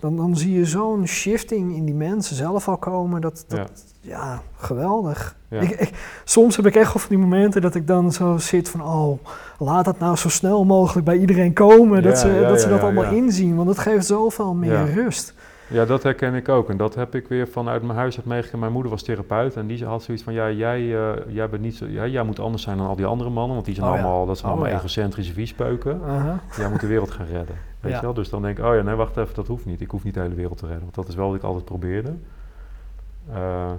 [0.04, 3.20] Dan, dan zie je zo'n shifting in die mensen zelf al komen.
[3.20, 4.40] Dat, dat ja.
[4.56, 5.36] geweldig.
[5.48, 5.60] Ja.
[5.60, 8.68] Ik, ik- soms heb ik echt wel van die momenten dat ik dan zo zit
[8.68, 8.82] van...
[8.82, 9.18] oh,
[9.58, 12.02] laat dat nou zo snel mogelijk bij iedereen komen.
[12.02, 13.54] dat ze, dat, ze allemaal inzien.
[13.56, 15.34] Want dat geeft zoveel meer rust.
[15.68, 16.70] ja, dat herken ik ook.
[16.70, 18.58] En dat heb ik weer vanuit mijn huis uit meegekregen.
[18.58, 20.32] Mijn moeder was therapeut en die had zoiets van...
[20.32, 23.06] Ja, jij, eh, jij, bent niet zo, ja, jij moet anders zijn dan al die
[23.06, 23.54] andere mannen.
[23.54, 24.00] Want die zijn Oh ja.
[24.02, 24.78] allemaal, dat zijn Oh allemaal ja.
[24.78, 26.00] egocentrische viespeuken.
[26.08, 26.40] Aha.
[26.56, 27.72] Jij moet de wereld gaan redden.
[27.84, 27.98] Weet Ja.
[27.98, 28.14] je wel?
[28.14, 29.80] Dus dan denk ik, oh ja, nee, wacht even, dat hoeft niet.
[29.80, 30.82] Ik hoef niet de hele wereld te redden.
[30.82, 32.14] Want dat is wel wat ik altijd probeerde.
[33.32, 33.70] Eh,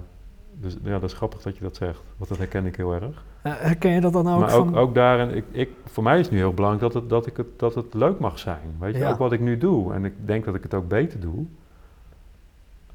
[0.52, 2.00] dus ja, dat is grappig dat je dat zegt.
[2.16, 3.22] Want dat herken ik heel erg.
[3.42, 4.76] Herken je dat dan ook maar ook, van...
[4.76, 7.36] ook daarin, ik, ik, voor mij is het nu heel belangrijk dat het, dat, ik
[7.36, 8.76] het, dat het leuk mag zijn.
[8.78, 9.10] Weet je, Ja.
[9.10, 9.92] ook wat ik nu doe.
[9.94, 11.44] En ik denk dat ik het ook beter doe.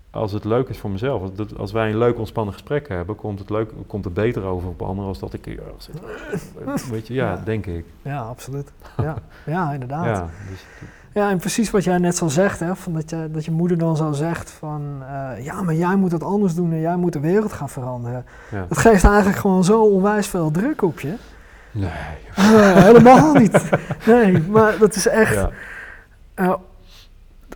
[0.10, 1.22] Als het leuk is voor mezelf.
[1.22, 4.44] Als, dat- als wij een leuk ontspannen gesprek hebben, komt het, leuk, komt het beter
[4.44, 6.02] over op anderen als dat ik hier zit.
[6.92, 7.42] Weet je, ja, Ja.
[7.46, 7.86] denk ik.
[8.02, 8.72] Ja, absoluut.
[8.98, 10.06] Ja, ja inderdaad.
[10.06, 10.66] Ja, dus,
[11.14, 13.78] Ja, en precies wat jij net zo zegt, hè, van dat, je, dat je moeder
[13.78, 15.04] dan zo zegt van...
[15.10, 18.26] eh, ja, maar jij moet het anders doen en jij moet de wereld gaan veranderen.
[18.52, 18.66] ja.
[18.70, 21.14] Dat geeft eigenlijk gewoon zo onwijs veel druk op je.
[21.72, 21.90] Nee.
[22.36, 23.70] Eh, helemaal niet.
[24.06, 25.34] Nee, maar dat is echt...
[25.34, 25.50] Ja.
[26.34, 26.54] eh,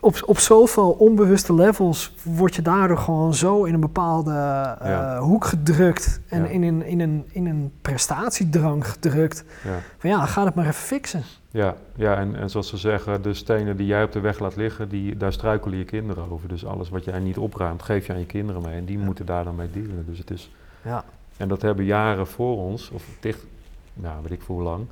[0.05, 5.19] op, op zoveel onbewuste levels word je daardoor gewoon zo in een bepaalde eh, Ja.
[5.19, 6.47] hoek gedrukt en Ja.
[6.49, 9.43] in, een, in, een, in een prestatiedrang gedrukt.
[9.63, 9.79] Ja.
[9.97, 11.23] Van ja, ga het maar even fixen.
[11.51, 14.55] Ja, ja en, en zoals ze zeggen, de stenen die jij op de weg laat
[14.55, 16.47] liggen, die, daar struikelen je kinderen over.
[16.47, 18.75] Dus alles wat jij niet opruimt, geef je aan je kinderen mee.
[18.77, 20.05] En die moeten daar dan mee dealen.
[20.07, 20.51] Dus het is,
[20.81, 21.03] Ja,
[21.37, 23.45] en dat hebben jaren voor ons, of dicht,
[23.93, 24.85] nou weet ik voor hoe lang.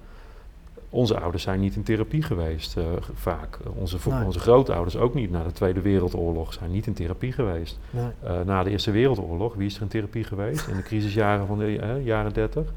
[0.93, 2.83] Onze ouders zijn niet in therapie geweest, eh,
[3.13, 3.59] vaak.
[3.75, 4.25] Onze, Nee.
[4.25, 5.31] onze grootouders ook niet.
[5.31, 7.79] Na de Tweede Wereldoorlog zijn niet in therapie geweest.
[7.91, 8.05] nee.
[8.23, 10.67] Eh, na de Eerste Wereldoorlog, wie is er in therapie geweest?
[10.67, 12.73] In de crisisjaren van de eh, jaren 30.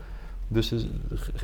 [0.49, 0.75] Dus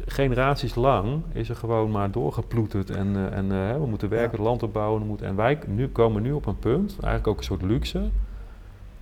[0.07, 2.91] generaties lang is er gewoon maar doorgeploeterd.
[2.91, 3.49] En, en
[3.81, 4.45] we moeten werken, Ja.
[4.45, 5.01] land opbouwen.
[5.01, 8.09] we moeten- en wij nu, komen nu op een punt, eigenlijk ook een soort luxe,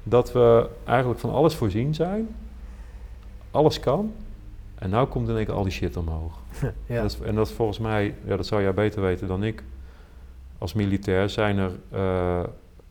[0.02, 2.28] dat we eigenlijk van alles voorzien zijn.
[3.50, 4.12] Alles kan.
[4.80, 6.32] En nou komt in één keer al die shit omhoog.
[6.86, 7.02] ja.
[7.02, 9.62] Dat is- en dat is volgens mij, ja, dat zou jij beter weten dan ik.
[10.58, 12.40] Als militair zijn er, eh,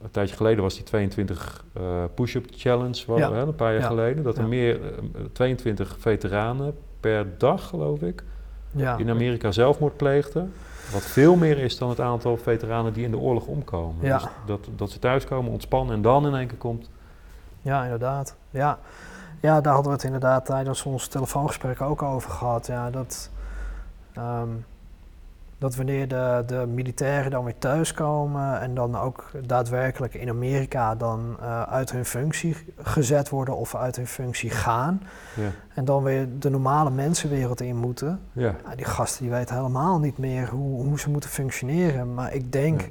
[0.02, 3.32] een tijdje geleden was die 22 eh, push-up challenge, wa- Ja.
[3.34, 3.88] hè, een paar jaar Ja.
[3.88, 4.24] geleden.
[4.24, 4.90] Dat er meer, eh,
[5.34, 8.24] 22 veteranen per dag, geloof ik,
[8.98, 10.54] in Amerika zelfmoord pleegden.
[10.92, 14.02] Wat veel meer is dan het aantal veteranen die in de oorlog omkomen.
[14.02, 16.90] Dus dat, dat ze thuiskomen, ontspannen en dan in één keer komt.
[17.62, 18.36] Ja, inderdaad.
[18.50, 18.80] Ja.
[19.42, 22.68] Ja, daar hadden we het inderdaad tijdens ons telefoongesprek ook over gehad.
[22.68, 23.30] Ja, dat,
[24.14, 24.50] ehm,
[25.58, 31.38] dat wanneer de, de militairen dan weer thuiskomen en dan ook daadwerkelijk in Amerika dan
[31.42, 35.02] eh, uit hun functie gezet worden of uit hun functie gaan
[35.36, 35.50] Ja.
[35.74, 38.20] en dan weer de normale mensenwereld in moeten.
[38.32, 38.56] Ja.
[38.70, 42.14] Ja, die gasten die weten helemaal niet meer hoe, hoe ze moeten functioneren.
[42.14, 42.88] Maar ik denk Ja.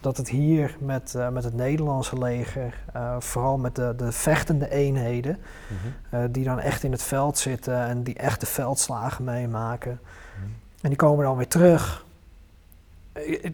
[0.00, 4.70] Dat het hier met, eh, met het Nederlandse leger, eh, vooral met de, de vechtende
[4.70, 5.38] eenheden,
[5.68, 6.16] Mhm.
[6.16, 10.00] eh, die dan echt in het veld zitten en die echt de veldslagen meemaken.
[10.02, 10.48] Mhm.
[10.80, 12.06] En die komen dan weer terug.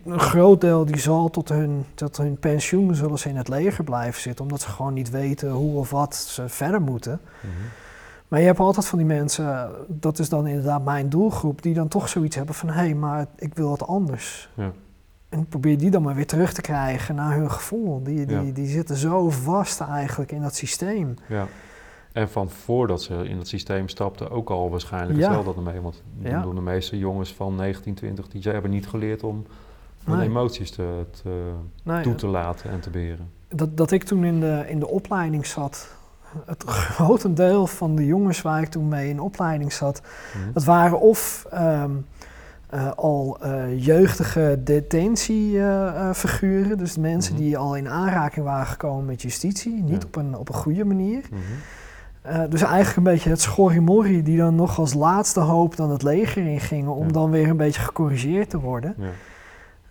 [0.05, 3.85] Een groot deel die zal tot hun, tot hun pensioen zullen ze in het leger
[3.85, 7.21] blijven zitten, omdat ze gewoon niet weten hoe of wat ze verder moeten.
[7.41, 7.53] Mhm.
[8.29, 11.89] Maar je hebt altijd van die mensen, dat is dan inderdaad mijn doelgroep, die dan
[11.89, 14.49] toch zoiets hebben van hé, hey, maar ik wil wat anders.
[14.55, 14.73] Ja.
[15.35, 18.03] En probeer die dan maar weer terug te krijgen naar hun gevoel.
[18.03, 18.53] Die, die, Ja.
[18.53, 21.15] die zitten zo vast eigenlijk in dat systeem.
[21.29, 21.47] Ja.
[22.13, 25.25] En van voordat ze in het systeem stapten ook al waarschijnlijk Ja.
[25.33, 25.81] hetzelfde ermee.
[25.81, 26.41] Want Ja.
[26.43, 29.47] doen de meeste jongens van 19, 20, die ze hebben niet geleerd om
[30.05, 30.29] hun Nee.
[30.29, 31.53] emoties te, te,
[32.03, 33.29] toe te laten en te beheren.
[33.49, 35.89] dat, dat ik toen in de, in de opleiding zat,
[36.47, 36.63] het
[36.97, 40.03] grote deel van de jongens waar ik toen mee in opleiding zat,
[40.35, 40.53] Mhm.
[40.53, 41.91] dat waren of ehm,
[42.75, 47.43] eh, al eh, jeugdige detentiefiguren, dus mensen Mhm.
[47.43, 50.07] die al in aanraking waren gekomen met justitie, niet Ja.
[50.07, 51.21] op, een, op een goede manier.
[51.31, 51.41] Mhm.
[52.23, 56.03] Eh, dus eigenlijk een beetje het schorrimorrie die dan nog als laatste hoop dan het
[56.03, 57.13] leger ingingen om Ja.
[57.13, 58.95] dan weer een beetje gecorrigeerd te worden.
[58.99, 59.07] Ja.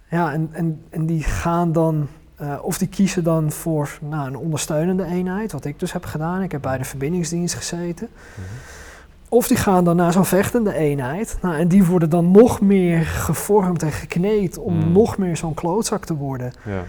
[0.10, 2.08] Ja, en, en, en die gaan dan,
[2.62, 6.42] of die kiezen dan voor nou, een ondersteunende eenheid, wat ik dus heb gedaan.
[6.42, 8.08] Ik heb bij de verbindingsdienst gezeten.
[8.36, 8.46] Mhm.
[9.34, 11.38] Of die gaan dan naar zo'n vechtende eenheid.
[11.42, 14.92] Nou, en die worden dan nog meer gevormd en gekneed om Mm.
[14.92, 16.54] nog meer zo'n klootzak te worden.
[16.66, 16.84] ja.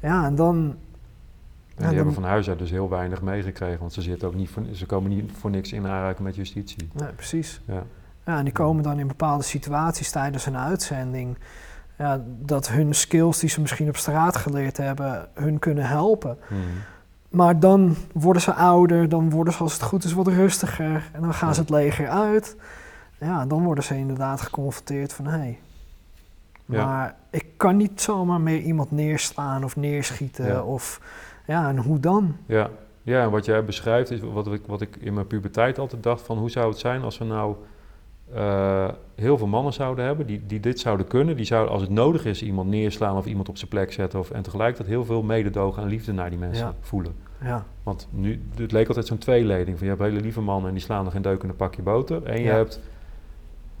[0.00, 0.54] Ja, en dan...
[0.56, 4.28] En Ja, die dan- hebben van huis uit dus heel weinig meegekregen, want ze, zitten
[4.28, 6.88] ook niet voor, ze komen niet voor niks in aanraking met justitie.
[6.92, 7.60] Nee, precies.
[7.66, 7.82] Ja.
[8.26, 11.36] Ja, en die komen dan in bepaalde situaties tijdens een uitzending.
[11.98, 16.36] Ja, dat hun skills die ze misschien op straat geleerd hebben, hun kunnen helpen.
[16.48, 16.60] Mhm.
[17.34, 21.10] Maar dan worden ze ouder, dan worden ze als het goed is wat rustiger.
[21.12, 21.54] En dan gaan Ja.
[21.54, 22.56] ze het leger uit.
[23.20, 25.24] Ja, dan worden ze inderdaad geconfronteerd van...
[25.26, 25.58] hé, hey,
[26.64, 26.84] Ja.
[26.86, 30.46] maar ik kan niet zomaar meer iemand neerslaan of neerschieten.
[30.46, 30.62] Ja.
[30.62, 31.00] Of,
[31.46, 32.36] ja, en hoe dan?
[32.46, 32.70] Ja.
[33.02, 36.22] ja, en wat jij beschrijft is wat ik, wat ik in mijn puberteit altijd dacht
[36.22, 37.54] van hoe zou het zijn als we nou
[38.32, 41.36] eh, heel veel mannen zouden hebben die, die dit zouden kunnen.
[41.36, 44.18] Die zouden als het nodig is iemand neerslaan of iemand op zijn plek zetten.
[44.18, 46.74] Of, en tegelijkertijd heel veel mededogen en liefde naar die mensen Ja.
[46.80, 47.14] voelen.
[47.42, 49.78] Ja, Want nu, het leek altijd zo'n tweeleding.
[49.78, 51.82] Van je hebt hele lieve mannen en die slaan er geen deuk in een pakje
[51.82, 52.22] boter.
[52.24, 52.54] En je Ja.
[52.54, 52.80] hebt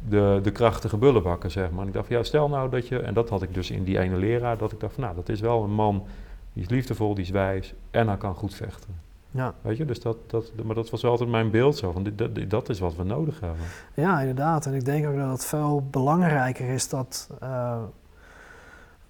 [0.08, 1.80] de, de krachtige bullenbakken, zeg maar.
[1.80, 2.98] En ik dacht van ja, stel nou dat je...
[2.98, 4.58] En dat had ik dus in die ene leraar.
[4.58, 6.04] Dat ik dacht van nou, dat is wel een man...
[6.52, 8.94] Die is liefdevol, die is wijs en hij kan goed vechten.
[9.36, 9.54] Ja.
[9.60, 11.92] Weet je, dus dat, dat, maar dat was wel altijd mijn beeld zo.
[11.92, 13.64] Van dit, dat, dat is wat we nodig hebben.
[13.94, 14.66] ja, inderdaad.
[14.66, 17.28] En ik denk ook dat het veel belangrijker is dat...
[17.40, 17.76] eh,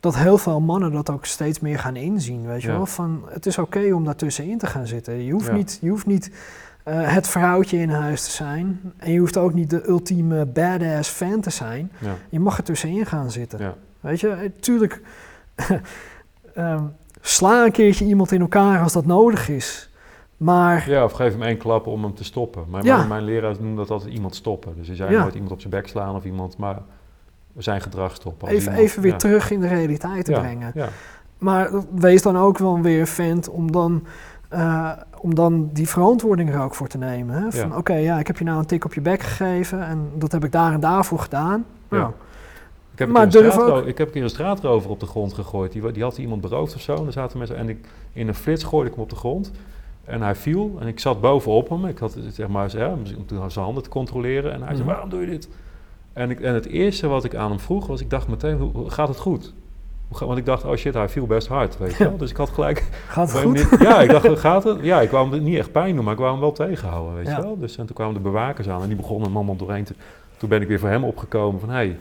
[0.01, 2.75] dat heel veel mannen dat ook steeds meer gaan inzien, weet je Ja.
[2.77, 2.87] wel?
[2.87, 5.23] Van, het is oké om daartussenin te gaan zitten.
[5.25, 5.53] Je hoeft Ja.
[5.53, 6.31] niet, je hoeft niet
[6.83, 8.81] eh, het vrouwtje in huis te zijn.
[8.97, 11.93] En je hoeft ook niet de ultieme badass fan te zijn.
[11.99, 13.75] Ja, Je mag er tussenin gaan zitten.
[14.01, 15.01] Weet je, eh, tuurlijk...
[16.55, 16.83] ehm,
[17.21, 19.91] sla een keertje iemand in elkaar als dat nodig is.
[20.37, 22.65] Maar ja, of geef hem één klap om hem te stoppen.
[22.69, 22.97] Maar Ja.
[22.97, 24.73] mijn, mijn leraar noemde dat altijd iemand stoppen.
[24.77, 25.21] Dus hij zei Ja.
[25.23, 26.57] nooit iemand op zijn bek slaan of iemand...
[26.57, 26.79] Maar
[27.57, 28.49] zijn gedrag stoppen.
[28.49, 29.19] Even, iemand- even weer ja.
[29.19, 30.71] terug in de realiteit te brengen.
[30.75, 30.89] Ja,
[31.39, 34.05] maar wees dan ook wel weer vent om dan,
[34.53, 37.43] uh, om dan die verantwoording er ook voor te nemen.
[37.43, 37.51] Hè?
[37.53, 40.33] Van oké, ja, ik heb je nou een tik op je bek gegeven en dat
[40.33, 41.65] heb ik daar en daarvoor gedaan.
[41.91, 41.97] Ja.
[41.97, 42.13] Nou,
[42.93, 43.87] ik heb, maar durf ook...
[43.87, 45.73] ik heb een keer een straatrover op de grond gegooid.
[45.73, 46.95] Die, die had iemand beroofd of zo.
[47.07, 49.51] En, zaten mensen, en ik, in een flits gooide ik hem op de grond.
[50.05, 51.87] En hij viel en ik zat bovenop hem.
[51.87, 54.53] Ik had zeg maar ja, om zijn handen te controleren.
[54.53, 54.89] En hij zei, mhm.
[54.89, 55.49] waarom doe je dit?
[56.13, 58.91] En, ik, en het eerste wat ik aan hem vroeg was, ik dacht meteen, hoe,
[58.91, 59.55] gaat het goed?
[60.09, 62.17] Want ik dacht, oh shit, hij viel best hard, weet je wel.
[62.25, 62.89] Dus ik had gelijk...
[63.09, 63.55] Gaat het goed?
[63.55, 64.79] Niet, ja, ik dacht, gaat het?
[64.83, 67.27] Ja, ik wou hem niet echt pijn doen, maar ik wou hem wel tegenhouden, weet
[67.27, 67.59] je wel.
[67.59, 69.95] Dus en toen kwamen de bewakers aan en die begonnen hem allemaal doorheen te...
[70.37, 71.99] Toen ben ik weer voor hem opgekomen van, hé, hey,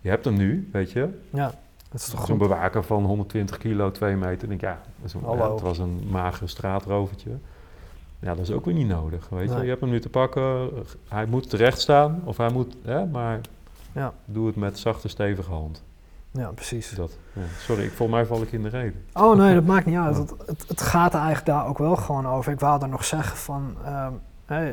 [0.00, 1.08] je hebt hem nu, weet je.
[1.30, 1.54] Ja,
[1.92, 4.48] dat is toch Zo'n bewaker van 120 kilo, 2 meter.
[4.48, 4.80] denk ik, ja,
[5.36, 7.30] ja, het was een mager straatrovertje.
[8.18, 9.60] Ja, dat is ook weer niet nodig, weet je.
[9.60, 10.70] Je hebt hem nu te pakken,
[11.08, 13.40] hij moet terecht staan, of hij moet, hè, maar
[13.92, 14.12] ja.
[14.24, 15.82] doe het met zachte, stevige hand.
[16.30, 16.90] Ja, precies.
[16.90, 17.42] Dat, ja.
[17.58, 19.04] Sorry, ik, volgens mij val ik in de reden.
[19.12, 20.16] Oh nee, dat maakt niet uit.
[20.22, 22.52] Het, het, het, gaat er eigenlijk daar ook wel gewoon over.
[22.52, 23.76] Ik wou er nog zeggen van,
[24.50, 24.66] uh,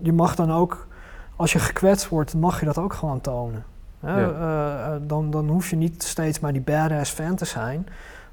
[0.00, 0.86] je mag dan ook,
[1.36, 3.64] als je gekwetst wordt, mag je dat ook gewoon tonen.
[4.04, 4.30] Ja.
[4.30, 7.86] Uh, dan, dan hoef je niet steeds maar die badass fan te zijn.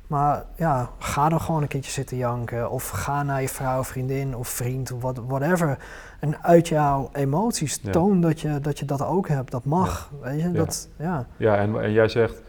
[0.07, 2.71] Maar ja, ga dan gewoon een keertje zitten janken.
[2.71, 5.77] Of ga naar je vrouw, vriendin of vriend of whatever.
[6.19, 9.51] En uit jouw emoties toon dat je, dat je dat ook hebt.
[9.51, 10.11] Dat mag.
[10.21, 10.51] Weet je?
[10.51, 11.25] Dat, ja.
[11.37, 12.41] ja, en, en jij zegt,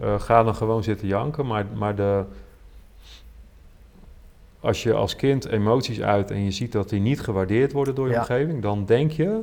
[0.00, 1.46] uh, ga dan gewoon zitten janken.
[1.46, 2.24] Maar, maar de,
[4.60, 8.08] als je als kind emoties uit en je ziet dat die niet gewaardeerd worden door
[8.08, 9.40] je omgeving, dan denk je,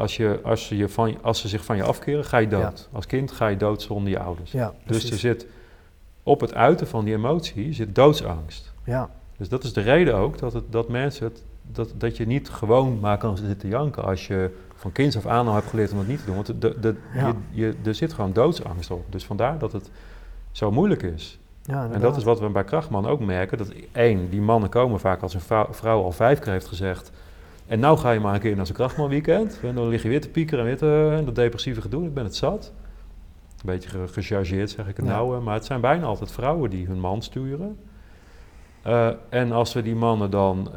[0.00, 2.88] als, je, als, je van, als ze zich van je afkeren, ga je dood.
[2.92, 4.54] Als kind ga je dood zonder je ouders.
[4.86, 5.46] dus er zit
[6.22, 8.72] op het uiten van die emotie zit doodsangst.
[8.84, 9.10] Ja.
[9.36, 12.48] Dus dat is de reden ook dat, het, dat mensen het, dat, dat je niet
[12.48, 15.98] gewoon maar kan zitten janken als je van kinds af aan al hebt geleerd om
[15.98, 16.34] het niet te doen.
[16.34, 19.04] Want de, de, je, je, er zit gewoon doodsangst op.
[19.08, 19.90] Dus vandaar dat het
[20.52, 21.38] zo moeilijk is.
[21.62, 23.58] Ja, en dat is wat we bij Krachtman ook merken.
[23.58, 27.10] Dat één, die mannen komen vaak als een vrouw, vrouw al vijf keer heeft gezegd...
[27.70, 29.60] En nou ga je maar een keer naar zo'n krachtman weekend.
[29.62, 32.06] En dan lig je weer te piekeren en weer en dat depressieve gedoe.
[32.06, 32.72] Ik ben het zat.
[33.48, 35.42] Een beetje gechargeerd zeg ik het nou.
[35.42, 37.78] Maar het zijn bijna altijd vrouwen die hun man sturen.
[38.86, 40.70] Uh, en als we die mannen dan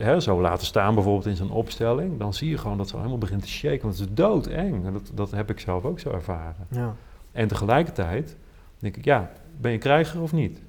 [0.00, 3.18] uh, zo laten staan, bijvoorbeeld in zo'n opstelling, dan zie je gewoon dat ze helemaal
[3.18, 3.82] begint te shaken.
[3.82, 4.86] Want het is doodeng.
[4.86, 6.66] En dat, dat heb ik zelf ook zo ervaren.
[6.70, 6.94] Ja.
[7.32, 8.36] En tegelijkertijd
[8.78, 9.30] denk ik, ja,
[9.60, 10.62] ben je krijger of niet?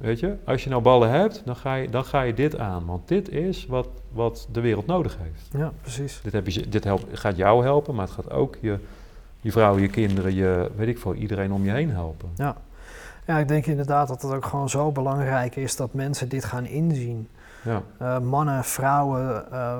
[0.00, 2.86] Weet je, als je nou ballen hebt, dan ga je, dan ga je dit aan.
[2.86, 5.48] Want dit is wat, wat de wereld nodig heeft.
[5.52, 6.20] Ja, precies.
[6.22, 8.78] Dit, heb je, dit helpt, gaat jou helpen, maar het gaat ook je,
[9.40, 12.28] je vrouw, je kinderen, je, weet ik veel, iedereen om je heen helpen.
[12.34, 12.56] Ja.
[13.26, 16.66] ja, ik denk inderdaad dat het ook gewoon zo belangrijk is dat mensen dit gaan
[16.66, 17.28] inzien.
[17.62, 17.82] Ja.
[18.02, 19.78] Uh, mannen, vrouwen, uh,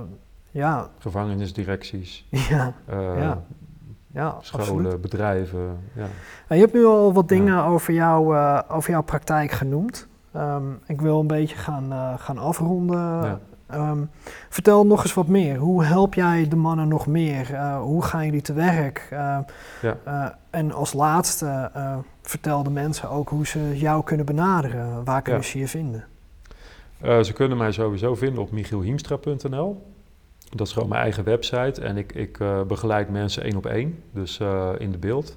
[0.50, 0.88] ja.
[0.98, 2.26] Gevangenisdirecties.
[2.50, 3.42] Ja, uh, ja.
[4.12, 5.00] Ja, scholen, absoluut.
[5.00, 5.78] bedrijven.
[5.92, 6.06] Ja.
[6.54, 8.36] je hebt nu al wat dingen over, jou,
[8.68, 10.08] over jouw praktijk genoemd.
[10.36, 12.98] Um, ik wil een beetje gaan, uh, gaan afronden.
[12.98, 13.40] Ja.
[13.74, 14.10] Um,
[14.48, 15.56] vertel nog eens wat meer.
[15.56, 17.50] Hoe help jij de mannen nog meer?
[17.50, 19.08] Uh, hoe gaan jullie te werk?
[19.12, 19.38] Uh,
[19.82, 20.38] ja.
[20.50, 21.70] en als laatste,
[22.22, 25.04] vertel de mensen ook hoe ze jou kunnen benaderen.
[25.04, 26.04] Waar kunnen ze je vinden?
[27.22, 29.86] ze kunnen mij sowieso vinden op michielhiemstra.nl.
[30.50, 31.80] Dat is gewoon mijn eigen website.
[31.80, 34.38] En ik, ik begeleid mensen één op één, dus
[34.78, 35.36] in de beeld.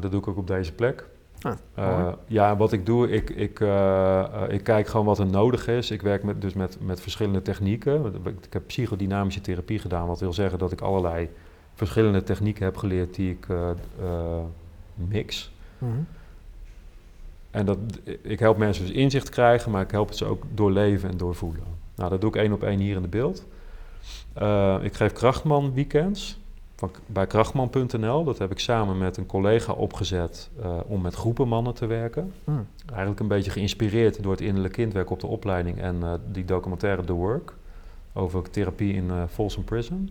[0.00, 1.04] dat doe ik ook op deze plek.
[1.42, 5.68] Ah, uh, ja, wat ik doe, ik, ik, uh, ik kijk gewoon wat er nodig
[5.68, 5.90] is.
[5.90, 8.14] Ik werk met, dus met, met verschillende technieken.
[8.42, 11.28] Ik heb psychodynamische therapie gedaan, wat wil zeggen dat ik allerlei
[11.74, 13.46] verschillende technieken heb geleerd die ik
[14.94, 15.52] mix.
[15.78, 16.06] Mm -hmm.
[17.50, 17.78] En dat,
[18.22, 21.64] ik help mensen dus inzicht krijgen, maar ik help ze ook doorleven en doorvoelen.
[21.94, 23.46] Nou, dat doe ik één op één hier in de beeld.
[24.84, 26.38] ik geef krachtman weekends
[26.78, 28.24] van, bij krachtman.nl.
[28.24, 32.32] Dat heb ik samen met een collega opgezet uh, om met groepen mannen te werken.
[32.44, 32.66] Hmm.
[32.88, 37.04] Eigenlijk een beetje geïnspireerd door het innerlijk kindwerk op de opleiding en uh, die documentaire
[37.04, 37.54] The Work
[38.12, 40.10] over therapie in uh, Folsom Prison.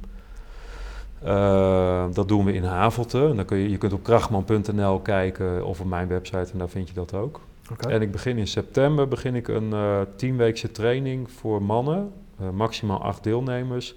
[2.14, 3.28] dat doen we in Havelte.
[3.28, 6.70] En dan kun je, je kunt op krachtman.nl kijken of op mijn website en daar
[6.70, 7.42] vind je dat ook.
[7.72, 7.92] Okay.
[7.92, 9.74] En ik begin in september begin ik een
[10.16, 12.12] tienweekse training voor mannen,
[12.54, 13.96] maximaal acht deelnemers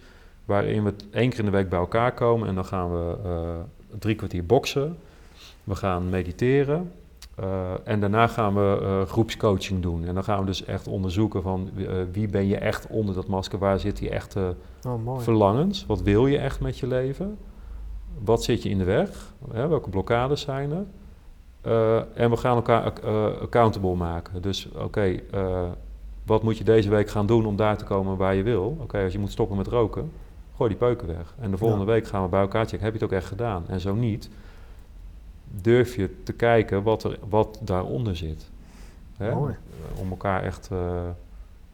[0.51, 3.99] waarin we één keer in de week bij elkaar komen en dan gaan we uh,
[3.99, 4.97] drie kwartier boksen.
[5.65, 6.93] We gaan mediteren.
[7.41, 10.05] Uh, en daarna gaan we uh, groepscoaching doen.
[10.05, 11.71] En dan gaan we dus echt onderzoeken van
[12.13, 14.55] wie ben je echt onder dat masker, waar zit die echte
[14.87, 17.39] oh, verlangens, wat wil je echt met je leven,
[18.25, 20.85] wat zit je in de weg, hè, welke blokkades zijn er.
[22.15, 22.93] en we gaan elkaar
[23.41, 24.43] accountable maken.
[24.43, 25.21] Dus oké,
[26.27, 28.77] wat moet je deze week gaan doen om daar te komen waar je wil?
[28.81, 30.11] Oké, als je moet stoppen met roken,
[30.61, 31.35] gooi die peuken weg.
[31.41, 33.65] En de volgende week gaan we bij elkaar checken, heb je het ook echt gedaan?
[33.69, 34.28] En zo niet,
[35.51, 38.51] durf je te kijken wat, er, wat daaronder zit.
[39.16, 39.35] Hè?
[39.35, 39.55] Mooi.
[39.97, 41.03] Om elkaar echt, eh,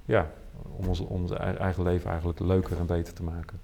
[0.04, 0.30] ja,
[0.76, 3.60] om ons, ons ei- eigen leven eigenlijk leuker en beter te maken.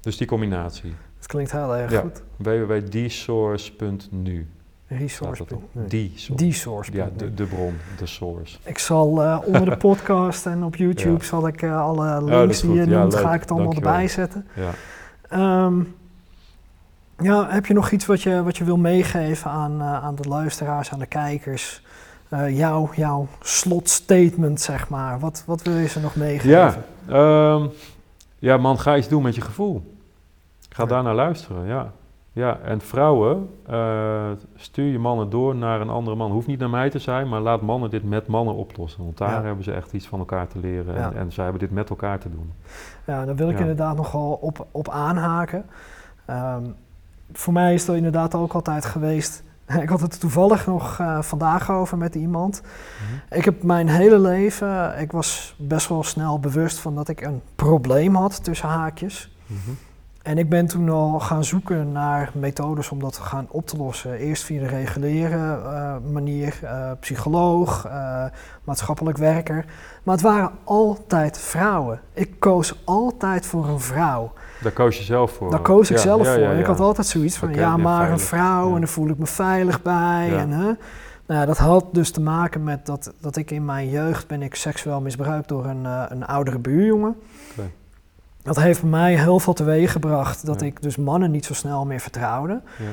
[0.00, 0.92] Dus die combinatie.
[1.16, 2.00] Het klinkt heel erg Ja.
[2.00, 2.22] goed.
[2.36, 4.61] www.dsource.nu staat
[4.98, 5.44] Resource.
[5.72, 5.86] Nee.
[5.86, 6.44] Die source.
[6.44, 6.92] Die source.
[6.92, 8.58] Ja, de, de bron, de source.
[8.64, 11.24] Ik zal eh, onder de podcast en op YouTube Ja.
[11.24, 13.92] zal ik eh, alle links die je noemt, ga ik het allemaal Dankjewel.
[13.92, 14.46] erbij zetten.
[14.54, 14.70] Ja.
[15.28, 15.80] Ehm,
[17.22, 20.28] ja, heb je nog iets wat je, wat je wil meegeven aan, eh, aan de
[20.28, 21.82] luisteraars, aan de kijkers?
[22.50, 25.18] Jouw, jouw slotstatement, zeg maar.
[25.18, 26.50] Wat, wat wil je ze nog meegeven?
[26.50, 26.74] Ja,
[27.08, 27.66] ehm,
[28.38, 29.96] ja, man, ga iets doen met je gevoel.
[30.68, 31.92] Ga daar naar luisteren, ja.
[32.34, 36.30] Ja, en vrouwen, eh, stuur je mannen door naar een andere man.
[36.30, 39.04] Hoeft niet naar mij te zijn, maar laat mannen dit met mannen oplossen.
[39.04, 39.42] Want daar Ja.
[39.42, 40.94] hebben ze echt iets van elkaar te leren.
[40.94, 41.10] Ja.
[41.10, 42.52] En, en zij hebben dit met elkaar te doen.
[43.06, 43.60] Ja, daar wil ik Ja.
[43.60, 45.64] inderdaad nogal op, op aanhaken.
[46.24, 46.62] Ehm,
[47.32, 49.42] voor mij is dat inderdaad ook altijd geweest.
[49.82, 52.62] Ik had het toevallig nog eh, vandaag over met iemand.
[53.30, 57.40] Ik heb mijn hele leven, ik was best wel snel bewust van dat ik een
[57.56, 59.36] probleem had tussen haakjes.
[59.46, 59.70] Mhm.
[60.22, 63.76] En ik ben toen al gaan zoeken naar methodes om dat te gaan op te
[63.76, 64.12] lossen.
[64.12, 68.24] Eerst via de reguliere eh, manier, eh, psycholoog, eh,
[68.64, 69.64] maatschappelijk werker.
[70.02, 72.00] Maar het waren altijd vrouwen.
[72.12, 74.32] Ik koos altijd voor een vrouw.
[74.60, 75.50] Daar koos je zelf voor.
[75.50, 76.54] Daar koos ik Ja, zelf ja, voor.
[76.54, 79.82] Ik had altijd zoiets van, ja, maar een vrouw en daar voel ik me veilig
[79.82, 80.38] bij.
[80.38, 80.72] En, hè?
[81.26, 84.54] Nou, dat had dus te maken met dat, dat ik in mijn jeugd ben ik
[84.54, 87.16] seksueel misbruikt door een, een oudere buurjongen.
[88.42, 90.66] Dat heeft bij mij heel veel teweeg gebracht dat Ja.
[90.66, 92.60] ik dus mannen niet zo snel meer vertrouwde.
[92.78, 92.84] Ja.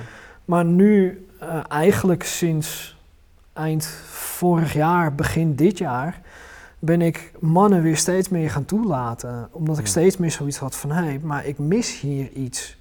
[0.46, 2.98] Maar nu, eh, eigenlijk sinds
[3.54, 6.22] eind vorig jaar, begin dit jaar,
[6.80, 9.48] ben ik mannen weer steeds meer gaan toelaten.
[9.52, 9.90] Omdat ik Ja.
[9.90, 12.78] steeds meer zoiets had van, hé, hey, maar ik mis hier iets.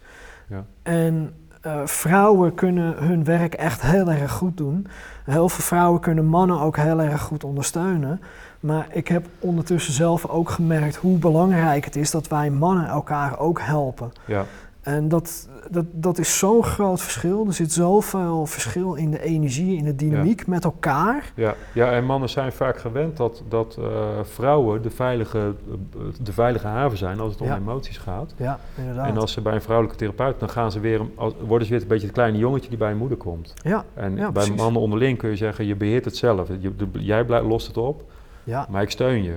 [0.49, 0.65] Ja.
[0.83, 4.87] En eh, vrouwen kunnen hun werk echt heel erg goed doen.
[5.25, 8.21] Heel veel vrouwen kunnen mannen ook heel erg goed ondersteunen.
[8.61, 13.39] Maar ik heb ondertussen zelf ook gemerkt hoe belangrijk het is dat wij mannen elkaar
[13.39, 14.13] ook helpen.
[14.27, 14.45] Ja.
[14.81, 17.47] En dat, dat, dat is zo'n groot verschil.
[17.47, 21.33] Er zit zoveel verschil in de energie, in de dynamiek met elkaar.
[21.35, 23.85] Ja, ja, en mannen zijn vaak gewend dat, dat eh,
[24.23, 28.35] vrouwen de veilige, eh, de veilige haven zijn als het om emoties gaat.
[28.37, 29.07] Ja, inderdaad.
[29.09, 31.01] En als ze bij een vrouwelijke therapeut, dan gaan ze weer,
[31.47, 33.55] worden ze weer een beetje het kleine jongetje die bij een moeder komt.
[33.63, 34.61] ja, En Ja, bij precies.
[34.63, 36.49] mannen onderling kun je zeggen, je beheert het zelf.
[36.61, 38.03] Je, de- jij lost het op,
[38.49, 39.35] ja, maar ik steun je.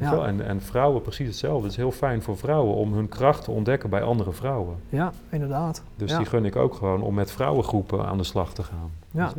[0.00, 0.26] Ja.
[0.26, 1.62] En, en vrouwen precies hetzelfde.
[1.62, 4.76] Het is heel fijn voor vrouwen om hun kracht te ontdekken bij andere vrouwen.
[4.88, 5.82] ja, inderdaad.
[5.96, 6.16] Dus Ja.
[6.18, 8.90] die gun ik ook gewoon om met vrouwengroepen aan de slag te gaan.
[9.10, 9.32] Ja.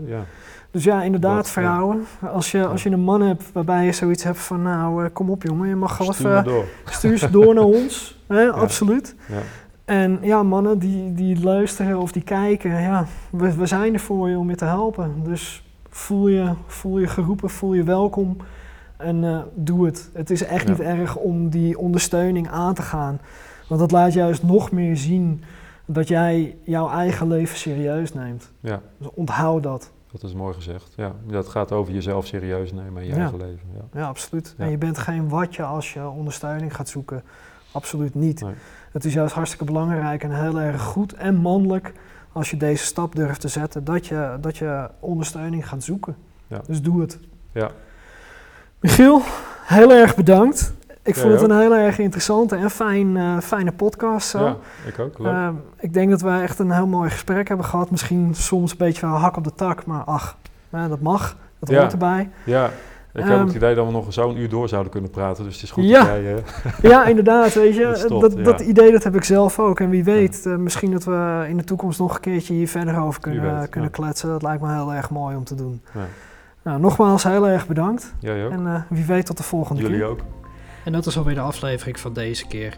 [0.72, 2.06] Dus ja, inderdaad, Dat, vrouwen.
[2.34, 5.30] Als je, als je een man hebt waarbij je zoiets hebt van, nou, eh, kom
[5.30, 6.65] op jongen, je mag maar even, door.
[6.85, 8.19] stuur ze door naar ons.
[8.27, 9.15] Hè, Absoluut.
[9.27, 9.39] Ja.
[9.85, 14.30] En ja, mannen die, die luisteren of die kijken, ja, we, we zijn er voor
[14.30, 15.11] je om je te helpen.
[15.23, 18.38] Dus voel je, voel je geroepen, voel je welkom
[18.98, 20.10] en eh, doe het.
[20.14, 20.69] Het is echt Ja.
[20.72, 23.19] niet erg om die ondersteuning aan te gaan.
[23.68, 25.44] Want dat laat juist nog meer zien
[25.86, 28.52] dat jij jouw eigen leven serieus neemt.
[28.60, 29.91] ja, Dus onthoud dat.
[30.11, 30.94] dat is mooi gezegd.
[30.95, 33.19] Ja, dat gaat over jezelf serieus nemen in je Ja.
[33.19, 33.68] eigen leven.
[33.74, 33.99] Ja.
[33.99, 34.56] Ja, absoluut.
[34.57, 37.24] En je bent geen watje als je ondersteuning gaat zoeken.
[37.72, 38.41] Absoluut niet.
[38.41, 38.53] Nee.
[38.91, 41.94] Het is juist hartstikke belangrijk en heel erg goed en mannelijk
[42.32, 46.15] als je deze stap durft te zetten, dat je, dat je ondersteuning gaat zoeken.
[46.48, 46.61] Ja.
[46.68, 47.19] Dus doe het.
[47.52, 47.72] Ja.
[48.79, 49.21] Michiel,
[49.63, 50.73] heel erg bedankt.
[51.03, 54.39] Ik Ja, vond het een heel erg interessante en fijn, eh, fijne podcast zo.
[54.43, 54.55] ja,
[54.85, 55.19] ik ook.
[55.19, 55.31] Leuk.
[55.33, 57.91] Ehm, ik denk dat wij echt een heel mooi gesprek hebben gehad.
[57.91, 60.37] Misschien soms een beetje wel hak op de tak, maar ach,
[60.69, 61.35] dat mag.
[61.59, 61.79] Dat Ja.
[61.79, 62.29] hoort erbij.
[62.43, 62.65] ja,
[63.13, 65.43] ik heb ehm, het idee dat we nog zo'n uur door zouden kunnen praten.
[65.43, 65.99] Dus het is goed Ja.
[65.99, 66.35] dat jij...
[66.35, 66.41] eh,
[66.81, 68.05] Ja, inderdaad, weet je.
[68.19, 69.79] Dat dat, idee dat heb ik zelf ook.
[69.79, 72.99] En wie weet, eh, misschien dat we in de toekomst nog een keertje hier verder
[72.99, 74.29] over kunnen, weet, kunnen kletsen.
[74.29, 75.81] Dat lijkt me heel erg mooi om te doen.
[76.68, 78.14] Nou, nogmaals heel erg bedankt.
[78.19, 78.52] jij ook.
[78.52, 80.07] En eh, wie weet tot de volgende Jullie keer.
[80.07, 80.19] ook.
[80.85, 82.77] En dat is alweer de aflevering van deze keer.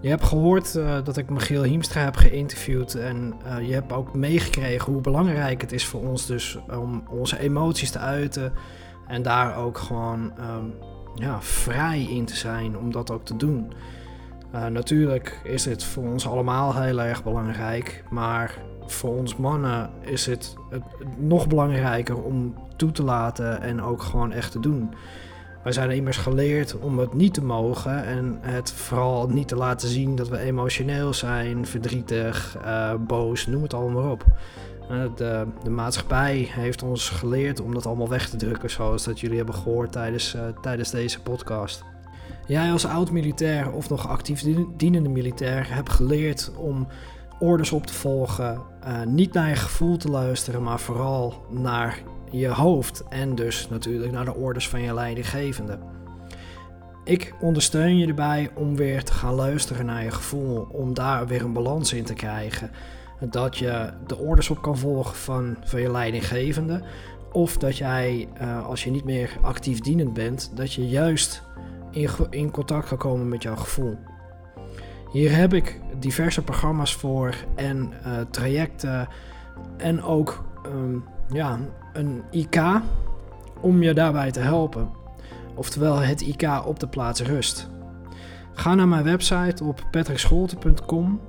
[0.00, 4.14] Je hebt gehoord eh, dat ik Michiel Hiemstra heb geïnterviewd en eh, je hebt ook
[4.14, 8.52] meegekregen hoe belangrijk het is voor ons dus om onze emoties te uiten
[9.06, 10.64] en daar ook gewoon ehm,
[11.14, 13.72] ja, vrij in te zijn om dat ook te doen.
[14.50, 18.54] Eh, natuurlijk is het voor ons allemaal heel erg belangrijk, maar
[18.92, 20.54] voor ons mannen is het,
[21.18, 24.94] nog belangrijker om toe te laten en ook gewoon echt te doen.
[25.62, 29.88] Wij zijn immers geleerd om het niet te mogen en het vooral niet te laten
[29.88, 34.24] zien dat we emotioneel zijn, verdrietig, eh, boos, noem het allemaal maar op.
[34.88, 39.20] Eh, de, de maatschappij heeft ons geleerd om dat allemaal weg te drukken, zoals dat
[39.20, 41.84] jullie hebben gehoord tijdens, eh, tijdens deze podcast.
[42.46, 46.86] Jij als oud-militair of nog actief dien- dienende militair hebt geleerd om
[47.38, 51.98] orders op te volgen, uh, niet naar je gevoel te luisteren, maar vooral naar
[52.30, 55.78] je hoofd en dus natuurlijk naar de orders van je leidinggevende.
[57.04, 61.44] Ik ondersteun je erbij om weer te gaan luisteren naar je gevoel, om daar weer
[61.44, 62.70] een balans in te krijgen.
[63.30, 66.82] Dat je de orders op kan volgen van, van je leidinggevende,
[67.32, 71.42] of dat jij, uh, als je niet meer actief dienend bent, dat je juist
[71.90, 73.98] in, in contact kan komen met jouw gevoel.
[75.10, 79.08] Hier heb ik diverse programma's voor en uh, trajecten
[79.76, 81.58] en ook um, ja,
[81.92, 82.62] een IK
[83.60, 84.90] om je daarbij te helpen.
[85.54, 87.70] Oftewel het IK op de plaats rust.
[88.52, 91.20] Ga naar mijn website op patrickscholte.com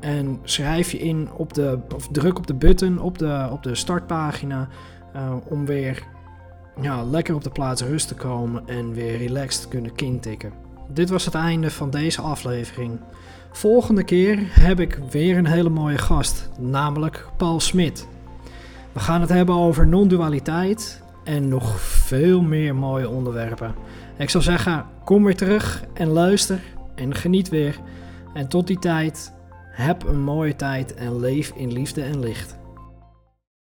[0.00, 3.74] en schrijf je in op de, of druk op de button op de, op de
[3.74, 4.68] startpagina
[5.16, 6.06] uh, om weer
[6.80, 10.69] ja, lekker op de plaats rust te komen en weer relaxed te kunnen kintikken.
[10.92, 13.00] Dit was het einde van deze aflevering.
[13.52, 18.08] Volgende keer heb ik weer een hele mooie gast, namelijk Paul Smit.
[18.92, 23.74] We gaan het hebben over non-dualiteit en nog veel meer mooie onderwerpen.
[24.18, 26.60] Ik zou zeggen, kom weer terug en luister
[26.94, 27.76] en geniet weer.
[28.34, 29.32] En tot die tijd,
[29.70, 32.59] heb een mooie tijd en leef in liefde en licht.